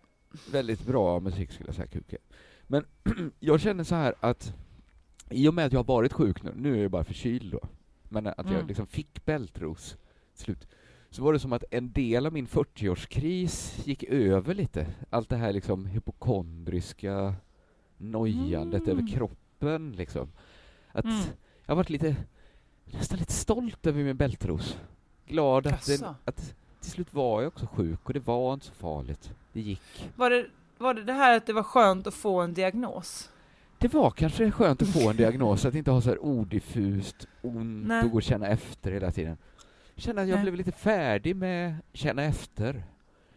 Väldigt 0.52 0.86
bra 0.86 1.20
musik 1.20 1.52
skulle 1.52 1.68
jag 1.68 1.74
säga, 1.76 1.86
Kuke. 1.86 2.16
Men 2.66 2.84
jag 3.40 3.60
känner 3.60 3.84
så 3.84 3.94
här 3.94 4.14
att 4.20 4.54
i 5.32 5.48
och 5.48 5.54
med 5.54 5.66
att 5.66 5.72
jag 5.72 5.78
har 5.78 5.84
varit 5.84 6.12
sjuk 6.12 6.42
nu, 6.42 6.52
nu 6.56 6.78
är 6.78 6.82
jag 6.82 6.90
bara 6.90 7.04
förkyld 7.04 7.52
då, 7.52 7.60
men 8.08 8.26
att 8.26 8.34
jag 8.36 8.46
Mm. 8.54 8.66
liksom 8.66 8.86
fick 8.86 9.24
bältros 9.24 9.96
slut, 10.34 10.66
så 11.10 11.22
var 11.22 11.32
det 11.32 11.38
som 11.38 11.52
att 11.52 11.64
en 11.70 11.92
del 11.92 12.26
av 12.26 12.32
min 12.32 12.46
40-årskris 12.46 13.82
gick 13.84 14.02
över 14.04 14.54
lite. 14.54 14.86
Allt 15.10 15.28
det 15.28 15.36
här 15.36 15.52
liksom 15.52 15.86
hypokondriska 15.86 17.34
nojandet 17.96 18.82
Mm. 18.82 18.98
över 18.98 19.08
kroppen 19.12 19.92
liksom. 19.92 20.28
Att 20.92 21.04
Mm. 21.04 21.20
jag 21.66 21.76
varit 21.76 21.90
lite, 21.90 22.16
nästan 22.84 23.18
lite 23.18 23.32
stolt 23.32 23.86
över 23.86 24.04
min 24.04 24.16
bältros. 24.16 24.76
Glad 25.26 25.66
att, 25.66 25.86
den, 25.86 26.14
att 26.24 26.54
till 26.80 26.90
slut 26.90 27.14
var 27.14 27.42
jag 27.42 27.48
också 27.48 27.66
sjuk 27.66 28.00
och 28.04 28.12
det 28.14 28.26
var 28.26 28.54
inte 28.54 28.66
så 28.66 28.72
farligt. 28.72 29.32
Det 29.52 29.60
gick. 29.60 30.10
Var 30.16 30.30
det, 30.30 30.46
var 30.78 30.94
det 30.94 31.02
det 31.04 31.12
här 31.12 31.36
att 31.36 31.46
det 31.46 31.52
var 31.52 31.62
skönt 31.62 32.06
att 32.06 32.14
få 32.14 32.40
en 32.40 32.54
diagnos? 32.54 33.30
Det 33.82 33.94
var 33.94 34.10
kanske 34.10 34.50
skönt 34.50 34.82
att 34.82 34.88
få 34.88 35.10
en 35.10 35.16
diagnos, 35.16 35.64
att 35.64 35.74
inte 35.74 35.90
ha 35.90 36.00
så 36.00 36.08
här 36.08 36.24
odiffust 36.24 37.26
ont 37.42 37.86
Nej. 37.86 38.04
och 38.04 38.10
gå 38.10 38.16
och 38.16 38.22
känna 38.22 38.46
efter 38.46 38.92
hela 38.92 39.10
tiden. 39.10 39.36
Känna 39.96 40.22
att 40.22 40.28
jag 40.28 40.34
Nej. 40.34 40.42
blev 40.42 40.54
lite 40.54 40.72
färdig 40.72 41.36
med 41.36 41.74
känna 41.92 42.22
efter. 42.22 42.84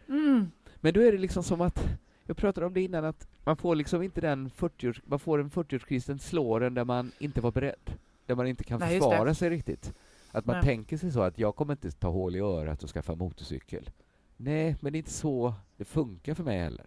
Mm. 0.08 0.52
Men 0.76 0.94
då 0.94 1.02
är 1.02 1.12
det 1.12 1.18
liksom 1.18 1.44
som 1.44 1.62
att, 1.62 1.88
jag 2.24 2.38
pratade 2.38 2.68
om 2.68 2.74
det 2.74 2.82
innan, 2.82 3.06
att 3.06 3.28
man 3.44 3.58
får 3.58 3.76
liksom 3.76 4.02
inte 4.04 4.22
den 4.22 4.50
40 4.50 4.94
man 5.06 5.20
får 5.20 5.40
en 5.40 5.50
40-årskris, 5.50 6.08
den 6.08 6.20
slår 6.20 6.64
en 6.64 6.74
där 6.74 6.86
man 6.86 7.12
inte 7.20 7.42
var 7.42 7.52
beredd. 7.52 7.92
Där 8.26 8.36
man 8.36 8.48
inte 8.48 8.64
kan 8.64 8.80
Nej, 8.80 9.00
försvara 9.00 9.34
sig 9.34 9.50
riktigt. 9.50 9.94
Att 10.32 10.46
man 10.46 10.56
Nej. 10.56 10.66
tänker 10.66 10.98
sig 10.98 11.12
så 11.12 11.22
att 11.22 11.40
jag 11.40 11.56
kommer 11.56 11.74
inte 11.74 11.92
ta 11.92 12.10
hål 12.10 12.36
i 12.36 12.40
örat 12.40 12.84
och 12.84 12.90
skaffa 12.90 13.16
motorcykel. 13.16 13.90
Nej, 14.38 14.76
men 14.80 14.94
det 14.94 14.98
är 14.98 15.00
inte 15.00 15.12
så 15.12 15.54
det 15.78 15.86
funkar 15.86 16.34
för 16.34 16.44
mig 16.44 16.60
heller. 16.60 16.86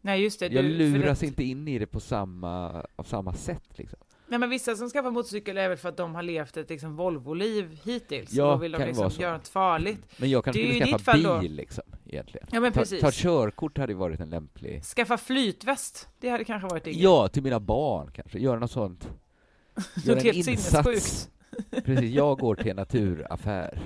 Nej, 0.00 0.22
just 0.22 0.40
det. 0.40 0.46
Jag 0.46 0.64
du- 0.64 0.68
luras 0.70 1.20
det- 1.20 1.26
inte 1.26 1.44
in 1.44 1.68
i 1.68 1.78
det 1.78 1.86
på 1.86 2.00
samma, 2.00 2.84
av 2.96 3.04
samma 3.04 3.32
sätt 3.32 3.64
liksom. 3.78 3.98
Nej, 4.28 4.38
men 4.38 4.50
vissa 4.50 4.76
som 4.76 4.90
skaffar 4.90 5.10
motorcykel 5.10 5.58
är 5.58 5.68
väl 5.68 5.78
för 5.78 5.88
att 5.88 5.96
de 5.96 6.14
har 6.14 6.22
levt 6.22 6.56
ett 6.56 6.70
liksom, 6.70 6.96
Volvo-liv 6.96 7.78
hittills. 7.84 8.32
Ja, 8.32 8.44
Då 8.50 8.56
vill 8.56 8.72
de 8.72 8.78
kan 8.78 8.86
liksom 8.86 9.02
vara 9.02 9.10
så. 9.10 9.22
göra 9.22 9.36
något 9.36 9.48
farligt. 9.48 10.00
Men 10.16 10.30
jag 10.30 10.44
kanske 10.44 10.62
skulle 10.62 10.74
ju 10.74 10.92
skaffa 10.92 10.98
fall 11.12 11.22
då. 11.22 11.38
bil 11.40 11.54
liksom, 11.54 11.84
egentligen. 12.06 12.46
Ja, 12.52 12.60
men 12.60 12.72
ta, 12.72 12.80
precis. 12.80 13.00
ta 13.00 13.10
körkort 13.12 13.78
hade 13.78 13.94
varit 13.94 14.20
en 14.20 14.30
lämplig... 14.30 14.84
Skaffa 14.84 15.16
flytväst, 15.18 16.08
det 16.20 16.28
hade 16.28 16.44
kanske 16.44 16.68
varit 16.68 16.84
det. 16.84 16.90
Ja, 16.92 17.28
till 17.28 17.42
mina 17.42 17.60
barn 17.60 18.10
kanske. 18.14 18.38
Göra 18.38 18.58
något 18.58 18.70
sånt. 18.70 19.08
Göra 20.04 20.20
en 20.20 20.34
insats. 20.36 21.28
Precis, 21.84 22.10
jag 22.10 22.38
går 22.38 22.54
till 22.54 22.70
en 22.70 22.76
naturaffär 22.76 23.80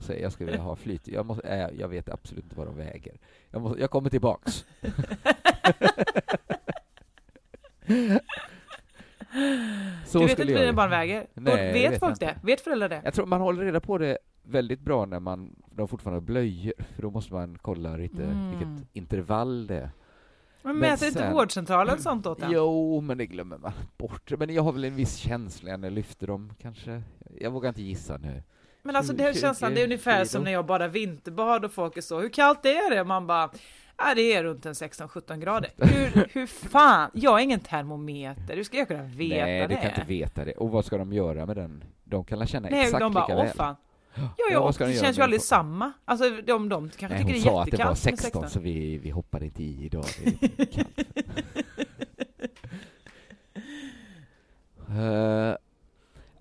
säger 0.00 0.22
jag 0.22 0.32
skulle 0.32 0.50
vilja 0.50 0.62
ha 0.64 0.76
flyt. 0.76 1.08
Jag, 1.08 1.26
måste, 1.26 1.48
äh, 1.48 1.68
jag 1.78 1.88
vet 1.88 2.08
absolut 2.08 2.44
inte 2.44 2.56
vad 2.56 2.66
de 2.66 2.76
väger. 2.76 3.14
Jag, 3.50 3.62
måste, 3.62 3.80
jag 3.80 3.90
kommer 3.90 4.10
tillbaks. 4.10 4.64
Så 10.06 10.18
du 10.18 10.26
vet 10.26 10.38
inte 10.38 10.52
vad 10.52 10.62
dina 10.62 10.72
barn 10.72 10.90
väger? 10.90 11.26
Nej, 11.34 11.72
vet 11.72 11.92
vet 11.92 12.00
folk 12.00 12.20
det? 12.20 12.38
Vet 12.42 12.60
föräldrar 12.60 12.88
det? 12.88 13.00
Jag 13.04 13.14
tror 13.14 13.26
man 13.26 13.40
håller 13.40 13.64
reda 13.64 13.80
på 13.80 13.98
det 13.98 14.18
väldigt 14.42 14.80
bra 14.80 15.06
när 15.06 15.20
man, 15.20 15.56
de 15.70 15.88
fortfarande 15.88 16.16
har 16.16 16.26
blöjor, 16.26 16.72
för 16.94 17.02
då 17.02 17.10
måste 17.10 17.34
man 17.34 17.58
kolla 17.62 17.96
lite 17.96 18.22
Mm. 18.24 18.50
vilket 18.50 18.88
intervall 18.92 19.66
det 19.66 19.74
är. 19.76 19.90
Men 20.62 20.78
Men 20.78 20.90
mäter 20.90 21.08
inte 21.08 21.30
vårdcentralen 21.32 21.98
sånt 22.02 22.26
åt 22.26 22.42
en? 22.42 22.50
Jo, 22.50 23.00
men 23.00 23.18
det 23.18 23.26
glömmer 23.26 23.58
man 23.58 23.72
bort. 23.96 24.32
Men 24.38 24.54
jag 24.54 24.62
har 24.62 24.72
väl 24.72 24.84
en 24.84 24.96
viss 24.96 25.16
känsla 25.16 25.76
när 25.76 25.88
jag 25.88 25.92
lyfter 25.94 26.26
dem, 26.26 26.52
kanske. 26.62 27.02
Jag 27.40 27.50
vågar 27.50 27.68
inte 27.68 27.82
gissa 27.82 28.16
nu. 28.16 28.42
Men 28.82 28.96
alltså 28.96 29.12
den 29.12 29.32
20 29.34 29.40
känslan, 29.40 29.74
det 29.74 29.80
är 29.80 29.84
ungefär 29.84 30.24
som 30.24 30.44
när 30.44 30.52
jag 30.52 30.66
badar 30.66 30.88
vinterbad 30.88 31.64
och 31.64 31.72
folk 31.72 31.96
är 31.96 32.00
så, 32.00 32.20
hur 32.20 32.28
kallt 32.28 32.64
är 32.66 32.94
det? 32.94 33.04
Man 33.04 33.26
bara, 33.26 33.50
ja 33.98 34.12
det 34.16 34.32
är 34.32 34.44
runt 34.44 34.66
en 34.66 34.72
16-17 34.72 35.36
grader. 35.40 35.70
Hur, 35.78 36.28
hur 36.32 36.46
fan, 36.46 37.10
jag 37.14 37.38
är 37.38 37.42
ingen 37.44 37.60
termometer, 37.60 38.56
hur 38.56 38.64
ska 38.64 38.76
jag 38.76 38.88
kunna 38.88 39.02
veta 39.02 39.44
Nej, 39.44 39.60
det? 39.60 39.66
du 39.66 39.76
kan 39.76 39.88
inte 39.90 40.04
veta 40.08 40.44
det. 40.44 40.52
Och 40.52 40.70
vad 40.70 40.84
ska 40.84 40.98
de 40.98 41.12
göra 41.12 41.46
med 41.46 41.56
den? 41.56 41.84
De 42.04 42.24
kan 42.24 42.38
la 42.38 42.46
känna 42.46 42.68
Nej, 42.68 42.80
exakt 42.84 43.00
de 43.00 43.12
bara, 43.12 43.26
lika 43.26 43.36
väl. 43.36 43.48
fan. 43.48 43.76
Ja, 44.14 44.22
Ja, 44.36 44.44
ja, 44.50 44.72
de 44.78 44.84
det 44.92 45.00
känns 45.00 45.18
ju 45.18 45.22
aldrig 45.22 45.42
samma. 45.42 45.92
Alltså 46.04 46.30
de, 46.30 46.68
de 46.68 46.90
kanske 46.96 47.08
Nej, 47.08 47.18
tycker 47.18 47.32
det 47.32 47.38
är 47.38 47.42
sa 47.42 47.62
att 47.62 47.70
det 47.70 47.76
var 47.76 47.90
jättekallt 47.90 48.04
med 48.04 48.18
16, 48.18 48.42
16. 48.42 48.50
så 48.50 48.60
vi, 48.60 48.98
vi 48.98 49.10
hoppade 49.10 49.44
inte 49.44 49.62
i 49.62 49.84
idag. 49.84 50.04
Det 50.24 50.62
är 50.62 50.66
kallt. 50.72 50.98
Eh, 54.90 55.54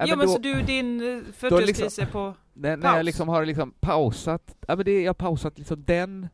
ja, 0.07 0.15
men 0.15 0.17
men 0.17 0.27
då- 0.27 0.33
så 0.33 0.39
du, 0.39 0.61
din 0.61 1.01
eh, 1.01 1.17
liksom- 1.25 1.49
40-årskris 1.49 2.01
är 2.01 2.05
på... 2.05 2.33
När, 2.53 2.77
när 2.77 2.87
jag 2.87 2.95
Paus. 2.95 3.05
liksom 3.05 3.29
har 3.29 3.45
liksom 3.45 3.71
pausat, 3.79 4.55
ja 4.67 4.75
men 4.75 4.85
det, 4.85 5.01
jag 5.01 5.09
har 5.09 5.13
pausat 5.13 5.57
liksom 5.57 5.83
den, 5.83 6.27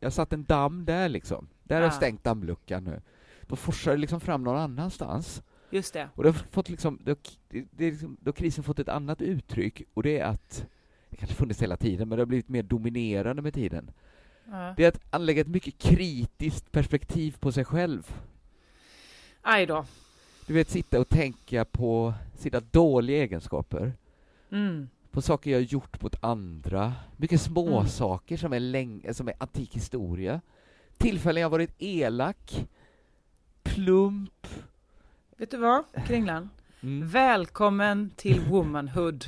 jag 0.00 0.12
satt 0.12 0.32
en 0.32 0.44
damm 0.44 0.84
där 0.84 1.08
liksom. 1.08 1.48
Där 1.62 1.76
har 1.76 1.82
jag 1.82 1.88
Ah. 1.88 1.96
stängt 1.96 2.24
dammluckan 2.24 2.84
nu. 2.84 3.02
Då 3.42 3.56
forsar 3.56 3.90
det 3.90 3.96
liksom 3.96 4.20
fram 4.20 4.44
någon 4.44 4.56
annanstans. 4.58 5.42
Just 5.70 5.92
det. 5.92 6.08
Och 6.14 6.22
det 6.22 6.28
har 6.28 6.34
fått 6.50 6.68
liksom, 6.68 6.98
det, 7.04 7.18
det, 7.48 7.64
det 7.70 7.90
liksom, 7.90 8.16
då 8.20 8.28
har 8.28 8.32
krisen 8.32 8.64
fått 8.64 8.78
ett 8.78 8.88
annat 8.88 9.22
uttryck 9.22 9.82
och 9.94 10.02
det 10.02 10.18
är 10.18 10.24
att, 10.24 10.66
det 11.10 11.16
kanske 11.16 11.36
funnits 11.36 11.62
hela 11.62 11.76
tiden, 11.76 12.08
men 12.08 12.16
det 12.18 12.22
har 12.22 12.26
blivit 12.26 12.48
mer 12.48 12.62
dominerande 12.62 13.42
med 13.42 13.54
tiden. 13.54 13.90
Ja. 14.50 14.74
Det 14.76 14.84
är 14.84 14.88
att 14.88 15.00
anlägga 15.10 15.40
ett 15.40 15.48
mycket 15.48 15.78
kritiskt 15.78 16.72
perspektiv 16.72 17.36
på 17.40 17.52
sig 17.52 17.64
själv. 17.64 18.14
Aj 19.42 19.66
då. 19.66 19.84
Du 20.50 20.54
vet, 20.54 20.70
sitta 20.70 21.00
och 21.00 21.08
tänka 21.08 21.64
på 21.64 22.14
sina 22.38 22.60
dåliga 22.60 23.22
egenskaper, 23.22 23.92
Mm. 24.52 24.88
på 25.10 25.22
saker 25.22 25.50
jag 25.50 25.58
har 25.58 25.62
gjort 25.62 26.02
mot 26.02 26.24
andra, 26.24 26.92
mycket 27.16 27.40
små 27.40 27.76
Mm. 27.78 27.88
saker 27.88 28.36
som 28.36 28.52
är, 28.52 28.60
länge, 28.60 29.14
som 29.14 29.28
är 29.28 29.34
antik 29.38 29.76
historia, 29.76 30.40
tillfällen 30.98 31.40
jag 31.42 31.50
varit 31.50 31.74
elak, 31.78 32.66
plump. 33.62 34.46
Vet 35.36 35.50
du 35.50 35.56
vad, 35.56 35.84
Kringlan? 36.06 36.50
Mm. 36.80 37.08
Välkommen 37.08 38.10
till 38.16 38.40
womanhood. 38.50 39.24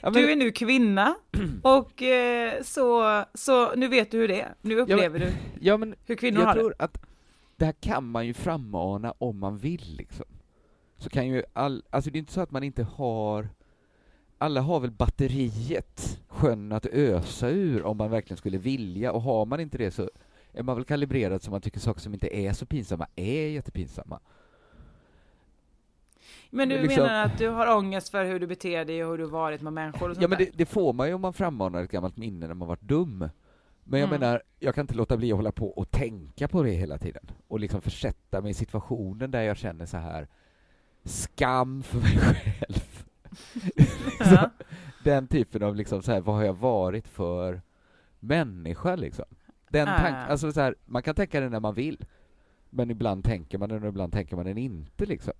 Ja, 0.00 0.10
men- 0.10 0.12
Du 0.12 0.32
är 0.32 0.36
nu 0.36 0.50
kvinna 0.52 1.14
och 1.62 2.02
eh, 2.02 2.62
så, 2.62 3.24
så 3.34 3.74
nu 3.74 3.88
vet 3.88 4.10
du 4.10 4.18
hur 4.18 4.28
det 4.28 4.40
är. 4.40 4.54
Nu 4.62 4.80
upplever 4.80 5.18
du 5.18 5.32
ja, 5.60 5.76
men 5.76 5.94
hur 6.06 6.14
kvinnor 6.14 6.40
jag 6.40 6.46
har 6.46 6.54
tror 6.54 6.74
det. 6.78 6.84
att 6.84 7.06
det 7.60 7.66
här 7.66 7.72
kan 7.72 8.04
man 8.04 8.26
ju 8.26 8.34
frammana 8.34 9.14
om 9.18 9.38
man 9.38 9.58
vill 9.58 9.94
liksom. 9.98 10.26
Så 10.96 11.10
kan 11.10 11.26
ju 11.28 11.42
all, 11.52 11.82
alltså 11.90 12.10
det 12.10 12.16
är 12.16 12.20
inte 12.20 12.32
så 12.32 12.40
att 12.40 12.50
man 12.50 12.62
inte 12.62 12.82
har 12.82 13.48
alla 14.38 14.60
har 14.60 14.80
väl 14.80 14.90
batteriet, 14.90 16.20
sjön 16.28 16.72
att 16.72 16.86
ösa 16.86 17.48
ur 17.48 17.82
om 17.82 17.96
man 17.96 18.10
verkligen 18.10 18.36
skulle 18.36 18.58
vilja 18.58 19.12
och 19.12 19.22
har 19.22 19.46
man 19.46 19.60
inte 19.60 19.78
det 19.78 19.90
så 19.90 20.10
är 20.52 20.62
man 20.62 20.76
väl 20.76 20.84
kalibrerad 20.84 21.42
så 21.42 21.50
man 21.50 21.60
tycker 21.60 21.80
saker 21.80 22.00
som 22.00 22.14
inte 22.14 22.36
är 22.36 22.52
så 22.52 22.66
pinsamma 22.66 23.06
är 23.16 23.48
jättepinsamma. 23.48 24.20
Men 26.50 26.68
du 26.68 26.82
liksom- 26.82 27.02
menar 27.02 27.24
att 27.24 27.38
du 27.38 27.48
har 27.48 27.76
ångest 27.76 28.08
för 28.08 28.24
hur 28.24 28.40
du 28.40 28.46
beter 28.46 28.84
dig 28.84 29.04
och 29.04 29.10
hur 29.10 29.18
du 29.18 29.24
varit 29.24 29.60
med 29.60 29.72
människor 29.72 30.08
och 30.08 30.14
sånt 30.14 30.22
Ja 30.22 30.28
men 30.28 30.38
det, 30.38 30.50
det 30.54 30.66
får 30.66 30.92
man 30.92 31.08
ju 31.08 31.14
om 31.14 31.20
man 31.20 31.32
frammanar 31.32 31.82
ett 31.82 31.90
gammalt 31.90 32.16
minne 32.16 32.46
när 32.46 32.54
man 32.54 32.68
varit 32.68 32.82
dum. 32.82 33.28
Men 33.90 34.00
jag 34.00 34.08
Mm. 34.08 34.20
menar, 34.20 34.42
jag 34.58 34.74
kan 34.74 34.82
inte 34.82 34.94
låta 34.94 35.16
bli 35.16 35.32
att 35.32 35.36
hålla 35.38 35.52
på 35.52 35.68
och 35.70 35.90
tänka 35.90 36.48
på 36.48 36.62
det 36.62 36.70
hela 36.70 36.98
tiden. 36.98 37.30
Och 37.48 37.60
liksom 37.60 37.80
försätta 37.80 38.40
mig 38.40 38.50
i 38.50 38.54
situationen 38.54 39.30
där 39.30 39.42
jag 39.42 39.56
känner 39.56 39.86
så 39.86 39.96
här 39.96 40.28
skam 41.04 41.82
för 41.82 41.98
mig 41.98 42.18
själv. 42.18 43.04
Ja. 44.20 44.50
Den 45.04 45.26
typen 45.26 45.62
av 45.62 45.76
liksom 45.76 46.02
så 46.02 46.12
här, 46.12 46.20
vad 46.20 46.34
har 46.36 46.44
jag 46.44 46.52
varit 46.58 47.08
för 47.08 47.62
människa 48.20 48.96
liksom? 48.96 49.24
Den 49.68 49.88
Ah. 49.88 49.98
tank, 49.98 50.16
alltså 50.30 50.52
så 50.52 50.60
här, 50.60 50.74
man 50.84 51.02
kan 51.02 51.14
tänka 51.14 51.40
den 51.40 51.50
när 51.52 51.60
man 51.60 51.74
vill. 51.74 52.04
Men 52.70 52.90
ibland 52.90 53.24
tänker 53.24 53.58
man 53.58 53.68
den 53.68 53.82
och 53.82 53.88
ibland 53.88 54.12
tänker 54.12 54.36
man 54.36 54.46
den 54.46 54.58
inte 54.58 55.06
liksom. 55.06 55.34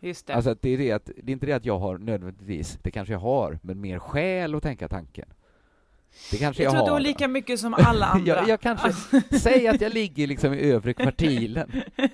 Just 0.00 0.26
det. 0.26 0.34
Alltså 0.34 0.56
det 0.60 0.70
är 0.70 0.78
det 0.78 0.92
att, 0.92 1.04
det 1.22 1.30
är 1.30 1.32
inte 1.32 1.46
det 1.46 1.52
att 1.52 1.64
jag 1.64 1.78
har 1.78 1.98
nödvändigtvis, 1.98 2.78
det 2.82 2.90
kanske 2.90 3.14
jag 3.14 3.20
har, 3.20 3.58
men 3.62 3.80
mer 3.80 3.98
skäl 3.98 4.54
att 4.54 4.62
tänka 4.62 4.88
tanken. 4.88 5.28
Det 6.30 6.36
kanske 6.38 6.62
jag 6.62 6.66
jag, 6.68 6.72
tror 6.72 6.80
att 6.80 6.86
du 6.86 6.90
har. 6.90 6.98
har 6.98 7.00
lika 7.00 7.28
mycket 7.28 7.60
som 7.60 7.74
alla 7.78 8.06
andra. 8.06 8.34
jag, 8.36 8.48
jag 8.48 8.60
kanske, 8.60 8.92
säg 9.40 9.68
att 9.68 9.80
jag 9.80 9.94
ligger 9.94 10.26
liksom 10.26 10.54
i 10.54 10.70
övre 10.70 10.94
kvartilen. 10.94 11.82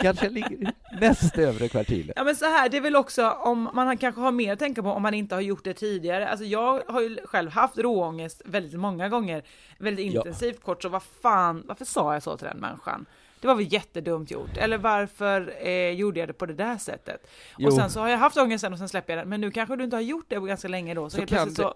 kanske 0.00 0.26
jag 0.26 0.32
ligger 0.32 0.72
näst 1.00 1.38
övre 1.38 1.68
kvartilen. 1.68 2.12
Ja 2.16 2.24
men 2.24 2.36
så 2.36 2.44
här, 2.44 2.68
det 2.68 2.76
är 2.76 2.80
väl 2.80 2.96
också 2.96 3.30
om 3.30 3.70
man 3.74 3.86
har- 3.86 3.96
kanske 3.96 4.20
har 4.20 4.32
mer 4.32 4.52
att 4.52 4.58
tänka 4.58 4.82
på 4.82 4.90
om 4.90 5.02
man 5.02 5.14
inte 5.14 5.34
har 5.34 5.42
gjort 5.42 5.64
det 5.64 5.74
tidigare. 5.74 6.28
Alltså 6.28 6.44
jag 6.44 6.82
har 6.88 7.00
ju 7.00 7.16
själv 7.24 7.50
haft 7.50 7.78
råångest 7.78 8.42
väldigt 8.44 8.80
många 8.80 9.08
gånger, 9.08 9.42
väldigt 9.78 10.12
Ja. 10.12 10.20
intensivt 10.20 10.62
kort, 10.62 10.82
så 10.82 10.88
vad 10.88 11.02
fan, 11.22 11.62
varför 11.66 11.84
sa 11.84 12.12
jag 12.14 12.22
så 12.22 12.36
till 12.36 12.46
den 12.46 12.58
människan? 12.58 13.06
Det 13.40 13.46
var 13.46 13.54
väl 13.54 13.72
jättedumt 13.72 14.30
gjort, 14.30 14.56
eller 14.56 14.78
varför 14.78 15.54
eh, 15.66 15.90
gjorde 15.90 16.20
jag 16.20 16.28
det 16.28 16.32
på 16.32 16.46
det 16.46 16.54
där 16.54 16.78
sättet? 16.78 17.30
Jo. 17.58 17.66
Och 17.66 17.72
sen 17.74 17.90
så 17.90 18.00
har 18.00 18.08
jag 18.08 18.18
haft 18.18 18.36
ångesten 18.36 18.72
och 18.72 18.78
sen 18.78 18.88
släpper 18.88 19.12
jag 19.12 19.20
den, 19.22 19.28
men 19.28 19.40
nu 19.40 19.50
kanske 19.50 19.76
du 19.76 19.84
inte 19.84 19.96
har 19.96 20.00
gjort 20.00 20.24
det 20.28 20.36
på 20.40 20.44
ganska 20.46 20.68
länge 20.68 20.94
då, 20.94 21.04
så, 21.10 21.10
Så 21.10 21.16
helt 21.18 21.30
plötsligt 21.30 21.56
så 21.56 21.74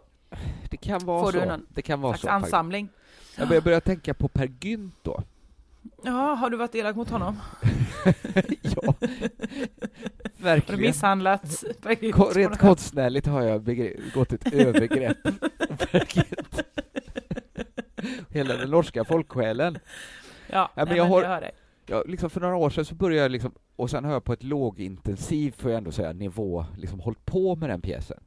Det 0.70 0.76
kan 0.76 1.04
vara 1.04 1.24
får 1.24 1.32
så. 1.32 1.40
du 1.40 1.44
någon 1.46 1.66
det 1.68 1.82
kan 1.82 2.00
vara 2.00 2.16
så. 2.16 2.28
ansamling. 2.28 2.88
Jag 3.38 3.48
börjar, 3.48 3.62
börja 3.62 3.80
tänka 3.80 4.14
på 4.14 4.28
Per 4.28 4.50
Gynt 4.60 4.94
då. 5.02 5.22
Ja, 6.02 6.34
har 6.34 6.50
du 6.50 6.56
varit 6.56 6.74
elak 6.74 6.96
mot 6.96 7.10
honom? 7.10 7.36
ja, 8.62 8.82
Har 8.84 8.94
du 10.36 10.44
verkligen. 10.44 10.80
misshandlat 10.80 11.64
Per 11.82 12.02
Gynt 12.04 12.14
Ko- 12.14 12.30
rent 12.34 12.58
konstnärligt 12.58 13.26
har 13.26 13.42
jag 13.42 13.64
gått 14.14 14.32
ett 14.32 14.52
övergrepp. 14.54 15.18
Hela 18.28 18.56
den 18.56 18.70
norska 18.70 19.04
folksjälen. 19.04 19.78
Ja, 20.50 20.70
men 20.74 20.88
nej, 20.88 20.96
jag 20.96 21.04
men 21.04 21.12
har- 21.12 21.22
jag 21.22 21.28
hör 21.28 21.40
dig. 21.40 21.50
Ja, 21.86 22.02
liksom 22.06 22.30
för 22.30 22.40
några 22.40 22.56
år 22.56 22.70
sedan 22.70 22.84
så 22.84 22.94
började 22.94 23.22
jag 23.22 23.30
liksom, 23.30 23.52
och 23.76 23.90
sen 23.90 24.04
har 24.04 24.12
jag 24.12 24.24
på 24.24 24.32
ett 24.32 24.42
lågintensiv, 24.42 25.54
får 25.58 25.70
jag 25.70 25.78
ändå 25.78 25.92
säga, 25.92 26.12
nivå, 26.12 26.64
liksom 26.76 27.00
hållit 27.00 27.24
på 27.24 27.56
med 27.56 27.70
den 27.70 27.80
pjäsen. 27.80 28.20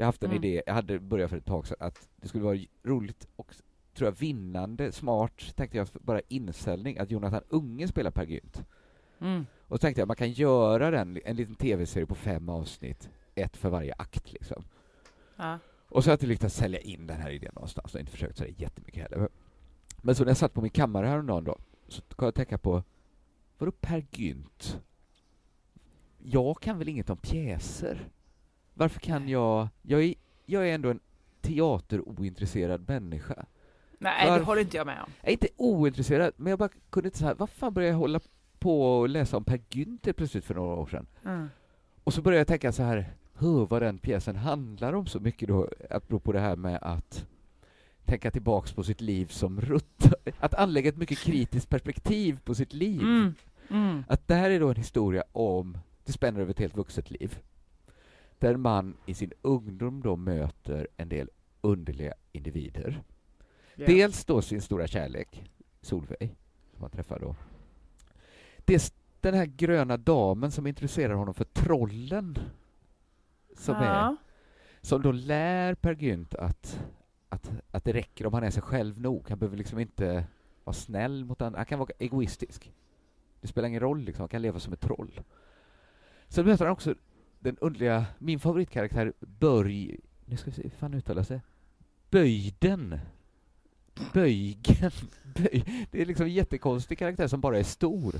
Jag 0.00 0.04
har 0.04 0.08
haft 0.08 0.22
en 0.22 0.30
Mm. 0.30 0.44
idé, 0.44 0.62
jag 0.66 0.74
hade 0.74 0.98
börjat 0.98 1.30
för 1.30 1.36
ett 1.36 1.44
tag 1.44 1.66
sedan, 1.66 1.76
att 1.80 2.08
det 2.16 2.28
skulle 2.28 2.44
vara 2.44 2.58
roligt 2.82 3.28
och 3.36 3.54
tror 3.94 4.06
jag 4.06 4.18
vinnande, 4.18 4.92
smart, 4.92 5.56
tänkte 5.56 5.78
jag, 5.78 5.88
bara 5.92 6.20
inställning, 6.28 6.98
att 6.98 7.10
Jonathan 7.10 7.42
Unge 7.48 7.88
spelar 7.88 8.10
Per 8.10 8.26
Gynt. 8.26 8.64
Mm. 9.20 9.46
Och 9.68 9.76
så 9.76 9.78
tänkte 9.78 10.00
jag, 10.00 10.06
man 10.06 10.16
kan 10.16 10.30
göra 10.32 10.90
den, 10.90 11.18
en 11.24 11.36
liten 11.36 11.54
tv-serie 11.54 12.06
på 12.06 12.14
fem 12.14 12.48
avsnitt, 12.48 13.10
ett 13.34 13.56
för 13.56 13.70
varje 13.70 13.94
akt 13.98 14.32
liksom. 14.32 14.64
Ja. 15.36 15.58
Och 15.88 16.04
så 16.04 16.10
har 16.10 16.12
jag 16.12 16.16
inte 16.16 16.26
lyckats 16.26 16.54
sälja 16.54 16.80
in 16.80 17.06
den 17.06 17.20
här 17.20 17.30
idén 17.30 17.52
någonstans, 17.54 17.94
och 17.94 18.00
inte 18.00 18.12
försökt 18.12 18.36
sådär 18.38 18.54
jättemycket 18.56 19.02
heller. 19.02 19.28
Men 20.02 20.14
så 20.14 20.24
när 20.24 20.30
jag 20.30 20.36
satt 20.36 20.54
på 20.54 20.60
min 20.60 20.70
kammare 20.70 21.06
häromdagen 21.06 21.44
då, 21.44 21.58
så 21.88 22.02
kom 22.02 22.24
jag 22.24 22.28
att 22.28 22.34
tänka 22.34 22.58
på, 22.58 22.82
vadå 23.58 23.72
Per 23.72 24.06
Gynt? 24.10 24.80
Jag 26.18 26.60
kan 26.60 26.78
väl 26.78 26.88
inget 26.88 27.10
om 27.10 27.16
pjäser? 27.16 28.08
Varför 28.80 29.00
kan 29.00 29.28
jag, 29.28 29.68
jag 29.82 30.02
är, 30.02 30.14
jag 30.46 30.68
är 30.68 30.74
ändå 30.74 30.90
en 30.90 31.00
teaterointresserad 31.40 32.88
människa. 32.88 33.46
Nej, 33.98 34.24
det 34.24 34.30
Varför- 34.30 34.44
håller 34.44 34.60
inte 34.62 34.76
jag 34.76 34.86
med 34.86 35.02
om. 35.02 35.10
Jag 35.20 35.28
är 35.28 35.32
inte 35.32 35.48
ointresserad, 35.56 36.32
men 36.36 36.50
jag 36.50 36.58
bara 36.58 36.68
kunde 36.90 37.06
inte 37.08 37.18
säga, 37.18 37.34
vad 37.34 37.50
fan 37.50 37.74
började 37.74 37.92
jag 37.92 37.98
hålla 37.98 38.20
på 38.58 38.98
och 38.98 39.08
läsa 39.08 39.36
om 39.36 39.44
Per 39.44 39.60
Gynt 39.70 40.06
helt 40.06 40.16
plötsligt 40.16 40.44
för 40.44 40.54
några 40.54 40.74
år 40.76 40.86
sedan? 40.86 41.06
Mm. 41.24 41.48
Och 42.04 42.14
så 42.14 42.22
började 42.22 42.40
jag 42.40 42.46
tänka 42.46 42.72
så 42.72 42.82
här, 42.82 43.12
hur 43.38 43.66
vad 43.66 43.82
den 43.82 43.98
pjäsen 43.98 44.36
handlar 44.36 44.92
om 44.92 45.06
så 45.06 45.20
mycket 45.20 45.48
då, 45.48 45.68
apropå 45.90 46.32
det 46.32 46.40
här 46.40 46.56
med 46.56 46.78
att 46.82 47.26
tänka 48.04 48.30
tillbaks 48.30 48.72
på 48.72 48.82
sitt 48.82 49.00
liv 49.00 49.26
som 49.26 49.60
rutt, 49.60 50.06
att 50.40 50.54
anlägga 50.54 50.88
ett 50.88 50.96
mycket 50.96 51.18
kritiskt 51.18 51.68
perspektiv 51.68 52.38
på 52.44 52.54
sitt 52.54 52.72
liv. 52.72 53.00
Mm. 53.00 53.34
Mm. 53.70 54.04
Att 54.08 54.28
det 54.28 54.34
här 54.34 54.50
är 54.50 54.60
då 54.60 54.68
en 54.68 54.76
historia 54.76 55.24
om, 55.32 55.78
det 56.04 56.12
spänner 56.12 56.40
över 56.40 56.50
ett 56.50 56.58
helt 56.58 56.76
vuxet 56.76 57.10
liv, 57.10 57.38
där 58.40 58.56
man 58.56 58.96
i 59.06 59.14
sin 59.14 59.32
ungdom 59.42 60.02
då 60.02 60.16
möter 60.16 60.88
en 60.96 61.08
del 61.08 61.30
underliga 61.60 62.14
individer. 62.32 63.02
Ja. 63.74 63.86
Dels 63.86 64.24
då 64.24 64.42
sin 64.42 64.62
stora 64.62 64.86
kärlek, 64.86 65.50
Solveig, 65.80 66.36
som 66.72 66.82
han 66.82 66.90
träffar 66.90 67.20
då. 67.20 67.36
Dels 68.64 68.92
den 69.20 69.34
här 69.34 69.46
gröna 69.46 69.96
damen 69.96 70.50
som 70.50 70.66
introducerar 70.66 71.14
honom 71.14 71.34
för 71.34 71.44
trollen. 71.44 72.38
Som, 73.56 73.74
är, 73.74 73.84
ja. 73.84 74.16
som 74.80 75.02
då 75.02 75.12
lär 75.12 75.74
Per 75.74 75.94
Gynt 75.94 76.34
att, 76.34 76.80
att, 77.28 77.50
att 77.70 77.84
det 77.84 77.92
räcker 77.92 78.26
om 78.26 78.34
han 78.34 78.44
är 78.44 78.50
sig 78.50 78.62
själv 78.62 79.00
nog. 79.00 79.28
Han 79.28 79.38
behöver 79.38 79.56
liksom 79.56 79.78
inte 79.78 80.24
vara 80.64 80.74
snäll 80.74 81.24
mot 81.24 81.42
andra. 81.42 81.58
Han 81.58 81.66
kan 81.66 81.78
vara 81.78 81.90
egoistisk. 81.98 82.72
Det 83.40 83.48
spelar 83.48 83.68
ingen 83.68 83.80
roll, 83.80 84.00
liksom. 84.00 84.22
han 84.22 84.28
kan 84.28 84.42
leva 84.42 84.60
som 84.60 84.72
ett 84.72 84.80
troll. 84.80 85.20
Sen 86.28 86.46
möter 86.46 86.64
han 86.64 86.72
också 86.72 86.94
den 87.40 87.56
underliga, 87.60 88.06
min 88.18 88.40
favoritkaraktär 88.40 89.12
Börj... 89.20 89.96
Nu 90.24 90.36
ska 90.36 90.50
vi 90.50 90.56
se 90.56 90.62
hur 90.62 90.70
fan 90.70 90.94
uttalar 90.94 91.22
sig. 91.22 91.40
Böjden. 92.10 92.98
Böjgen. 94.12 94.90
Böj. 95.34 95.86
Det 95.90 96.02
är 96.02 96.06
liksom 96.06 96.26
en 96.26 96.32
jättekonstig 96.32 96.98
karaktär 96.98 97.28
som 97.28 97.40
bara 97.40 97.58
är 97.58 97.62
stor. 97.62 98.14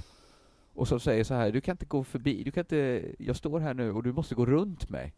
Och 0.74 0.88
som 0.88 1.00
säger 1.00 1.24
så 1.24 1.34
här, 1.34 1.52
du 1.52 1.60
kan 1.60 1.72
inte 1.72 1.86
gå 1.86 2.04
förbi, 2.04 2.42
du 2.44 2.50
kan 2.50 2.60
inte, 2.60 3.02
jag 3.18 3.36
står 3.36 3.60
här 3.60 3.74
nu 3.74 3.92
och 3.92 4.02
du 4.02 4.12
måste 4.12 4.34
gå 4.34 4.46
runt 4.46 4.88
mig. 4.90 5.14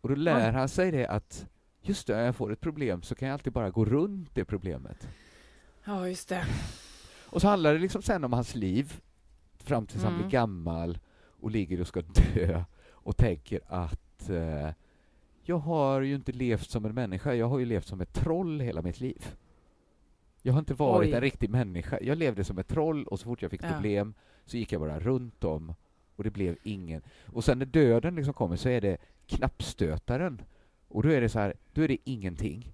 Och 0.00 0.08
då 0.08 0.14
lär 0.14 0.52
han 0.52 0.68
sig 0.68 0.90
det 0.90 1.06
att, 1.06 1.46
just 1.82 2.06
det, 2.06 2.16
när 2.16 2.24
jag 2.24 2.36
får 2.36 2.52
ett 2.52 2.60
problem 2.60 3.02
så 3.02 3.14
kan 3.14 3.28
jag 3.28 3.32
alltid 3.32 3.52
bara 3.52 3.70
gå 3.70 3.84
runt 3.84 4.34
det 4.34 4.44
problemet. 4.44 5.08
ja, 5.84 6.08
just 6.08 6.28
det. 6.28 6.44
Och 7.26 7.40
så 7.40 7.48
handlar 7.48 7.72
det 7.74 7.78
liksom 7.80 8.02
sen 8.02 8.24
om 8.24 8.32
hans 8.32 8.54
liv 8.54 9.00
fram 9.58 9.86
tills 9.86 10.02
han 10.02 10.12
Mm. 10.12 10.22
blir 10.22 10.30
gammal 10.32 10.98
och 11.40 11.50
ligger 11.50 11.80
och 11.80 11.86
ska 11.86 12.00
dö 12.34 12.64
och 13.04 13.16
tänker 13.16 13.60
att 13.66 14.30
eh, 14.30 14.70
jag 15.42 15.56
har 15.58 16.00
ju 16.00 16.14
inte 16.14 16.32
levt 16.32 16.70
som 16.70 16.84
en 16.84 16.94
människa, 16.94 17.34
jag 17.34 17.48
har 17.48 17.58
ju 17.58 17.64
levt 17.64 17.86
som 17.86 18.00
ett 18.00 18.12
troll 18.12 18.60
hela 18.60 18.82
mitt 18.82 19.00
liv. 19.00 19.34
Jag 20.42 20.52
har 20.52 20.60
inte 20.60 20.74
varit 20.74 21.08
Oj. 21.08 21.14
en 21.14 21.20
riktig 21.20 21.50
människa. 21.50 21.98
Jag 22.02 22.18
levde 22.18 22.44
som 22.44 22.58
ett 22.58 22.68
troll 22.68 23.04
och 23.06 23.20
så 23.20 23.24
fort 23.24 23.42
jag 23.42 23.50
fick 23.50 23.62
Ja. 23.64 23.68
problem 23.72 24.14
så 24.44 24.56
gick 24.56 24.72
jag 24.72 24.80
bara 24.80 25.00
runt 25.00 25.44
om 25.44 25.74
och 26.16 26.24
det 26.24 26.30
blev 26.30 26.56
ingen. 26.62 27.02
Och 27.32 27.44
sen 27.44 27.58
när 27.58 27.66
döden 27.66 28.14
liksom 28.14 28.34
kommer 28.34 28.56
så 28.56 28.68
är 28.68 28.80
det 28.80 28.96
knappstötaren 29.26 30.42
och 30.88 31.02
då 31.02 31.08
är 31.08 31.20
det 31.20 31.28
så 31.28 31.38
här, 31.38 31.54
då 31.72 31.82
är 31.82 31.88
det 31.88 31.98
ingenting. 32.04 32.72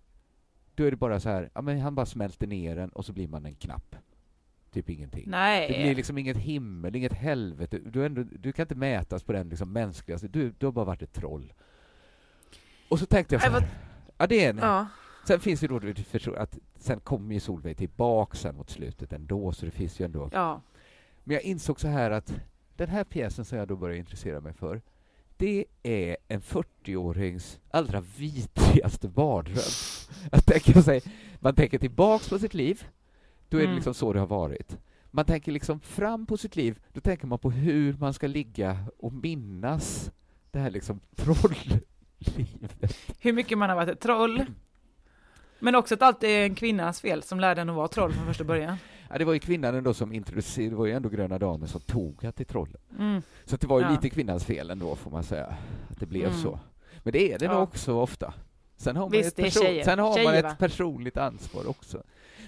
Då 0.75 0.85
är 0.85 0.91
det 0.91 0.97
bara 0.97 1.21
så 1.21 1.29
här, 1.29 1.51
ja 1.55 1.63
men 1.63 1.81
han 1.81 1.95
bara 1.95 2.07
smälter 2.07 2.47
ner 2.47 2.77
den 2.77 2.89
och 2.91 3.05
så 3.05 3.13
blir 3.13 3.29
man 3.29 3.47
en 3.47 3.55
knapp. 3.55 3.97
Typ 4.73 4.91
ingenting. 4.91 5.25
Nej. 5.27 5.69
Det 5.69 5.83
blir 5.83 5.95
liksom 5.95 6.19
inget 6.19 6.37
himmel, 6.37 6.97
inget 6.97 7.13
helvete. 7.13 7.79
Du, 7.79 8.07
ändå, 8.07 8.23
du 8.23 8.53
kan 8.53 8.63
inte 8.65 8.75
mätas 8.75 9.23
på 9.23 9.33
den 9.33 9.49
liksom 9.49 9.73
mänskligaste. 9.73 10.29
Du, 10.29 10.55
du 10.59 10.67
har 10.67 10.73
bara 10.73 10.85
varit 10.85 11.03
ett 11.03 11.13
troll. 11.13 11.53
Och 12.89 12.99
så 12.99 13.07
tänkte 13.07 13.35
jag 13.35 13.43
så 13.43 13.51
här, 13.51 13.69
ja 14.19 14.27
det 14.27 14.45
är 14.45 14.51
en. 14.51 14.59
Ja. 14.59 14.87
Sen 15.27 15.41
finns 15.41 15.61
det 15.61 15.67
då, 15.67 16.35
att 16.37 16.59
sen 16.79 17.01
kommer 17.01 17.35
ju 17.35 17.41
Solveig 17.41 17.77
tillbaka 17.77 18.37
sen 18.37 18.57
mot 18.57 18.71
slutet 18.71 19.13
ändå, 19.13 19.53
så 19.53 19.67
det 19.67 19.71
finns 19.73 20.01
ju 20.01 20.05
ändå. 20.05 20.31
ja. 20.33 20.63
Men 21.25 21.35
jag 21.35 21.43
insåg 21.43 21.81
så 21.81 21.89
här 21.89 22.11
att 22.11 22.35
den 22.77 22.89
här 22.89 23.05
pjäsen 23.05 23.45
som 23.45 23.59
jag 23.59 23.69
då 23.69 23.77
började 23.77 23.99
intressera 23.99 24.41
mig 24.41 24.53
för, 24.53 24.81
det 25.37 25.65
är 25.83 26.17
en 26.29 26.41
40-årings 26.41 27.59
allra 27.71 28.01
vidrigaste 28.01 29.11
mardröm. 29.17 29.57
Jag 30.33 30.47
tänker 30.47 30.81
sig, 30.81 31.03
man 31.41 31.55
tänker 31.55 31.79
tillbaks 31.79 32.29
på 32.29 32.39
sitt 32.39 32.55
liv, 32.55 32.85
då 33.51 33.57
är 33.57 33.61
det 33.61 33.65
Mm. 33.67 33.75
liksom 33.75 33.95
så 33.95 34.13
det 34.13 34.19
har 34.21 34.27
varit. 34.27 34.79
Man 35.11 35.25
tänker 35.25 35.53
liksom 35.53 35.81
fram 35.81 36.27
på 36.27 36.37
sitt 36.37 36.57
liv, 36.57 36.79
då 36.93 37.01
tänker 37.01 37.27
man 37.27 37.39
på 37.39 37.51
hur 37.51 37.97
man 37.99 38.15
ska 38.15 38.27
ligga 38.27 38.79
och 38.99 39.13
minnas 39.13 40.11
det 40.51 40.59
här 40.59 40.71
liksom 40.71 41.01
trolllivet. 41.17 41.85
Hur 43.21 43.33
mycket 43.33 43.59
man 43.59 43.69
har 43.69 43.77
varit 43.77 43.89
ett 43.89 44.01
troll. 44.01 44.45
Men 45.59 45.75
också 45.75 45.95
att 45.95 46.03
allt 46.03 46.23
är 46.25 46.45
en 46.45 46.55
kvinnas 46.55 47.01
fel 47.01 47.23
som 47.23 47.41
lärde 47.41 47.61
en 47.61 47.69
att 47.71 47.77
vara 47.77 47.89
troll 47.89 48.13
från 48.13 48.27
första 48.27 48.45
början. 48.45 48.77
Ja, 49.11 49.19
det 49.19 49.25
var 49.25 49.33
ju 49.33 49.39
kvinnan 49.39 49.75
ändå 49.75 49.95
som 49.95 50.13
introducerade, 50.13 50.71
det 50.71 50.77
var 50.77 50.87
ju 50.87 50.93
ändå 50.93 51.09
Gröna 51.09 51.39
Damen 51.39 51.69
som 51.69 51.81
tog 51.81 52.25
att 52.27 52.37
till 52.37 52.47
trollen. 52.47 52.81
Mm. 52.99 53.23
Så 53.45 53.57
det 53.57 53.67
var 53.67 53.79
ju 53.81 53.85
Ja. 53.87 53.91
lite 53.91 54.11
kvinnans 54.11 54.45
fel 54.45 54.71
ändå, 54.71 54.97
får 54.97 55.11
man 55.11 55.23
säga, 55.25 55.47
att 55.91 56.01
det 56.01 56.07
blev 56.07 56.27
Mm. 56.29 56.39
så. 56.43 56.61
Men 57.03 57.13
det 57.13 57.33
är 57.33 57.39
det 57.39 57.47
nog 57.47 57.57
Ja. 57.57 57.61
också 57.61 57.95
ofta. 57.95 58.35
Sen 58.77 58.97
har 58.97 59.03
man, 59.05 59.11
Visst, 59.11 59.39
ett, 59.39 59.45
person- 59.45 59.85
sen 59.85 59.99
har 59.99 60.07
man 60.09 60.15
Tjejer, 60.33 60.45
ett 60.45 60.59
personligt 60.59 61.17
ansvar 61.17 61.69
också. 61.69 62.03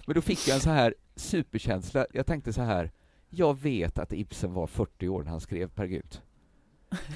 Men 0.07 0.14
då 0.14 0.20
fick 0.20 0.48
jag 0.48 0.55
en 0.55 0.61
så 0.61 0.70
här 0.70 0.94
superkänsla. 1.16 2.07
Jag 2.12 2.26
tänkte 2.26 2.53
så 2.53 2.62
här, 2.62 2.90
jag 3.30 3.61
vet 3.61 3.98
att 3.98 4.12
Ibsen 4.12 4.55
var 4.55 4.66
40 4.66 5.09
år 5.09 5.22
när 5.22 5.30
han 5.30 5.40
skrev 5.40 5.68
Per 5.68 5.84
Gynt. 5.84 6.22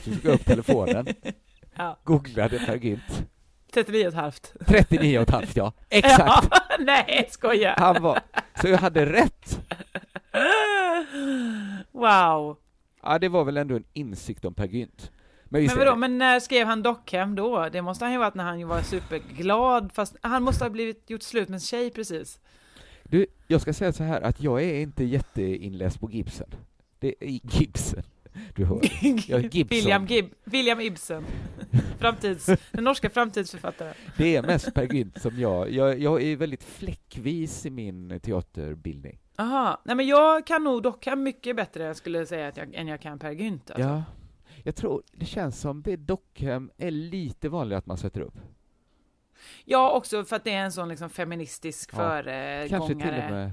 Så 0.05 0.11
tog 0.11 0.25
jag 0.25 0.35
upp 0.35 0.45
telefonen, 0.45 1.07
Ja. 1.77 1.99
googlade 2.05 2.59
Per 2.59 2.77
Gynt. 2.77 3.27
39 3.73 4.03
och 4.07 4.09
ett 4.09 4.15
halvt. 4.15 4.53
39 4.67 5.19
och 5.19 5.23
ett 5.23 5.31
halvt, 5.31 5.57
ja. 5.57 5.73
Exakt! 5.89 6.49
Ja, 6.51 6.59
nej, 6.81 7.29
skoja. 7.31 7.75
Han 7.79 8.03
var, 8.03 8.21
så 8.63 8.69
jag 8.69 8.79
hade 8.79 9.07
rätt. 9.13 9.61
Wow. 11.93 12.57
Ja, 13.03 13.19
det 13.19 13.29
var 13.29 13.45
väl 13.45 13.57
ändå 13.57 13.77
en 13.77 13.85
insikt 13.93 14.45
om 14.45 14.55
Per 14.55 14.67
Gynt. 14.67 15.11
Men 15.45 15.65
Men 15.67 15.79
vadå, 15.79 15.91
det- 15.91 15.97
men 15.97 16.19
när 16.19 16.41
skrev 16.41 16.67
han 16.67 16.83
Dockhem 16.83 17.35
då? 17.35 17.69
Det 17.73 17.83
måste 17.83 18.05
han 18.05 18.13
ju 18.13 18.19
varit 18.19 18.35
när 18.35 18.45
han 18.45 18.69
var 18.69 18.83
superglad, 18.83 19.91
fast 19.95 20.17
han 20.23 20.43
måste 20.43 20.65
ha 20.65 20.71
blivit 20.71 21.11
gjort 21.11 21.23
slut 21.23 21.49
med 21.49 21.55
en 21.57 21.61
tjej 21.61 21.91
precis. 21.91 22.39
Du, 23.11 23.27
jag 23.47 23.61
ska 23.61 23.73
säga 23.73 23.93
så 23.93 24.05
här 24.05 24.21
att 24.21 24.41
jag 24.41 24.63
är 24.63 24.81
inte 24.81 25.05
jätteinläst 25.05 26.01
på 26.01 26.11
Gibson. 26.11 26.49
Det 26.99 27.15
är 27.21 27.41
Gibson. 27.43 28.03
Du 28.55 28.65
hör. 28.65 28.81
Ja, 29.29 29.39
Gibson. 29.39 29.67
William, 29.69 30.07
Gib 30.07 30.35
William 30.45 30.81
Ibsen. 30.81 31.25
Framtids, 31.99 32.47
den 32.47 32.85
norska 32.85 33.11
framtidsförfattaren. 33.11 33.95
Det 34.17 34.37
är 34.37 34.43
mest 34.43 34.75
Per 34.75 34.95
Gynt 34.95 35.23
som 35.23 35.41
jag, 35.41 35.71
jag, 35.71 36.01
jag 36.01 36.23
är 36.23 36.37
väldigt 36.37 36.65
fläckvis 36.65 37.67
i 37.67 37.71
min 37.71 38.21
teaterbildning. 38.21 39.19
Aha, 39.39 39.83
nej 39.85 39.97
men 39.97 40.07
jag 40.07 40.47
kan 40.47 40.65
nog 40.65 40.83
Dockhem 40.83 41.23
mycket 41.23 41.57
bättre 41.57 41.95
skulle 41.95 42.19
jag 42.19 42.29
säga 42.29 42.49
att 42.49 42.57
jag, 42.57 42.75
än 42.75 42.87
jag 42.87 43.01
kan 43.01 43.19
Per 43.19 43.31
Gynt. 43.31 43.71
Alltså. 43.71 43.89
Ja, 43.89 44.03
jag 44.63 44.77
tror, 44.77 45.03
det 45.13 45.27
känns 45.27 45.61
som 45.61 45.83
det 45.83 45.97
Dockhem 45.97 46.71
är 46.77 46.91
lite 46.91 47.49
vanligare 47.49 47.79
att 47.79 47.87
man 47.87 47.99
sätter 47.99 48.21
upp. 48.21 48.35
Ja, 49.65 49.93
också 49.93 50.25
för 50.25 50.37
att 50.37 50.45
det 50.45 50.53
är 50.53 50.65
en 50.65 50.73
sån 50.73 50.89
liksom 50.89 51.11
feministisk 51.11 51.91
Ja, 51.93 51.97
föregångare. 51.97 52.69
Kanske 52.69 52.95
till 52.95 53.07
och 53.25 53.31
med... 53.31 53.51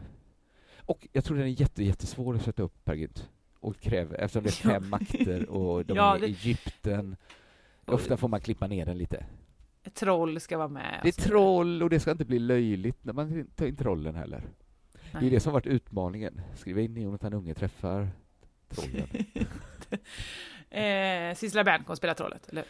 Och 0.86 1.08
jag 1.12 1.24
tror 1.26 1.38
den 1.38 1.46
är 1.46 1.62
jätte, 1.62 1.84
jättesvår 1.84 2.36
att 2.36 2.42
sätta 2.44 2.64
upp 2.64 2.86
Per 2.86 2.94
Gynt. 2.94 3.30
Och 3.60 3.80
kräver, 3.80 4.18
eftersom 4.18 4.44
det 4.44 4.50
är 4.50 4.52
fem 4.80 4.90
makter 4.90 5.50
och 5.50 5.86
de 5.86 5.98
Ja, 5.98 6.16
är 6.16 6.20
det- 6.20 6.28
i 6.28 6.30
Egypten. 6.32 7.16
Ofta 7.86 8.18
får 8.18 8.28
man 8.28 8.42
klippa 8.42 8.68
ner 8.68 8.86
den 8.86 8.98
lite. 8.98 9.26
Troll 9.94 10.40
ska 10.40 10.58
vara 10.58 10.68
med. 10.68 11.00
Det 11.04 11.08
är 11.18 11.22
troll 11.22 11.84
och 11.84 11.90
det 11.90 12.00
ska 12.00 12.12
inte 12.12 12.26
bli 12.26 12.40
löjligt 12.40 13.04
när 13.06 13.14
man 13.14 13.48
tar 13.56 13.66
in 13.66 13.76
trollen 13.76 14.16
heller. 14.16 14.44
Det 15.12 15.18
är 15.18 15.22
Nej. 15.22 15.30
det 15.30 15.40
som 15.40 15.54
varit 15.54 15.66
utmaningen. 15.68 16.42
Skriva 16.56 16.82
in 16.82 16.98
Jonathan 17.02 17.34
Unge 17.34 17.54
träffar 17.54 18.10
trollen. 18.70 19.08
Eh, 20.70 21.36
Sissela 21.36 21.64
Bern 21.64 21.84
kommer 21.84 21.96
spela 21.96 22.14
trollet, 22.14 22.50
eller 22.50 22.64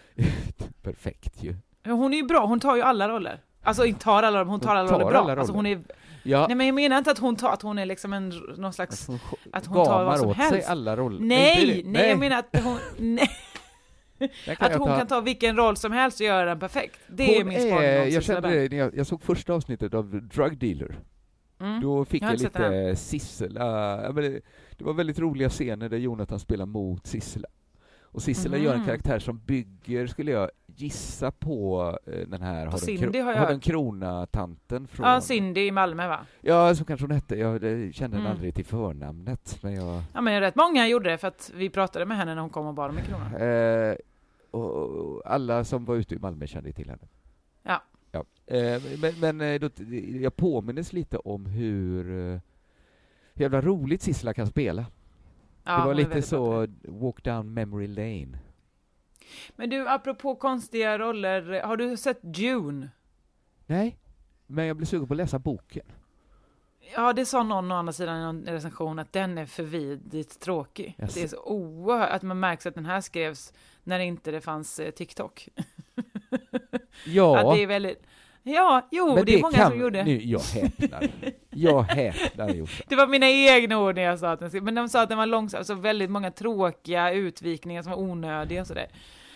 Perfekt 0.81 1.43
ju. 1.43 1.55
Hon 1.85 2.13
är 2.13 2.17
ju 2.17 2.23
bra, 2.23 2.45
hon 2.45 2.59
tar 2.59 2.75
ju 2.75 2.81
alla 2.81 3.09
roller. 3.09 3.41
Alltså 3.63 3.85
inte 3.85 4.03
tar 4.03 4.23
alla 4.23 4.39
roller, 4.39 4.51
hon 4.51 4.59
tar 4.59 4.75
alla 4.75 4.89
tar 4.89 4.99
roller 4.99 5.11
bra. 5.11 5.19
alla 5.19 5.35
Alltså, 5.35 5.53
hon 5.53 5.65
är, 5.65 5.83
Ja, 6.23 6.45
nej 6.47 6.57
men 6.57 6.67
jag 6.67 6.75
menar 6.75 6.97
inte 6.97 7.11
att 7.11 7.19
hon 7.19 7.35
tar, 7.35 7.49
att 7.49 7.61
hon 7.61 7.79
är 7.79 7.85
liksom 7.85 8.13
en, 8.13 8.29
någon 8.57 8.73
slags... 8.73 9.07
hon, 9.07 9.19
att 9.51 9.65
hon 9.65 9.85
tar 9.85 10.03
vad 10.03 10.19
som 10.19 10.29
åt 10.29 10.35
sig 10.35 10.45
helst. 10.45 10.69
alla 10.69 10.95
roller. 10.97 11.19
Nej, 11.19 11.81
nej, 11.85 12.03
det. 12.03 12.09
jag 12.09 12.19
menar 12.19 12.39
att 12.39 12.63
hon... 12.63 12.77
Nej, 12.97 13.29
att 14.59 14.75
hon 14.75 14.87
ta. 14.87 14.97
kan 14.97 15.07
ta 15.07 15.21
vilken 15.21 15.57
roll 15.57 15.77
som 15.77 15.91
helst 15.91 16.19
och 16.19 16.25
göra 16.25 16.45
den 16.45 16.59
perfekt. 16.59 16.99
Det 17.07 17.35
är 17.35 17.43
Hon 17.43 17.47
min 17.49 17.59
spaning 17.59 18.13
jag 18.13 18.23
kände 18.23 18.49
det 18.49 18.69
när 18.69 18.77
jag, 18.77 18.97
jag 18.97 19.07
såg 19.07 19.21
första 19.21 19.53
avsnittet 19.53 19.93
av 19.93 20.21
Drug 20.27 20.57
Dealer. 20.57 20.99
Mm. 21.59 21.81
Då 21.81 22.05
fick 22.05 22.23
Jag 22.23 22.33
jag, 22.33 22.39
lite 22.39 22.95
Sissela, 22.95 24.11
det, 24.11 24.41
det 24.77 24.83
var 24.83 24.93
väldigt 24.93 25.19
roliga 25.19 25.49
scener 25.49 25.89
där 25.89 25.97
Jonathan 25.97 26.39
spelar 26.39 26.65
mot 26.65 27.07
Sissela. 27.07 27.47
Och 28.13 28.21
Sissela 28.21 28.57
gör 28.57 28.71
en 28.73 28.77
Mhm. 28.79 28.85
karaktär 28.87 29.19
som 29.19 29.37
bygger, 29.45 30.07
skulle 30.07 30.31
jag 30.31 30.49
gissa 30.75 31.31
på, 31.31 31.83
eh, 32.05 32.27
den 32.27 32.41
här 32.41 32.65
Har 32.65 32.77
Cindy 32.77 33.07
den, 33.11 33.25
har 33.25 33.31
jag 33.33 33.39
har 33.39 33.47
den 33.47 33.59
krona-tanten 33.59 34.87
från... 34.87 35.07
Ja, 35.07 35.21
Cindy 35.21 35.61
i 35.61 35.71
Malmö 35.71 36.07
va? 36.07 36.19
Ja, 36.41 36.75
så 36.75 36.85
kanske 36.85 37.03
hon 37.03 37.11
hette. 37.11 37.35
Jag 37.35 37.53
kände 37.61 38.17
henne 38.17 38.17
Mm. 38.17 38.31
aldrig 38.31 38.55
till 38.55 38.65
förnamnet, 38.65 39.59
men 39.61 39.73
jag... 39.73 40.01
Ja 40.13 40.21
men 40.21 40.41
rätt 40.41 40.55
många 40.55 40.87
gjorde 40.87 41.09
det 41.09 41.17
för 41.17 41.27
att 41.27 41.51
vi 41.55 41.69
pratade 41.69 42.05
med 42.05 42.17
henne 42.17 42.35
när 42.35 42.41
hon 42.41 42.49
kom 42.49 42.65
och 42.67 42.73
bad 42.73 42.89
om 42.89 42.97
en 42.97 43.03
krona. 43.03 43.39
Eh, 43.39 43.95
och, 44.51 44.71
och 44.75 45.21
alla 45.31 45.63
som 45.63 45.85
var 45.85 45.95
ute 45.95 46.15
i 46.15 46.19
Malmö 46.19 46.47
kände 46.47 46.71
till 46.73 46.89
henne. 46.89 47.07
Ja. 47.63 47.83
ja. 48.11 48.23
Eh, 48.55 48.81
men 49.01 49.13
men 49.19 49.41
eh, 49.41 49.59
då, 49.59 49.69
jag 50.21 50.35
påminnes 50.35 50.93
lite 50.93 51.17
om 51.17 51.45
hur 51.45 52.09
eh, 52.33 52.39
hur 53.35 53.43
jävla 53.43 53.61
roligt 53.61 54.01
Sissela 54.01 54.33
kan 54.33 54.47
spela. 54.47 54.85
Ja, 55.63 55.77
det 55.77 55.85
var 55.87 55.93
lite 55.93 56.21
så 56.21 56.67
walk 56.83 57.23
down 57.23 57.53
memory 57.53 57.87
lane. 57.87 58.25
det. 58.31 58.37
Men 59.55 59.69
du, 59.69 59.89
apropå 59.89 60.35
konstiga 60.35 60.97
roller, 60.97 61.61
har 61.61 61.77
du 61.77 61.97
sett 61.97 62.21
Dune? 62.21 62.89
Nej, 63.65 63.97
men 64.47 64.65
jag 64.65 64.77
blev 64.77 64.85
sugen 64.85 65.07
på 65.07 65.13
att 65.13 65.17
läsa 65.17 65.39
boken. 65.39 65.85
Ja, 66.95 67.13
det 67.13 67.25
sa 67.25 67.43
någon 67.43 67.71
å 67.71 67.75
andra 67.75 67.93
sidan 67.93 68.19
i 68.19 68.23
någon 68.23 68.45
recension 68.45 68.99
att 68.99 69.13
den 69.13 69.37
är 69.37 69.45
för 69.45 69.63
vidigt 69.63 70.39
tråkig. 70.39 70.95
Jaså. 70.97 71.19
Det 71.19 71.23
är 71.23 71.27
så 71.27 71.43
oerhört, 71.43 72.09
att 72.09 72.21
man 72.21 72.39
märks 72.39 72.65
att 72.65 72.75
den 72.75 72.85
här 72.85 73.01
skrevs 73.01 73.53
när 73.83 73.99
inte 73.99 74.31
det 74.31 74.41
fanns 74.41 74.79
eh, 74.79 74.91
TikTok. 74.91 75.49
Ja, 77.05 77.39
Att 77.49 77.55
det 77.55 77.63
är 77.63 77.67
väldigt, 77.67 78.03
Ja, 78.43 78.87
jo, 78.91 79.15
Men 79.15 79.25
det 79.25 79.35
är 79.35 79.41
många 79.41 79.57
kan, 79.57 79.69
som 79.71 79.79
gjorde. 79.79 80.03
Nu, 80.03 80.21
jag 80.23 80.39
häpnar. 80.39 81.09
Jag 81.55 81.83
häpnar 81.83 82.49
Jossan. 82.49 82.85
Det 82.89 82.95
var 82.95 83.07
mina 83.07 83.29
egna 83.29 83.79
ord 83.79 83.95
när 83.95 84.03
jag 84.03 84.19
sa 84.19 84.31
att 84.31 84.51
den 84.51 84.63
men 84.63 84.75
de 84.75 84.89
sa 84.89 85.01
att 85.01 85.09
den 85.09 85.17
var 85.17 85.25
långsam, 85.25 85.57
alltså 85.57 85.73
väldigt 85.75 86.09
många 86.11 86.31
tråkiga 86.31 87.11
utvikningar 87.11 87.83
som 87.83 87.91
var 87.91 87.99
onödiga 87.99 88.61
och 88.61 88.67
sådär. 88.67 88.87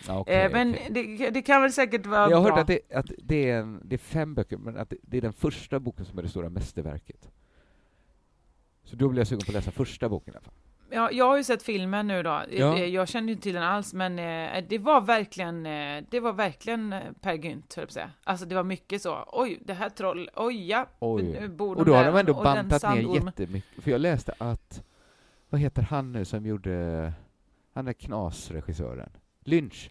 Ja, 0.06 0.18
okej, 0.18 0.36
eh, 0.36 0.52
men 0.52 0.70
okej. 0.70 1.16
det, 1.18 1.30
det 1.30 1.42
kan 1.42 1.62
väl 1.62 1.72
säkert 1.72 2.06
vara 2.06 2.30
Jag 2.30 2.36
har 2.36 2.44
bra. 2.44 2.52
hört 2.52 2.60
att, 2.60 2.66
det, 2.66 2.96
att 2.96 3.10
det, 3.18 3.50
är 3.50 3.58
en, 3.58 3.80
det 3.84 3.96
är 3.96 3.98
fem 3.98 4.34
böcker, 4.34 4.56
men 4.56 4.76
att 4.76 4.90
det, 4.90 4.96
det 5.02 5.16
är 5.16 5.20
den 5.20 5.32
första 5.32 5.80
boken 5.80 6.04
som 6.04 6.18
är 6.18 6.22
det 6.22 6.28
stora 6.28 6.48
mästerverket. 6.48 7.30
Så 8.84 8.96
då 8.96 9.08
blir 9.08 9.20
jag 9.20 9.26
sugen 9.26 9.44
på 9.46 9.50
att 9.50 9.54
läsa 9.54 9.70
första 9.70 10.08
boken 10.08 10.34
i 10.34 10.36
alla 10.36 10.44
fall. 10.44 10.54
Ja, 10.90 11.10
jag 11.12 11.24
har 11.24 11.36
ju 11.36 11.44
sett 11.44 11.62
filmen 11.62 12.06
nu 12.06 12.22
då. 12.22 12.42
Ja. 12.50 12.76
Eh, 12.76 12.84
Jag 12.84 13.08
känner 13.08 13.26
ju 13.28 13.32
inte 13.32 13.42
till 13.42 13.54
den 13.54 13.62
alls, 13.62 13.94
men 13.94 14.18
eh, 14.18 14.64
det 14.68 14.78
var 14.78 15.00
verkligen, 15.00 15.66
eh, 15.66 16.04
det 16.10 16.20
var 16.20 16.32
verkligen 16.32 16.92
eh, 16.92 17.02
Per 17.20 17.34
Gynt, 17.34 17.74
höll 17.74 17.82
jag 17.82 17.92
säga. 17.92 18.10
Alltså 18.24 18.46
det 18.46 18.54
var 18.54 18.62
mycket 18.64 19.02
så, 19.02 19.24
oj, 19.26 19.58
det 19.64 19.74
här 19.74 19.88
troll, 19.88 20.30
oj 20.36 20.68
ja, 20.68 20.86
Oj. 20.98 21.22
nu 21.22 21.48
bor 21.48 21.76
Och 21.76 21.84
då 21.84 21.94
har 21.94 22.04
de 22.04 22.16
ändå 22.16 22.34
och 22.36 22.44
bantat 22.44 22.82
ner 22.82 23.14
jättemycket. 23.14 23.84
För 23.84 23.90
jag 23.90 24.00
läste 24.00 24.34
att, 24.38 24.82
vad 25.48 25.60
heter 25.60 25.82
han 25.82 26.12
nu 26.12 26.24
som 26.24 26.46
gjorde, 26.46 27.12
han 27.74 27.88
är 27.88 27.92
knasregissören, 27.92 29.10
Lynch. 29.44 29.90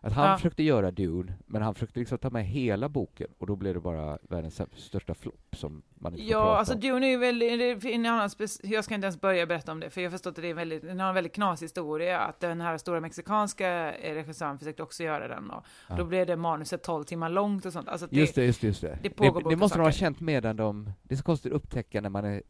Att 0.00 0.12
han 0.12 0.30
Ja. 0.30 0.36
försökte 0.36 0.62
göra 0.62 0.90
Dune, 0.90 1.32
men 1.46 1.62
han 1.62 1.74
försökte 1.74 1.98
liksom 1.98 2.18
ta 2.18 2.30
med 2.30 2.46
hela 2.46 2.88
boken 2.88 3.26
och 3.38 3.46
då 3.46 3.56
blev 3.56 3.74
det 3.74 3.80
bara 3.80 4.18
världens 4.22 4.60
största 4.76 5.14
flopp 5.14 5.56
som 5.56 5.82
man 5.94 6.12
inte 6.12 6.24
Ja, 6.24 6.56
alltså 6.58 6.74
om. 6.74 6.80
Dune 6.80 7.06
är 7.06 7.10
ju 7.10 7.16
väldigt, 7.18 7.80
det 7.82 7.94
en 7.94 8.06
annan 8.06 8.30
jag 8.62 8.84
ska 8.84 8.94
inte 8.94 9.04
ens 9.04 9.20
börja 9.20 9.46
berätta 9.46 9.72
om 9.72 9.80
det, 9.80 9.90
för 9.90 10.00
jag 10.00 10.08
har 10.08 10.10
förstått 10.10 10.38
att 10.38 10.42
det 10.42 10.50
är 10.50 10.54
väldigt, 10.54 10.82
den 10.82 11.00
har 11.00 11.08
en 11.08 11.14
väldigt 11.14 11.34
knasig 11.34 11.64
historia, 11.66 12.18
att 12.20 12.40
den 12.40 12.60
här 12.60 12.78
stora 12.78 13.00
mexikanska 13.00 13.92
regissören 13.92 14.58
försökte 14.58 14.82
också 14.82 15.02
göra 15.02 15.28
den 15.28 15.50
och 15.50 15.64
Ja. 15.88 15.94
då 15.96 16.04
blev 16.04 16.26
det 16.26 16.36
manuset 16.36 16.82
12 16.82 17.04
timmar 17.04 17.28
långt 17.28 17.66
och 17.66 17.72
sånt. 17.72 17.88
Alltså 17.88 18.06
att 18.06 18.12
Just 18.12 18.34
det, 18.34 18.44
just 18.44 18.60
det, 18.60 18.66
just 18.66 18.80
det. 18.80 18.98
det 19.02 19.08
det, 19.16 19.32
det 19.50 19.56
måste 19.56 19.78
de 19.78 19.84
ha 19.84 19.92
känt 19.92 20.20
medan 20.20 20.56
de, 20.56 20.92
det 21.02 21.14
är 21.14 21.16
så 21.16 21.22
konstigt 21.24 21.52
att 21.52 21.56
upptäcka 21.56 22.00
när 22.00 22.10
man 22.10 22.24
är 22.24 22.42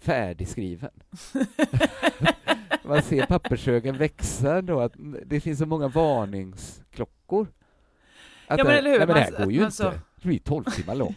färdigskriven. 0.00 0.90
man 2.88 3.02
ser 3.02 3.26
pappershögen 3.26 3.98
växa 3.98 4.62
då, 4.62 4.80
att 4.80 4.92
det 5.26 5.40
finns 5.40 5.58
så 5.58 5.66
många 5.66 5.88
varningsklockor. 5.88 7.46
Att 8.46 8.58
Ja, 8.58 8.64
men 8.64 8.72
det- 8.72 8.78
eller 8.78 8.90
hur? 8.90 8.98
Nej, 8.98 9.06
men 9.06 9.16
det 9.16 9.22
här 9.22 9.32
Man- 9.32 9.42
går 9.42 9.52
ju 9.52 9.58
man 9.60 9.66
inte. 9.66 10.00
Det 10.22 10.28
blir 10.28 10.38
12 10.38 10.64
timmar 10.64 10.94
långt. 10.94 11.16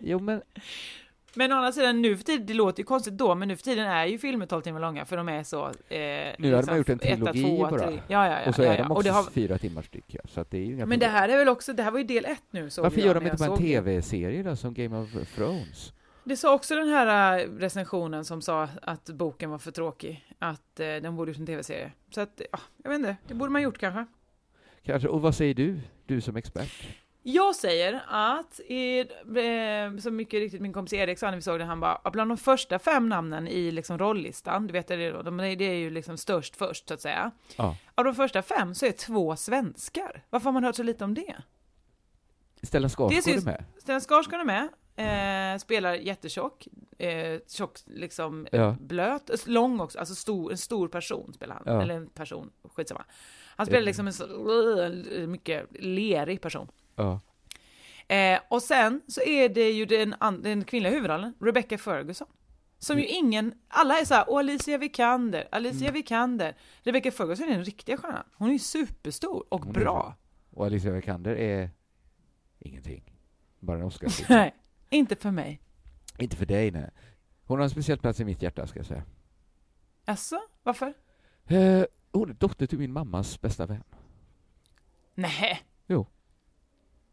Jo, 0.00 0.18
men 0.20 0.42
Men 1.34 1.52
å 1.52 1.56
andra 1.56 1.72
sidan, 1.72 2.02
nu 2.02 2.16
för 2.16 2.24
tiden, 2.24 2.46
det 2.46 2.54
låter 2.54 2.78
ju 2.80 2.84
konstigt 2.84 3.14
då, 3.18 3.34
men 3.34 3.48
nu 3.48 3.56
för 3.56 3.62
tiden 3.62 3.86
är 3.86 4.06
ju 4.06 4.18
filmer 4.18 4.46
12 4.46 4.62
timmar 4.62 4.80
långa, 4.80 5.04
för 5.04 5.16
de 5.16 5.28
är 5.28 5.42
så... 5.42 5.66
Eh, 5.66 6.34
nu 6.38 6.54
hade 6.54 6.66
man 6.66 6.76
gjort 6.76 6.88
en 6.88 6.98
trilogi 6.98 7.42
tvåa, 7.44 7.70
bara. 7.70 7.80
tre- 7.80 8.00
Ja, 8.08 8.26
ja, 8.28 8.40
ja. 8.42 8.48
och 8.48 8.54
så 8.54 8.62
ja, 8.62 8.72
är 8.72 8.76
ja. 8.76 8.82
de 8.82 8.90
Och 8.90 8.96
också 8.96 9.08
det 9.08 9.14
har, 9.14 9.22
fyra 9.24 9.58
timmar 9.58 9.82
styck, 9.82 10.04
ja. 10.06 10.20
så 10.28 10.44
det 10.50 10.56
är 10.58 10.60
ju 10.60 10.66
inga 10.74 10.86
men 10.86 10.98
det 10.98 11.06
problem. 11.06 11.10
här 11.20 11.28
är 11.28 11.36
väl 11.38 11.48
också, 11.48 11.72
det 11.72 11.82
här 11.82 11.90
var 11.90 11.98
ju 11.98 12.04
del 12.04 12.24
ett 12.24 12.42
nu 12.50 12.62
Varför 12.62 12.98
jag 12.98 13.06
gör 13.06 13.14
de 13.14 13.24
inte 13.24 13.36
bara 13.36 13.44
en 13.44 13.50
det. 13.50 13.56
tv-serie 13.62 14.42
då, 14.42 14.56
som 14.56 14.74
Game 14.74 14.96
of 14.98 15.08
Thrones? 15.36 15.92
Det 16.28 16.36
sa 16.36 16.54
också 16.54 16.76
den 16.76 16.88
här 16.88 17.38
äh, 17.38 17.48
recensionen 17.58 18.24
som 18.24 18.42
sa 18.42 18.68
att 18.82 19.10
boken 19.10 19.50
var 19.50 19.58
för 19.58 19.70
tråkig, 19.70 20.34
att 20.38 20.80
eh, 20.80 20.86
den 20.86 21.16
borde 21.16 21.30
gjort 21.30 21.38
en 21.38 21.46
tv-serie. 21.46 21.92
Så 22.10 22.20
att, 22.20 22.40
ja, 22.52 22.58
jag 22.82 22.90
vet 22.90 22.98
inte, 22.98 23.16
det 23.28 23.34
borde 23.34 23.50
man 23.50 23.62
gjort 23.62 23.78
kanske. 23.78 24.06
Kanske. 24.82 25.08
Och 25.08 25.20
vad 25.20 25.34
säger 25.34 25.54
du, 25.54 25.80
du 26.06 26.20
som 26.20 26.36
expert? 26.36 26.88
Jag 27.22 27.54
säger 27.54 28.02
att, 28.08 28.60
eh, 28.68 29.98
som 30.00 30.16
mycket 30.16 30.40
riktigt 30.40 30.60
min 30.60 30.72
kompis 30.72 30.92
Erik 30.92 31.18
sa 31.18 31.26
när 31.30 31.36
vi 31.36 31.42
såg 31.42 31.58
den, 31.58 31.68
han 31.68 31.80
bara, 31.80 32.10
bland 32.10 32.30
de 32.30 32.36
första 32.36 32.78
fem 32.78 33.08
namnen 33.08 33.48
i 33.48 33.70
liksom 33.70 33.98
rollistan, 33.98 34.66
du 34.66 34.72
vet 34.72 34.86
det, 34.86 34.94
är 34.94 35.22
de, 35.22 35.36
det 35.36 35.64
är 35.64 35.74
ju 35.74 35.90
liksom 35.90 36.16
störst 36.16 36.56
först 36.56 36.88
så 36.88 36.94
att 36.94 37.00
säga. 37.00 37.30
Ja. 37.56 37.76
Av 37.94 38.04
de 38.04 38.14
första 38.14 38.42
fem 38.42 38.74
så 38.74 38.86
är 38.86 38.92
två 38.92 39.36
svenskar. 39.36 40.24
Varför 40.30 40.44
har 40.44 40.52
man 40.52 40.64
hört 40.64 40.76
så 40.76 40.82
lite 40.82 41.04
om 41.04 41.14
det? 41.14 41.36
Stellan 42.62 42.90
Skarsgård 42.90 43.24
Det 43.24 43.30
är 43.30 43.44
med. 43.44 43.64
Sten 43.78 44.00
Skarsgård 44.00 44.40
är 44.40 44.44
med, 44.44 44.68
eh, 44.98 45.58
spelar 45.58 45.94
jättetjock, 45.94 46.68
eh, 46.98 47.40
tjock, 47.48 47.78
liksom 47.86 48.46
Ja. 48.52 48.76
blöt, 48.80 49.46
lång 49.46 49.80
också, 49.80 49.98
alltså 49.98 50.14
stor, 50.14 50.50
en 50.50 50.58
stor 50.58 50.88
person 50.88 51.32
spelar 51.34 51.54
han, 51.54 51.62
Ja. 51.74 51.82
eller 51.82 51.94
en 51.94 52.06
person, 52.10 52.50
skitsamma. 52.74 53.04
Han 53.56 53.66
spelar 53.66 53.80
Eh. 53.80 53.86
liksom 53.86 54.06
en 54.06 54.12
så, 54.12 54.26
mycket 55.26 55.66
lerig 55.80 56.40
person. 56.40 56.68
Ja. 56.96 57.20
Eh, 58.08 58.40
och 58.50 58.62
sen 58.62 59.00
så 59.08 59.20
är 59.22 59.48
det 59.48 59.70
ju 59.70 59.84
den, 59.84 60.14
den 60.40 60.64
kvinnliga 60.64 60.92
huvudrollen, 60.92 61.34
Rebecca 61.40 61.78
Ferguson. 61.78 62.28
Som 62.80 62.98
ju 62.98 63.06
ingen, 63.06 63.54
alla 63.68 63.98
är 64.00 64.04
så 64.04 64.14
här, 64.14 64.24
åh 64.28 64.38
Alicia 64.38 64.78
Vikander, 64.78 65.48
Alicia 65.52 65.88
Mm. 65.88 65.94
Vikander. 65.94 66.56
Rebecca 66.82 67.10
Ferguson 67.10 67.48
är 67.48 67.52
den 67.52 67.64
riktiga 67.64 67.96
stjärnan. 67.96 68.24
Hon 68.36 68.48
är 68.48 68.52
ju 68.52 68.58
superstor 68.58 69.44
och 69.48 69.64
Hon 69.64 69.76
är 69.76 69.80
bra. 69.80 70.14
Och 70.50 70.66
Alicia 70.66 70.90
Vikander 70.92 71.36
är 71.36 71.70
ingenting. 72.58 73.14
Bara 73.60 73.76
en 73.78 73.82
oscar 73.84 74.08
Nej, 74.28 74.54
inte 74.90 75.16
för 75.16 75.30
mig. 75.30 75.60
Inte 76.18 76.36
för 76.36 76.46
dig, 76.46 76.70
nej. 76.70 76.90
Hon 77.44 77.58
har 77.58 77.64
en 77.64 77.70
speciell 77.70 77.98
plats 77.98 78.20
i 78.20 78.24
mitt 78.24 78.42
hjärta, 78.42 78.66
ska 78.66 78.78
jag 78.78 78.86
säga. 78.86 79.02
Alltså, 80.04 80.40
varför? 80.62 80.94
Eh, 81.46 81.84
hon 82.12 82.30
är 82.30 82.34
dotter 82.34 82.66
till 82.66 82.78
min 82.78 82.92
mammas 82.92 83.40
bästa 83.40 83.66
vän. 83.66 83.84
Nej. 85.14 85.62
Jo. 85.86 86.06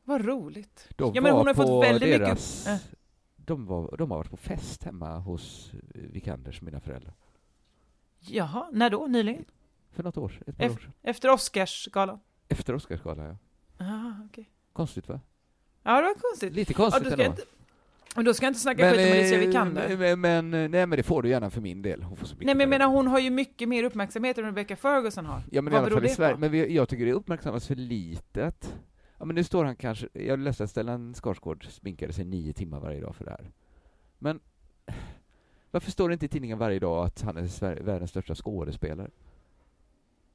Vad 0.03 0.25
roligt. 0.25 0.87
De 0.95 1.11
Ja, 1.15 1.21
men 1.21 1.33
hon 1.33 1.47
har 1.47 1.53
fått 1.53 1.83
väldigt 1.83 2.19
deras... 2.19 2.65
mycket- 2.67 2.81
eh. 2.93 2.97
De, 3.35 3.65
var, 3.65 3.97
de 3.97 4.11
har 4.11 4.17
varit 4.17 4.29
på 4.31 4.37
fest 4.37 4.83
hemma 4.83 5.17
hos 5.17 5.71
eh, 5.73 5.79
Vikanders, 6.01 6.61
mina 6.61 6.79
föräldrar. 6.79 7.13
Jaha, 8.19 8.69
när 8.71 8.89
då? 8.89 9.07
Nyligen? 9.07 9.45
För 9.91 10.03
något 10.03 10.17
år, 10.17 10.43
ett 10.47 10.57
par 10.57 10.65
år 10.65 10.77
sedan. 10.77 10.91
Efter 11.01 11.29
Oscarsgalan? 11.31 12.19
Efter 12.47 12.75
Oscarsgalan, 12.75 13.25
ja. 13.25 13.37
Ah, 13.85 14.25
okej. 14.29 14.49
Konstigt, 14.73 15.09
va? 15.09 15.19
Ja, 15.83 15.95
det 16.01 16.07
var 16.07 16.13
konstigt. 16.31 16.53
Lite 16.53 16.73
Ja, 16.73 16.77
konstigt 16.77 17.03
jag 17.03 17.11
ändå. 17.19 17.25
inte, 17.25 17.41
och 18.15 18.23
då 18.23 18.33
ska 18.33 18.45
jag 18.45 18.49
inte 18.49 18.59
snacka 18.59 18.91
skit 18.91 19.05
om 19.07 19.11
Alicia 19.11 19.37
Vikander. 19.39 19.89
eh, 19.91 19.97
men, 19.97 20.19
men, 20.21 20.49
men, 20.49 20.71
nej, 20.71 20.85
men 20.85 20.97
det 20.97 21.03
får 21.03 21.21
du 21.21 21.29
gärna 21.29 21.49
för 21.49 21.61
min 21.61 21.81
del. 21.81 22.03
Hon 22.03 22.17
får 22.17 22.25
så 22.27 22.35
Nej, 22.35 22.45
men 22.45 22.59
jag 22.59 22.69
menar 22.69 22.87
hon 22.87 23.07
har 23.07 23.19
ju 23.19 23.29
mycket 23.29 23.69
mer 23.69 23.83
uppmärksamhet 23.83 24.37
än 24.37 24.45
Rebecca 24.45 24.75
Ferguson 24.75 25.25
har. 25.25 25.41
Ja, 25.51 25.61
men 25.61 25.73
i 25.73 25.75
Vad 25.75 25.79
alla 25.79 25.89
beror 25.89 25.97
fall 25.97 26.05
i 26.05 26.07
det 26.09 26.15
Sverige. 26.15 26.33
på? 26.33 26.39
Men 26.39 26.51
vi, 26.51 26.75
jag 26.75 26.89
tycker 26.89 27.05
det 27.05 27.13
uppmärksammas 27.13 27.67
för 27.67 27.75
lite 27.75 28.45
att... 28.45 28.75
Ja, 29.19 29.25
men 29.25 29.35
nu 29.35 29.43
står 29.43 29.65
han 29.65 29.75
kanske... 29.75 30.07
Jag 30.13 30.39
läste 30.39 30.63
att 30.63 30.69
Stellan 30.69 31.13
Skarsgård 31.13 31.65
sminkade 31.69 32.13
sig 32.13 32.25
nio 32.25 32.53
timmar 32.53 32.79
varje 32.79 33.01
dag 33.01 33.15
för 33.15 33.25
det 33.25 33.31
här. 33.31 33.51
Men 34.19 34.39
varför 35.71 35.91
står 35.91 36.09
det 36.09 36.13
inte 36.13 36.25
i 36.25 36.29
tidningen 36.29 36.57
varje 36.57 36.79
dag 36.79 37.05
att 37.05 37.21
han 37.21 37.37
är 37.37 37.43
Sver- 37.43 37.83
världens 37.83 38.09
största 38.11 38.35
skådespelare? 38.35 39.09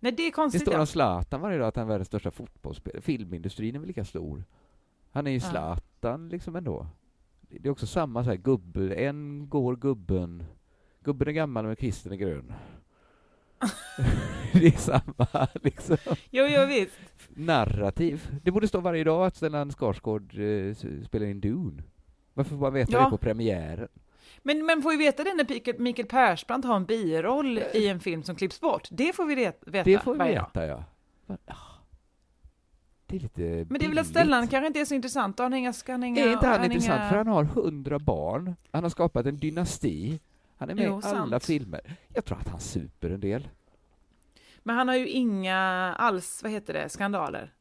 Nej, 0.03 0.12
det 0.12 0.22
är 0.22 0.26
Det 0.26 0.31
konstigt. 0.31 0.62
står 0.62 0.74
ja. 0.74 0.81
om 0.81 0.87
Zlatan 0.87 1.41
varje 1.41 1.59
dag 1.59 1.68
att 1.68 1.76
han 1.76 1.85
är 1.85 1.89
världens 1.89 2.09
största 2.09 2.31
fotbollsspelare. 2.31 3.01
Filmindustrin 3.03 3.74
är 3.74 3.78
väl 3.78 3.87
lika 3.89 4.05
stor? 4.05 4.45
Han 5.11 5.26
är 5.26 5.31
ju 5.31 5.37
Ja. 5.37 5.51
Zlatan 5.51 6.28
liksom 6.28 6.57
ändå. 6.57 6.87
Det 7.51 7.69
är 7.69 7.73
också 7.73 7.87
samma 7.87 8.25
så 8.25 8.31
här 8.31 8.37
gubbe, 8.37 8.95
en 8.95 9.47
går 9.49 9.77
gubben, 9.77 10.45
gubben 11.05 11.29
är 11.29 11.33
gammal 11.33 11.67
men 11.67 11.77
kvisten 11.77 12.13
är 12.13 12.17
grön. 12.17 12.53
det 14.53 14.67
är 14.67 14.79
samma 14.79 15.49
liksom 15.63 15.97
Jo, 16.31 16.45
jo, 16.49 16.67
visst. 16.67 16.99
narrativ. 17.29 18.41
Det 18.43 18.51
borde 18.51 18.69
stå 18.69 18.81
varje 18.81 19.05
dag 19.05 19.27
att 19.27 19.37
Stellan 19.37 19.71
Skarsgård 19.73 20.39
eh, 20.39 20.75
spelar 21.07 21.27
in 21.27 21.41
Dune. 21.41 21.83
Varför 22.35 22.51
får 22.51 22.61
man 22.61 22.73
veta 22.75 22.93
Ja. 22.93 23.05
det 23.05 23.11
på 23.11 23.17
premiären? 23.19 23.89
Men, 24.43 24.67
men 24.67 24.83
får 24.83 24.91
vi 24.91 24.97
veta 24.97 25.25
det 25.25 25.35
när 25.35 25.45
Mikael- 25.45 25.79
Mikael 25.79 26.09
Persbrandt 26.09 26.67
har 26.67 26.77
en 26.77 26.85
biroll 26.85 27.59
i 27.75 27.89
en 27.89 28.01
film 28.01 28.23
som 28.23 28.37
klipps 28.37 28.61
bort? 28.61 28.89
Det 28.91 29.13
får 29.17 29.27
vi 29.27 29.35
veta 29.35 29.71
Det 29.83 29.99
får 29.99 30.13
vi 30.15 30.25
veta, 30.25 30.67
ja. 30.67 30.85
Men, 33.11 33.19
Det 33.35 33.45
är 33.45 33.59
lite 33.59 33.67
Men 33.73 33.79
det 33.81 33.85
är 33.85 33.89
väl 33.89 33.99
att 33.99 34.07
Stellan 34.07 34.49
kanske 34.49 34.67
inte 34.67 34.81
är 34.81 34.85
så 34.85 34.95
intressant, 34.95 35.39
han 35.39 35.55
inga... 35.55 35.73
Han 35.89 36.03
inga 36.03 36.25
Är 36.25 36.33
inte 36.33 36.47
han 36.47 36.59
har 36.59 36.65
intressant? 36.67 37.01
inga- 37.01 37.09
För 37.09 37.17
han 37.17 37.27
har 37.27 37.45
hundra 37.45 37.99
barn, 37.99 38.57
han 38.73 38.83
har 38.83 38.91
skapat 38.91 39.27
en 39.27 39.37
dynasti, 39.37 40.21
han 40.57 40.71
är 40.71 40.75
med 40.75 40.85
Jo, 40.85 40.91
i 40.91 41.07
alla 41.07 41.31
sant. 41.31 41.45
filmer. 41.45 41.97
Jag 42.15 42.25
tror 42.25 42.39
att 42.39 42.49
han 42.49 42.61
super 42.61 43.11
en 43.11 43.21
del. 43.21 43.49
Men 44.63 44.77
han 44.77 44.89
har 44.89 44.95
ju 44.97 45.09
inga 45.09 45.59
alls, 45.99 46.43
vad 46.43 46.53
heter 46.53 46.73
det, 46.73 46.89
skandaler. 46.89 47.53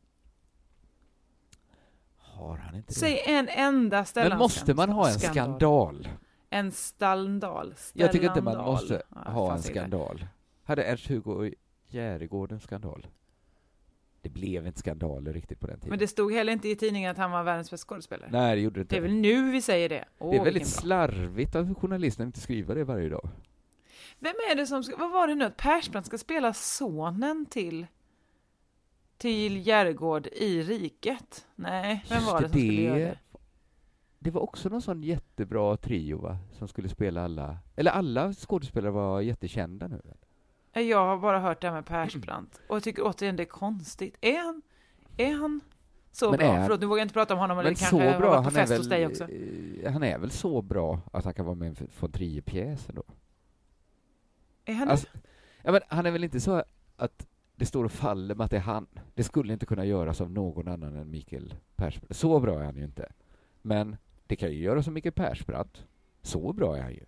Har 2.18 2.58
han 2.58 2.76
inte 2.76 2.88
det? 2.88 3.00
Säg 3.00 3.24
en 3.26 3.48
enda 3.50 4.06
Stellan 4.06 4.30
Men 4.30 4.38
måste 4.38 4.74
man 4.74 4.90
ha 4.90 5.08
en 5.08 5.20
skandal? 5.20 6.08
En 6.50 6.72
stallndal. 6.72 7.76
Jag 7.94 8.12
tycker 8.12 8.28
inte 8.28 8.42
man 8.42 8.58
måste 8.58 9.02
Ja, 9.26 9.32
ha 9.32 9.54
en 9.54 9.62
säger 9.62 9.74
det. 9.76 9.80
skandal. 9.80 10.26
Hade 10.64 10.84
Ernst-Hugo 10.84 11.54
Järegård 11.88 12.52
en 12.52 12.60
skandal? 12.60 13.08
Det 14.22 14.30
blev 14.30 14.68
inte 14.68 14.80
skandaler 14.80 15.34
riktigt 15.34 15.60
på 15.60 15.68
den 15.68 15.76
tiden. 15.76 15.90
Men 15.90 16.00
det 16.00 16.08
stod 16.08 16.34
heller 16.34 16.54
inte 16.54 16.70
i 16.70 16.76
tidningen 16.76 17.12
att 17.12 17.18
han 17.18 17.32
var 17.32 17.44
världens 17.44 17.72
bästa 17.72 17.88
skådespelare. 17.88 18.30
Nej, 18.32 18.56
det 18.56 18.62
gjorde 18.62 18.80
det 18.80 18.82
inte. 18.82 18.96
Det 18.96 19.00
är 19.00 19.02
väl 19.02 19.14
nu 19.14 19.52
vi 19.52 19.62
säger 19.62 19.90
det. 19.90 20.06
Åh, 20.18 20.32
det 20.32 20.38
är 20.38 20.44
väldigt 20.44 20.68
slarvigt 20.68 21.56
av 21.56 21.76
journalisten 21.76 22.28
inte 22.28 22.40
skriva 22.40 22.74
det 22.74 22.84
varje 22.84 23.10
dag. 23.10 23.30
Vem 24.20 24.36
är 24.52 24.56
det 24.56 24.68
som 24.68 24.84
ska, 24.84 24.98
vad 24.98 25.12
var 25.12 25.28
det 25.28 25.36
nu, 25.36 25.46
att 25.46 25.58
Persbrandt 25.58 26.08
ska 26.08 26.18
spela 26.18 26.54
sonen 26.54 27.46
till 27.46 27.88
till 29.18 29.68
Järgård 29.68 30.28
i 30.28 30.64
riket? 30.64 31.48
Nej, 31.56 32.06
vem 32.10 32.26
var 32.26 32.42
det 32.42 32.50
som 32.50 32.60
skulle 32.60 32.82
göra 32.82 32.98
det? 32.98 33.18
Det 34.20 34.32
var 34.32 34.42
också 34.42 34.70
någon 34.70 34.82
sån 34.82 35.04
jättebra 35.04 35.78
trio 35.78 36.18
va? 36.18 36.38
Som 36.52 36.68
skulle 36.68 36.90
spela 36.90 37.24
alla, 37.24 37.58
eller 37.76 37.92
alla 37.92 38.34
skådespelare 38.34 38.92
var 38.92 39.22
jättekända 39.22 39.88
nu. 39.88 40.02
Jag 40.74 41.06
har 41.06 41.18
bara 41.18 41.40
hört 41.40 41.62
det 41.62 41.68
här 41.68 41.76
med 41.76 41.86
Persbrandt 41.86 42.62
och 42.68 42.76
jag 42.76 42.84
tycker 42.84 43.04
återigen 43.06 43.36
det 43.36 43.44
är 43.44 43.46
konstigt. 43.46 44.18
Är 44.22 44.38
han, 44.40 44.62
är 45.18 45.34
han 45.34 45.62
så 46.12 46.30
Men 46.30 46.38
bra. 46.40 46.48
är- 46.48 46.64
Förlåt, 46.64 46.80
nu 46.82 46.86
vågar 46.86 47.00
jag 47.00 47.06
inte 47.06 47.14
prata 47.14 47.34
om 47.34 47.40
honom, 47.40 47.60
eller 47.60 47.70
Men 47.70 47.74
det 47.74 47.80
kanske 47.80 47.96
har 48.12 48.20
varit 48.20 48.22
på 48.22 48.36
han 48.36 48.46
är 48.46 48.50
fest 48.50 48.72
väl, 48.72 48.78
hos 48.80 48.90
dig 48.90 49.06
också. 49.08 49.24
eh, 49.84 49.92
han 49.94 50.04
är 50.04 50.18
väl 50.20 50.32
så 50.32 50.62
bra 50.62 51.00
att 51.14 51.26
han 51.26 51.34
kan 51.34 51.46
vara 51.46 51.56
med 51.56 51.66
i 51.66 51.70
en 51.70 51.88
von 52.00 52.12
Trier-pjäs 52.12 52.90
ändå? 52.90 53.04
Är 54.66 54.74
han 54.74 54.90
Alltså, 54.90 55.08
ja, 55.64 55.72
men 55.72 55.82
han 55.88 56.06
är 56.06 56.12
väl 56.12 56.24
inte 56.24 56.40
så 56.40 56.64
att 56.98 57.28
det 57.56 57.66
står 57.66 57.84
och 57.86 57.92
faller 57.92 58.36
med 58.36 58.46
att 58.46 58.52
det 58.52 58.58
är 58.58 58.62
han. 58.62 58.88
Det 59.16 59.24
skulle 59.24 59.54
inte 59.54 59.66
kunna 59.66 59.86
göras 59.86 60.22
av 60.22 60.32
någon 60.32 60.68
annan 60.68 60.96
än 60.96 61.12
Mikael 61.12 61.54
Persbrandt. 61.76 62.16
Så 62.16 62.40
bra 62.40 62.60
är 62.60 62.66
han 62.66 62.76
ju 62.78 62.84
inte. 62.84 63.12
Men 63.62 63.98
det 64.28 64.36
kan 64.36 64.52
ju 64.52 64.58
göras 64.64 64.88
av 64.88 64.94
Mikael 64.94 65.14
Persbrandt. 65.14 65.86
Så 66.22 66.54
bra 66.54 66.78
är 66.78 66.82
han 66.82 66.92
ju. 66.94 67.06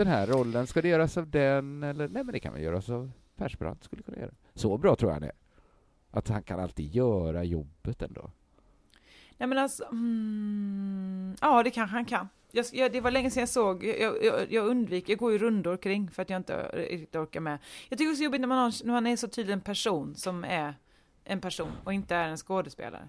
Den 0.00 0.08
här 0.08 0.26
rollen, 0.26 0.66
ska 0.66 0.82
det 0.82 0.88
göras 0.88 1.16
av 1.16 1.30
den 1.30 1.82
eller? 1.82 2.08
Nej, 2.08 2.24
men 2.24 2.32
det 2.32 2.40
kan 2.40 2.52
väl 2.52 2.62
göras 2.62 2.90
av 2.90 3.10
Persbrandt, 3.36 3.84
skulle 3.84 4.02
kunna 4.02 4.18
göra. 4.18 4.30
Så 4.54 4.78
bra 4.78 4.96
tror 4.96 5.10
jag 5.10 5.14
han 5.14 5.22
är. 5.22 5.32
Att 6.10 6.28
han 6.28 6.42
kan 6.42 6.60
alltid 6.60 6.94
göra 6.94 7.44
jobbet 7.44 8.02
ändå. 8.02 8.30
Nej 9.38 9.48
men 9.48 9.58
alltså, 9.58 9.84
mm, 9.90 11.36
ja 11.40 11.62
det 11.62 11.70
kanske 11.70 11.94
han 11.96 12.04
kan. 12.04 12.28
Jag, 12.52 12.66
jag, 12.72 12.92
det 12.92 13.00
var 13.00 13.10
länge 13.10 13.30
sedan 13.30 13.40
jag 13.40 13.48
såg, 13.48 13.84
jag, 13.84 14.24
jag, 14.24 14.52
jag 14.52 14.66
undviker, 14.66 15.12
jag 15.12 15.18
går 15.18 15.32
ju 15.32 15.38
rundor 15.38 15.76
kring 15.76 16.10
för 16.10 16.22
att 16.22 16.30
jag 16.30 16.36
inte 16.36 16.56
riktigt 16.74 17.16
orkar 17.16 17.40
med. 17.40 17.58
Jag 17.88 17.98
tycker 17.98 18.10
också 18.10 18.18
det 18.18 18.22
är 18.22 18.24
jobbigt 18.24 18.40
när 18.40 18.48
man, 18.48 18.58
har, 18.58 18.84
när 18.86 18.92
man 18.92 19.06
är 19.06 19.16
så 19.16 19.28
tydlig 19.28 19.52
en 19.52 19.60
person 19.60 20.14
som 20.14 20.44
är 20.44 20.74
en 21.24 21.40
person 21.40 21.72
och 21.84 21.92
inte 21.92 22.14
är 22.16 22.28
en 22.28 22.36
skådespelare. 22.36 23.08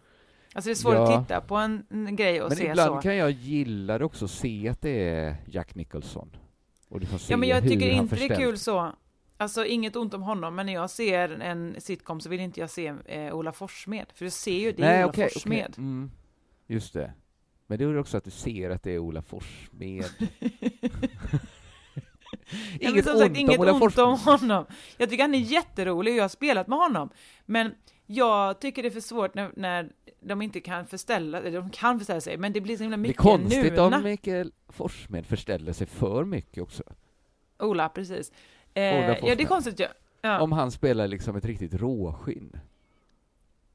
Alltså 0.54 0.68
det 0.70 0.74
är 0.74 0.76
svårt 0.76 0.94
Ja. 0.94 1.14
att 1.18 1.28
titta 1.28 1.42
på 1.42 1.56
en, 1.56 1.86
en 1.90 2.16
grej 2.16 2.42
och 2.42 2.50
Men 2.50 2.58
se 2.58 2.70
ibland 2.70 2.96
så. 2.96 3.02
kan 3.02 3.16
jag 3.16 3.32
gilla 3.32 3.98
det 3.98 4.06
också, 4.06 4.28
se 4.28 4.70
att 4.70 4.82
det 4.82 5.10
är 5.10 5.36
Jack 5.48 5.76
Nicholson. 5.76 6.30
Ja 7.30 7.38
men 7.38 7.50
jag 7.50 7.64
tycker 7.64 7.90
inte 7.90 8.16
det 8.16 8.26
är 8.26 8.36
kul 8.36 8.58
så. 8.58 8.96
Alltså 9.38 9.66
inget 9.66 9.96
ont 9.96 10.14
om 10.14 10.22
honom, 10.22 10.56
men 10.56 10.66
när 10.66 10.74
jag 10.74 10.90
ser 10.90 11.30
en 11.30 11.76
sitcom 11.82 12.20
så 12.20 12.30
vill 12.30 12.40
inte 12.40 12.60
jag 12.60 12.70
se 12.70 12.94
eh, 13.06 13.36
Ola 13.36 13.52
Forssmed. 13.52 14.06
För 14.14 14.26
du 14.26 14.32
ser 14.32 14.60
ju, 14.60 14.72
det 14.72 14.84
är 14.84 14.88
Nej, 14.88 15.04
Ola 15.04 15.10
okej, 15.10 15.30
Forssmed. 15.34 15.66
okej. 15.70 15.84
Mm, 15.84 16.12
just 16.68 16.94
det. 16.94 17.14
Men 17.68 17.78
det 17.78 17.84
är 17.84 17.98
också 17.98 18.18
att 18.18 18.24
du 18.24 18.32
ser 18.32 18.70
att 18.70 18.84
det 18.84 18.92
är 18.92 19.00
Ola 19.00 19.22
Forssmed. 19.22 20.06
Ja, 22.80 22.90
inget 22.90 23.06
som 23.06 23.18
sagt, 23.18 23.30
ont 23.30 23.38
inget 23.38 23.60
om 23.60 23.62
Ola 23.62 23.74
ont 23.74 23.98
om 23.98 24.20
honom. 24.20 24.66
Jag 24.98 25.10
tycker 25.10 25.24
han 25.24 25.36
är 25.36 25.40
jätterolig 25.40 26.14
och 26.14 26.18
jag 26.18 26.24
har 26.24 26.30
spelat 26.30 26.68
med 26.68 26.80
honom. 26.80 27.10
Men 27.46 27.76
jag 28.14 28.60
tycker 28.60 28.84
det 28.84 28.90
är 28.90 28.92
för 28.92 29.00
svårt 29.00 29.34
när, 29.36 29.52
när 29.56 29.90
de 30.20 30.42
inte 30.42 30.60
kan 30.60 30.86
förställa, 30.86 31.38
eller 31.38 31.52
de 31.52 31.70
kan 31.70 31.98
förställa 32.00 32.22
sig, 32.22 32.38
men 32.38 32.54
det 32.54 32.62
blir 32.62 32.78
så 32.78 32.84
himla 32.84 32.98
Det 32.98 33.02
är 33.02 33.08
mycket 33.08 33.18
konstigt 33.22 33.74
nuna. 33.74 33.98
om 33.98 34.04
Mikael 34.04 34.52
Forssmed 34.70 35.26
förställer 35.26 35.74
sig 35.74 35.88
för 35.88 36.26
mycket 36.26 36.64
också. 36.64 36.84
Ola, 37.60 37.90
precis. 37.90 38.32
Ola 38.76 38.82
Eh, 38.84 39.10
ja, 39.28 39.36
det 39.36 39.44
är 39.44 39.48
konstigt 39.48 39.80
ju. 39.80 39.86
Ja. 40.22 40.42
Om 40.42 40.52
han 40.52 40.72
spelar 40.72 41.08
liksom 41.08 41.36
ett 41.36 41.46
riktigt 41.46 41.74
råskinn. 41.74 42.60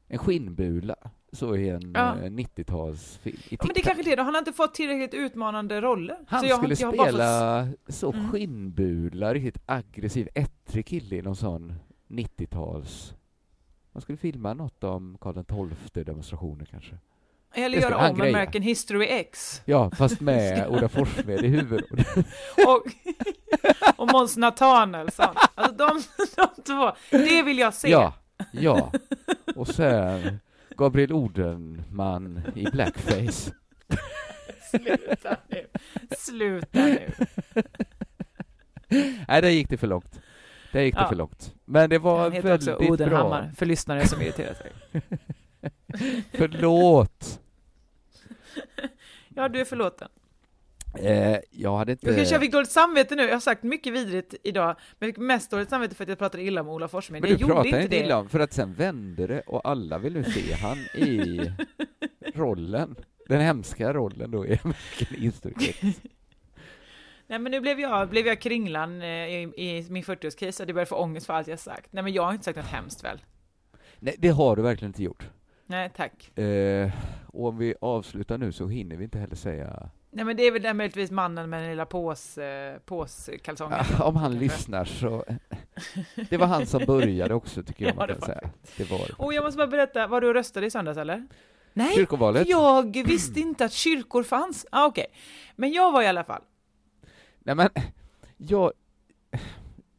En 0.09 0.19
skinnbula, 0.19 0.97
så 1.33 1.57
i 1.57 1.69
en 1.69 1.93
Ja. 1.95 2.19
eh, 2.19 2.31
90-talsfilm. 2.31 3.37
I 3.49 3.57
ja, 3.61 3.65
men 3.65 3.75
det 3.75 3.81
är 3.81 3.85
kanske 3.85 4.03
det 4.03 4.17
då. 4.17 4.23
Han 4.23 4.35
har 4.35 4.39
inte 4.39 4.53
fått 4.53 4.75
tillräckligt 4.75 5.15
utmanande 5.15 5.81
roller. 5.81 6.17
Han 6.27 6.41
Så 6.41 6.47
jag, 6.47 6.59
skulle 6.59 6.75
jag 6.79 6.95
spela 6.95 7.69
så 7.89 8.13
Mm. 8.13 8.31
skinnbula, 8.33 9.35
riktigt 9.35 9.63
aggressiv, 9.67 10.29
ettrig 10.35 10.87
kille 10.87 11.17
i 11.17 11.23
någon 11.23 11.37
sån 11.37 11.73
90-tals... 12.09 13.15
Man 13.97 14.01
skulle 14.01 14.19
filma 14.19 14.55
något 14.55 14.85
om 14.85 15.19
Karl 15.21 15.71
XII 15.93 16.05
demonstrationer 16.05 16.65
kanske. 16.65 16.99
Eller 17.55 17.79
göra 17.79 18.11
om. 18.11 18.21
American 18.21 18.63
History 18.63 19.07
X. 19.07 19.63
Ja, 19.65 19.91
fast 19.91 20.21
med 20.21 20.67
Ola 20.71 20.89
Forssmed 20.89 21.45
i 21.45 21.49
huvudrollen. 21.49 22.05
Och, 22.67 22.87
och 23.97 24.13
Måns 24.13 24.37
Nathanaelsson. 24.37 25.35
Alltså 25.55 25.77
de, 25.77 26.03
de 26.37 26.63
två. 26.63 26.93
Det 27.11 27.43
vill 27.43 27.59
jag 27.59 27.75
se. 27.75 27.91
Ja, 27.91 28.15
ja. 28.53 28.93
Och 29.55 29.69
sen 29.69 30.41
Gabriel 30.77 31.13
Odenman 31.13 32.43
i 32.55 32.65
blackface. 32.65 33.53
Sluta 34.71 35.37
nu. 35.49 35.67
Sluta 36.19 36.85
nu. 36.85 37.13
Nej, 39.29 39.43
där 39.43 39.49
gick 39.49 39.71
det 39.71 39.77
för 39.77 39.87
långt. 39.87 40.21
Där 40.77 40.83
gick 40.83 40.95
det 40.95 41.01
Ja. 41.01 41.09
för 41.09 41.17
långt. 41.17 41.55
Men 41.65 41.91
det 41.91 41.99
var 41.99 42.19
Han 42.19 42.33
heter 42.33 42.55
också 42.55 42.71
väldigt 42.71 42.91
Odenhammar, 42.91 43.43
bra. 43.43 43.51
för 43.57 43.67
lyssnare 43.67 44.07
som 44.09 44.23
irriterar 44.23 44.55
sig. 44.55 44.73
Förlåt! 46.33 47.41
Ja, 49.29 49.49
du 49.49 49.61
är 49.61 49.65
förlåten. 49.65 50.09
Eh, 50.99 51.37
jag 51.51 51.77
hade 51.77 51.93
inte... 51.93 52.07
Jag 52.07 52.17
kanske 52.17 52.35
jag 52.35 52.43
fick 52.43 52.53
dåligt 52.53 52.71
samvete 52.71 53.15
nu, 53.15 53.23
jag 53.23 53.33
har 53.33 53.41
sagt 53.41 53.63
mycket 53.63 53.93
vidrigt 53.93 54.35
idag, 54.43 54.77
men 54.99 55.09
jag 55.09 55.15
fick 55.15 55.23
mest 55.25 55.51
dåligt 55.51 55.69
samvete 55.71 55.95
för 55.95 56.03
att 56.05 56.09
jag 56.09 56.19
pratade 56.19 56.43
illa 56.43 56.61
om 56.61 56.69
Ola 56.69 56.89
Forssmed. 56.89 57.23
Men 57.23 57.31
Jag 57.31 57.41
du 57.41 57.45
pratar 57.47 57.67
inte 57.67 57.89
det. 57.89 58.01
illa 58.01 58.19
om, 58.19 58.29
för 58.29 58.41
att 58.41 58.53
sen 58.53 58.75
vände 58.75 59.27
det 59.27 59.41
och 59.41 59.69
alla 59.69 59.99
vill 59.99 60.13
nu 60.13 60.25
se 60.25 60.55
han 60.55 60.79
i 60.79 61.41
rollen. 62.35 62.97
Den 63.29 63.41
hemska 63.41 63.93
rollen 63.93 64.31
då 64.31 64.47
i 64.47 64.59
American 64.65 65.23
History. 65.23 65.55
Nej 67.27 67.39
men 67.39 67.53
nu 67.53 67.61
blev 67.61 67.81
jag, 67.81 68.09
blev 68.09 68.27
jag 68.27 68.41
kringlan 68.41 69.03
eh, 69.03 69.09
i, 69.09 69.53
i 69.57 69.87
min 69.91 70.03
40-årskris 70.03 70.61
och 70.61 70.67
det 70.67 70.73
började 70.73 70.89
få 70.89 70.97
ångest 70.97 71.27
för 71.27 71.35
allt 71.35 71.49
jag 71.49 71.59
sagt. 71.59 71.93
Nej 71.93 72.05
men 72.05 72.13
jag 72.13 72.23
har 72.23 72.33
inte 72.33 72.45
sagt 72.45 72.57
något 72.57 72.67
hemskt 72.67 73.05
väl? 73.05 73.21
Nej, 73.99 74.15
det 74.19 74.29
har 74.29 74.57
du 74.57 74.63
verkligen 74.63 74.91
inte 74.91 75.03
gjort. 75.03 75.29
Nej 75.67 75.91
tack. 75.97 76.39
Eh, 76.39 76.91
och 77.27 77.49
om 77.49 77.59
vi 77.59 77.75
avslutar 77.81 78.39
nu 78.39 78.53
så 78.53 78.67
hinner 78.69 78.97
vi 78.97 79.05
inte 79.05 79.19
heller 79.19 79.37
säga... 79.37 79.91
Nej 80.11 80.25
men 80.25 80.37
det 80.37 80.43
är 80.43 80.53
väl 80.53 80.63
där 80.63 80.75
möjligtvis 80.75 81.11
mannen 81.11 81.51
med 81.51 81.63
den 81.63 81.71
lilla 81.71 81.87
pås, 81.87 82.39
eh, 82.39 82.79
påskalsongen. 82.79 83.79
Ah, 83.99 84.05
om 84.05 84.17
han 84.17 84.39
lyssnar 84.39 84.85
så... 84.85 85.25
Det 86.31 86.37
var 86.37 86.47
han 86.47 86.67
som 86.67 86.85
började 86.85 87.35
också, 87.35 87.63
tycker 87.63 87.85
jag 87.85 87.93
Ja, 87.93 87.97
man 87.97 88.09
kan 88.09 88.21
säga. 88.21 88.41
Det 88.77 88.91
var 88.91 88.99
det. 88.99 89.13
Och 89.19 89.35
jag 89.35 89.45
måste 89.45 89.57
bara 89.57 89.67
berätta, 89.67 90.07
var 90.07 90.21
du 90.21 90.29
och 90.29 90.35
röstade 90.35 90.67
i 90.67 90.71
söndags 90.71 90.99
eller? 90.99 91.27
Nej, 91.73 91.95
Kyrkovalet? 91.95 92.49
jag 92.49 93.05
visste 93.07 93.41
inte 93.41 93.65
att 93.65 93.73
kyrkor 93.73 94.23
fanns. 94.23 94.67
Ah, 94.71 94.87
Okej, 94.87 95.07
men 95.57 95.73
jag 95.73 95.93
var 95.93 96.03
i 96.03 96.07
alla 96.07 96.25
fall. 96.25 96.43
Nej 97.47 97.55
men, 97.55 97.69
jag... 98.37 98.73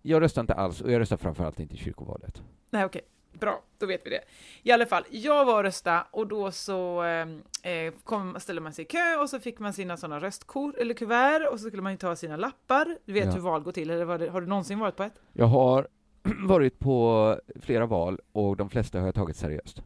Jag 0.01 0.21
röstar 0.21 0.41
inte 0.41 0.53
alls, 0.53 0.81
och 0.81 0.91
jag 0.91 0.99
röstar 0.99 1.17
framförallt 1.17 1.59
inte 1.59 1.73
i 1.75 1.77
kyrkovalet. 1.77 2.41
Nej 2.69 2.85
okej, 2.85 3.01
bra, 3.33 3.63
då 3.77 3.85
vet 3.85 4.01
vi 4.05 4.09
det. 4.09 4.21
I 4.63 4.71
alla 4.71 4.85
fall, 4.85 5.03
jag 5.09 5.45
var 5.45 5.57
och 5.57 5.63
rösta 5.63 6.07
och 6.11 6.27
då 6.27 6.51
så 6.51 7.03
eh, 7.03 7.27
eh, 7.71 7.93
kom, 8.03 8.35
ställde 8.39 8.61
man 8.61 8.73
sig 8.73 8.85
i 8.85 8.87
kö 8.87 9.15
och 9.21 9.29
så 9.29 9.39
fick 9.39 9.59
man 9.59 9.73
sina 9.73 9.97
sådana 9.97 10.19
röstkort 10.19 10.75
eller 10.75 10.93
kuvert 10.93 11.47
och 11.51 11.59
så 11.59 11.67
skulle 11.67 11.81
man 11.81 11.91
ju 11.91 11.97
ta 11.97 12.15
sina 12.15 12.35
lappar. 12.37 12.97
Du 13.05 13.13
vet 13.13 13.25
Ja. 13.25 13.31
hur 13.31 13.39
val 13.41 13.61
går 13.61 13.71
till, 13.71 13.89
eller 13.89 14.17
det, 14.17 14.29
har 14.29 14.41
du 14.41 14.47
någonsin 14.47 14.79
varit 14.79 14.95
på 14.95 15.03
ett? 15.03 15.19
Jag 15.33 15.45
har 15.45 15.87
varit 16.47 16.79
på 16.79 17.39
flera 17.61 17.85
val 17.85 18.19
och 18.31 18.57
de 18.57 18.69
flesta 18.69 18.99
har 18.99 19.05
jag 19.05 19.15
tagit 19.15 19.37
seriöst. 19.37 19.81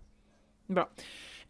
Bra. 0.68 0.90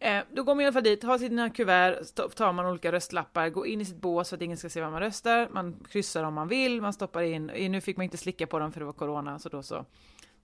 Eh, 0.02 0.22
då 0.32 0.42
går 0.42 0.54
man 0.54 0.60
i 0.62 0.64
alla 0.64 0.72
fall 0.72 0.82
dit, 0.82 1.02
har 1.02 1.18
sina 1.18 1.50
kuvert, 1.50 1.94
tar 2.36 2.52
man 2.52 2.66
olika 2.66 2.92
röstlappar, 2.92 3.48
går 3.48 3.66
in 3.66 3.80
i 3.80 3.84
sitt 3.84 4.00
bås 4.00 4.28
för 4.28 4.36
att 4.36 4.42
ingen 4.42 4.56
ska 4.56 4.68
se 4.68 4.80
vad 4.80 4.92
man 4.92 5.00
röstar, 5.00 5.48
man 5.52 5.76
kryssar 5.90 6.22
om 6.24 6.34
man 6.34 6.48
vill, 6.48 6.80
man 6.80 6.92
stoppar 6.92 7.22
in, 7.22 7.50
eh, 7.50 7.70
nu 7.70 7.80
fick 7.80 7.96
man 7.96 8.04
inte 8.04 8.16
slicka 8.16 8.46
på 8.46 8.58
dem 8.58 8.72
för 8.72 8.80
det 8.80 8.86
var 8.86 8.92
corona, 8.92 9.38
så 9.38 9.48
då 9.48 9.62
så 9.62 9.84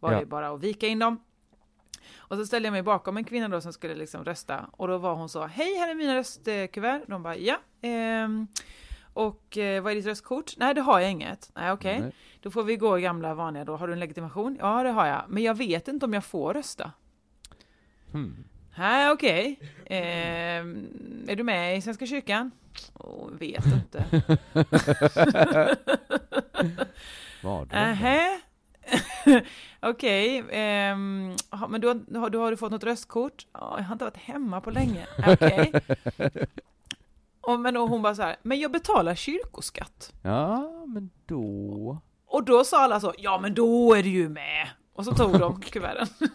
var 0.00 0.12
Ja. 0.12 0.20
det 0.20 0.26
bara 0.26 0.48
att 0.48 0.60
vika 0.60 0.86
in 0.86 0.98
dem. 0.98 1.20
Och 2.16 2.36
så 2.36 2.46
ställde 2.46 2.66
jag 2.66 2.72
mig 2.72 2.82
bakom 2.82 3.16
en 3.16 3.24
kvinna 3.24 3.48
då 3.48 3.60
som 3.60 3.72
skulle 3.72 3.94
liksom 3.94 4.24
rösta 4.24 4.66
och 4.72 4.88
då 4.88 4.98
var 4.98 5.14
hon 5.14 5.28
så, 5.28 5.46
hej 5.46 5.74
här 5.78 5.90
är 5.90 5.94
mina 5.94 6.14
röstkuvert. 6.16 7.02
De 7.06 7.22
bara, 7.22 7.36
ja. 7.36 7.56
Ehm, 7.80 8.46
och 9.12 9.58
eh, 9.58 9.82
vad 9.82 9.92
är 9.92 9.96
ditt 9.96 10.06
röstkort? 10.06 10.54
Nej, 10.56 10.74
det 10.74 10.80
har 10.80 11.00
jag 11.00 11.10
inget. 11.10 11.50
Nej, 11.54 11.72
okej. 11.72 12.00
Nej. 12.00 12.12
Då 12.40 12.50
får 12.50 12.62
vi 12.62 12.76
gå 12.76 12.96
gamla 12.96 13.34
vanliga 13.34 13.64
då. 13.64 13.76
Har 13.76 13.86
du 13.86 13.92
en 13.92 14.00
legitimation? 14.00 14.56
Ja, 14.60 14.82
det 14.82 14.90
har 14.90 15.06
jag. 15.06 15.22
Men 15.28 15.42
jag 15.42 15.54
vet 15.54 15.88
inte 15.88 16.06
om 16.06 16.14
jag 16.14 16.24
får 16.24 16.54
rösta. 16.54 16.92
Hmm. 18.12 18.44
Nej, 18.78 19.10
okej. 19.10 19.58
Ehm, 19.86 20.86
är 21.28 21.36
du 21.36 21.42
med 21.42 21.76
i 21.76 21.80
Svenska 21.80 22.06
kyrkan? 22.06 22.50
Oh, 22.94 23.30
vet 23.30 23.64
inte. 23.66 24.04
Var 27.42 27.64
det? 27.66 27.74
Nähä. 27.76 28.40
Okej, 29.80 30.44
ehm, 30.50 31.36
ha- 31.50 31.68
men 31.68 31.80
du 31.80 31.86
har, 31.88 32.30
du, 32.30 32.38
har 32.38 32.50
du 32.50 32.56
fått 32.56 32.70
något 32.72 32.84
röstkort? 32.84 33.46
Ja, 33.52 33.74
jag 33.78 33.84
har 33.84 33.92
inte 33.92 34.04
varit 34.04 34.16
hemma 34.16 34.60
på 34.60 34.70
länge. 34.70 35.06
Okej. 35.26 35.72
Och, 37.40 37.60
men 37.60 37.74
då 37.74 37.86
hon 37.86 38.02
bara 38.02 38.14
så 38.14 38.22
här, 38.22 38.36
men 38.42 38.60
jag 38.60 38.72
betalar 38.72 39.14
kyrkoskatt. 39.14 40.12
Ja, 40.22 40.84
men 40.86 41.10
då... 41.26 41.98
Och 42.26 42.44
då 42.44 42.64
sa 42.64 42.80
alla 42.80 43.00
så, 43.00 43.14
ja 43.18 43.38
men 43.40 43.54
då 43.54 43.94
är 43.94 44.02
du 44.02 44.08
ju 44.08 44.28
med. 44.28 44.68
Och 44.92 45.04
så 45.04 45.14
tog 45.14 45.38
de 45.38 45.60
kuverten. 45.60 46.06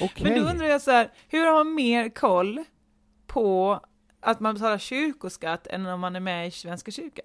Okej. 0.00 0.24
Men 0.32 0.42
då 0.44 0.50
undrar 0.50 0.66
jag 0.66 0.82
så 0.82 0.90
här, 0.90 1.10
hur 1.28 1.46
har 1.46 1.64
man 1.64 1.74
mer 1.74 2.08
koll 2.08 2.64
på 3.26 3.80
att 4.20 4.40
man 4.40 4.54
betalar 4.54 4.78
kyrkoskatt 4.78 5.66
än 5.66 5.86
om 5.86 6.00
man 6.00 6.16
är 6.16 6.20
med 6.20 6.48
i 6.48 6.50
Svenska 6.50 6.90
kyrkan? 6.90 7.24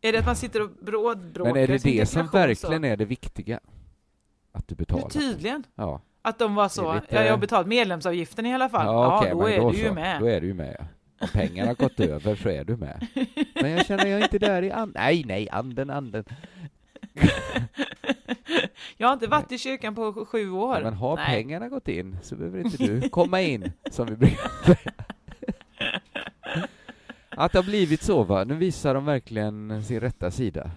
Är 0.00 0.12
det 0.12 0.18
att 0.18 0.26
man 0.26 0.36
sitter 0.36 0.62
och 0.62 0.70
brådbråkar 0.70 1.52
Men 1.52 1.62
är 1.62 1.66
det 1.66 1.78
det 1.84 2.06
som 2.06 2.26
verkligen 2.26 2.84
är 2.84 2.96
det 2.96 3.04
viktiga? 3.04 3.60
Att 4.52 4.68
du 4.68 4.74
så? 4.74 4.78
betalar? 4.78 5.08
Tydligen. 5.08 5.64
Ja. 5.74 6.00
Att 6.22 6.38
de 6.38 6.54
var 6.54 6.68
så, 6.68 6.94
lite- 6.94 7.06
ja, 7.14 7.22
jag 7.22 7.32
har 7.32 7.38
betalt 7.38 7.66
medlemsavgiften 7.66 8.46
i 8.46 8.54
alla 8.54 8.68
fall. 8.68 8.86
Ja, 8.86 9.18
okej, 9.18 9.30
då 9.30 9.38
men 9.38 9.52
är 9.52 9.70
du 9.70 9.78
ju 9.78 9.88
så. 9.88 9.94
med. 9.94 10.20
Då 10.20 10.26
är 10.26 10.40
du 10.40 10.46
ju 10.46 10.54
med, 10.54 10.76
ja. 10.78 10.84
Om 11.20 11.28
pengarna 11.28 11.68
har 11.70 11.74
gått 11.74 12.00
över 12.00 12.36
så 12.36 12.48
är 12.48 12.64
du 12.64 12.76
med. 12.76 13.06
Men 13.54 13.70
jag 13.70 13.86
känner 13.86 14.06
jag 14.06 14.20
inte 14.22 14.38
där 14.38 14.62
i 14.62 14.70
anden. 14.70 14.92
Nej, 15.02 15.24
nej, 15.26 15.48
anden, 15.50 15.90
anden. 15.90 16.24
Jag 18.96 19.08
har 19.08 19.12
inte 19.12 19.26
varit 19.26 19.52
i 19.52 19.58
kyrkan 19.58 19.94
på 19.94 20.12
sj- 20.12 20.24
sju 20.24 20.50
år. 20.50 20.80
Men 20.82 20.94
har 20.94 21.16
Nej. 21.16 21.26
pengarna 21.26 21.68
gått 21.68 21.88
in 21.88 22.16
så 22.22 22.36
behöver 22.36 22.58
inte 22.64 22.76
du 22.86 23.08
komma 23.08 23.40
in, 23.40 23.72
som 23.90 24.06
vi 24.06 24.16
brukar 24.16 24.64
säga. 24.64 24.92
Att 27.30 27.52
det 27.52 27.58
har 27.58 27.64
blivit 27.64 28.02
så 28.02 28.22
va, 28.22 28.44
nu 28.44 28.54
visar 28.54 28.94
de 28.94 29.04
verkligen 29.04 29.84
sin 29.84 30.00
rätta 30.00 30.30
sida. 30.30 30.70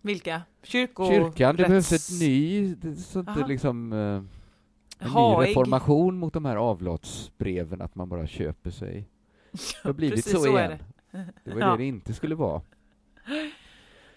Vilka? 0.00 0.42
Kyrko... 0.62 1.08
Kyrkan, 1.08 1.56
det 1.56 1.62
behövs 1.68 1.92
ett 1.92 2.20
ny, 2.20 2.74
det- 2.74 2.94
så 2.96 3.18
att 3.18 3.26
det 3.26 3.32
Aha. 3.32 3.46
liksom, 3.46 3.92
eh, 3.92 3.98
en 3.98 4.28
ny 5.00 5.08
Haig. 5.08 5.48
reformation 5.50 6.18
mot 6.18 6.32
de 6.32 6.44
här 6.44 6.56
avlatsbreven, 6.56 7.80
att 7.82 7.94
man 7.94 8.08
bara 8.08 8.26
köper 8.26 8.70
sig. 8.70 9.08
Det 9.52 9.58
har 9.88 9.92
blivit 9.92 10.14
precis 10.14 10.32
så, 10.32 10.38
så 10.38 10.56
är 10.56 10.64
igen. 10.68 10.78
Det 11.44 11.54
var 11.54 11.60
Ja. 11.60 11.70
det 11.70 11.76
det 11.76 11.84
inte 11.84 12.14
skulle 12.14 12.34
vara. 12.34 12.62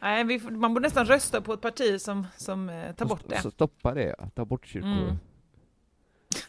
Nej, 0.06 0.24
vi, 0.24 0.40
får- 0.40 0.52
man 0.52 0.74
borde 0.74 0.88
nästan 0.88 1.06
rösta 1.06 1.42
på 1.42 1.54
ett 1.54 1.62
parti 1.62 2.02
som, 2.02 2.28
som 2.38 2.70
eh, 2.70 2.96
tar 2.96 3.06
bort 3.06 3.24
det. 3.30 3.42
Så 3.42 3.52
stoppa 3.52 3.94
det, 3.94 4.16
ja. 4.20 4.30
ta 4.36 4.46
bort 4.46 4.66
kyrkor. 4.66 4.90
Mm. 4.90 5.16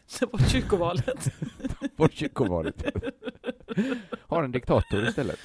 Ta 0.18 0.26
bort 0.26 0.48
kyrkovalet. 0.50 1.28
bort 1.96 2.12
kyrkovalet. 2.12 2.84
Har 4.20 4.42
en 4.42 4.52
diktator 4.52 5.08
istället. 5.08 5.38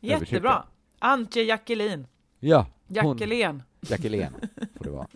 Jättebra. 0.00 0.64
Antje 0.98 1.42
Jackelin. 1.42 2.06
Ja, 2.38 2.66
Jackelén. 2.86 3.62
Jacqueline 3.80 4.30
får 4.76 4.84
det 4.84 4.90
vara. 4.90 5.06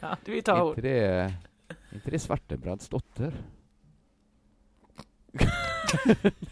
Ja, 0.00 0.16
det 0.24 0.32
vill 0.32 0.42
ta 0.44 0.62
ord. 0.62 0.78
inte 0.78 0.88
det, 0.88 1.34
inte 1.94 2.10
det 2.10 2.18
Svartenbrandts 2.18 2.88
dotter? 2.88 3.34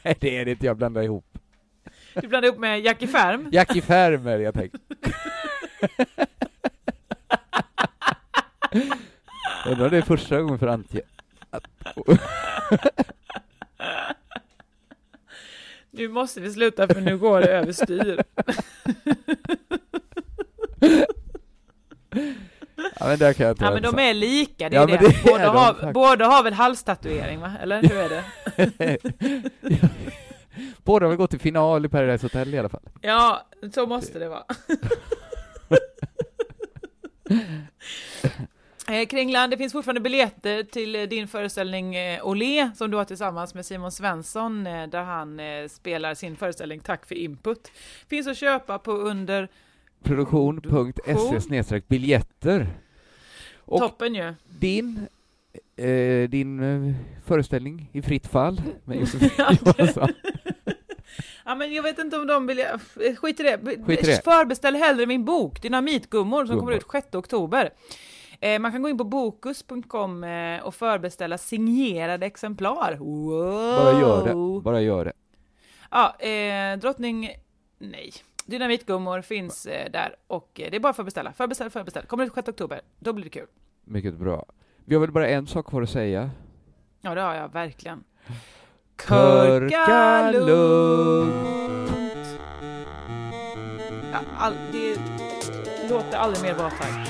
Nej, 0.02 0.16
det 0.20 0.36
är 0.36 0.44
det 0.44 0.50
inte, 0.50 0.66
jag 0.66 0.76
blandar 0.76 1.02
ihop. 1.02 1.38
Du 2.14 2.28
blandar 2.28 2.48
ihop 2.48 2.58
med 2.58 2.80
Jackie 2.80 3.08
Färm. 3.08 3.48
Jackie 3.52 3.82
Färmer, 3.82 4.38
jag 4.38 4.54
tänkte. 4.54 4.78
Undrar 9.66 9.90
det 9.90 9.96
är 9.96 10.02
första 10.02 10.40
gången 10.40 10.58
för 10.58 10.66
Antje. 10.66 11.02
Nu 15.90 16.08
måste 16.08 16.40
vi 16.40 16.52
sluta 16.52 16.88
för 16.88 17.00
nu 17.00 17.18
går 17.18 17.40
det 17.40 17.46
överstyr. 17.48 18.22
Ja, 23.00 23.06
men 23.06 23.18
där 23.18 23.32
kan 23.32 23.46
jag 23.46 23.52
inte 23.52 23.64
Ja 23.64 23.70
men 23.70 23.82
de 23.82 23.98
är 23.98 24.14
lika, 24.14 24.68
det 24.68 24.76
är 24.76 24.80
Ja, 24.80 24.86
det. 24.86 24.96
det 24.96 25.22
båda, 25.24 25.44
de 25.44 25.56
har, 25.56 25.92
båda 25.92 26.26
har 26.26 26.42
väl 26.42 26.52
halstatuering 26.52 27.40
va? 27.40 27.52
Eller 27.62 27.82
hur 27.82 27.96
är 27.96 28.08
det? 28.08 28.24
Båda 30.84 31.06
har 31.06 31.16
gått 31.16 31.30
till 31.30 31.40
final 31.40 31.84
i 31.84 31.88
Paradise 31.88 32.24
Hotel 32.24 32.54
i 32.54 32.58
alla 32.58 32.68
fall. 32.68 32.82
Ja, 33.00 33.46
så 33.74 33.86
måste 33.86 34.18
det 34.18 34.28
vara. 34.28 34.44
Eh, 38.88 39.06
Kringland, 39.06 39.52
det 39.52 39.56
finns 39.56 39.72
fortfarande 39.72 40.00
biljetter 40.00 40.62
till 40.62 40.96
eh, 40.96 41.02
din 41.02 41.28
föreställning 41.28 41.94
eh, 41.94 42.26
Olé 42.26 42.70
som 42.74 42.90
du 42.90 42.96
har 42.96 43.04
tillsammans 43.04 43.54
med 43.54 43.66
Simon 43.66 43.92
Svensson 43.92 44.64
där 44.64 45.02
han 45.02 45.40
spelar 45.68 46.14
sin 46.14 46.36
föreställning 46.36 46.80
Tack 46.80 47.06
för 47.06 47.14
input. 47.14 47.70
Finns 48.08 48.26
att 48.26 48.36
köpa 48.36 48.78
på 48.78 48.92
under 48.92 49.48
Produktion.se 50.02 51.80
biljetter. 51.88 52.66
Och 53.58 53.80
toppen 53.80 54.14
ju. 54.14 54.34
din, 54.58 55.06
eh, 55.76 56.28
din 56.28 56.96
föreställning 57.24 57.90
i 57.92 58.02
fritt 58.02 58.26
fall 58.26 58.62
med 58.84 58.96
Josefin 59.00 59.30
Johansson. 59.38 60.08
Ja 61.44 61.54
men 61.54 61.74
jag 61.74 61.82
vet 61.82 61.98
inte 61.98 62.16
om 62.16 62.26
de 62.26 62.46
vill, 62.46 62.58
eh, 62.60 63.14
skit 63.16 63.40
i 63.40 63.42
det. 63.42 63.58
Skit 63.86 64.02
i 64.04 64.06
det. 64.06 64.24
Förbeställ 64.24 64.74
hellre 64.74 65.06
min 65.06 65.24
bok 65.24 65.62
Dynamitgummor 65.62 66.38
som 66.38 66.46
Gummor. 66.46 66.60
kommer 66.60 66.76
ut 66.76 66.86
6 66.92 67.14
oktober. 67.14 67.70
Eh, 68.40 68.58
man 68.58 68.72
kan 68.72 68.82
gå 68.82 68.88
in 68.88 68.98
på 68.98 69.04
bokus.com 69.04 70.24
eh, 70.24 70.60
och 70.62 70.74
förbeställa 70.74 71.38
signerade 71.38 72.26
exemplar. 72.26 72.96
Wow. 72.96 73.84
Bara 73.84 74.00
gör 74.00 74.24
det. 74.28 74.62
Bara 74.62 74.80
gör 74.80 75.04
det. 75.04 75.12
Ja, 75.90 76.16
eh, 76.18 76.78
drottning... 76.78 77.30
Nej. 77.78 78.12
Dynamitgummor 78.46 79.22
finns 79.22 79.66
eh, 79.66 79.90
där 79.90 80.16
och 80.26 80.60
eh, 80.60 80.70
det 80.70 80.76
är 80.76 80.80
bara 80.80 80.90
att 80.98 81.04
beställa. 81.04 81.32
Förbeställ, 81.32 81.70
förbeställ. 81.70 82.06
Kommer 82.06 82.24
ut 82.24 82.34
6 82.34 82.48
oktober. 82.48 82.80
Då 82.98 83.12
blir 83.12 83.24
det 83.24 83.30
kul. 83.30 83.46
Mycket 83.84 84.14
bra. 84.14 84.46
Vi 84.84 84.94
har 84.94 85.00
väl 85.00 85.12
bara 85.12 85.28
en 85.28 85.46
sak 85.46 85.66
kvar 85.66 85.82
att 85.82 85.90
säga. 85.90 86.30
Ja, 87.00 87.14
det 87.14 87.20
har 87.20 87.34
jag 87.34 87.52
verkligen. 87.52 88.04
Körka 88.96 90.30
lugnt. 90.30 91.94
Ja, 94.12 94.18
all, 94.38 94.54
det 94.72 94.98
låter 95.90 96.18
aldrig 96.18 96.42
mer 96.42 96.54
vara 96.54 96.70
tack. 96.70 97.08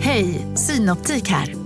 Hej, 0.00 0.46
Synoptik 0.56 1.28
här. 1.28 1.65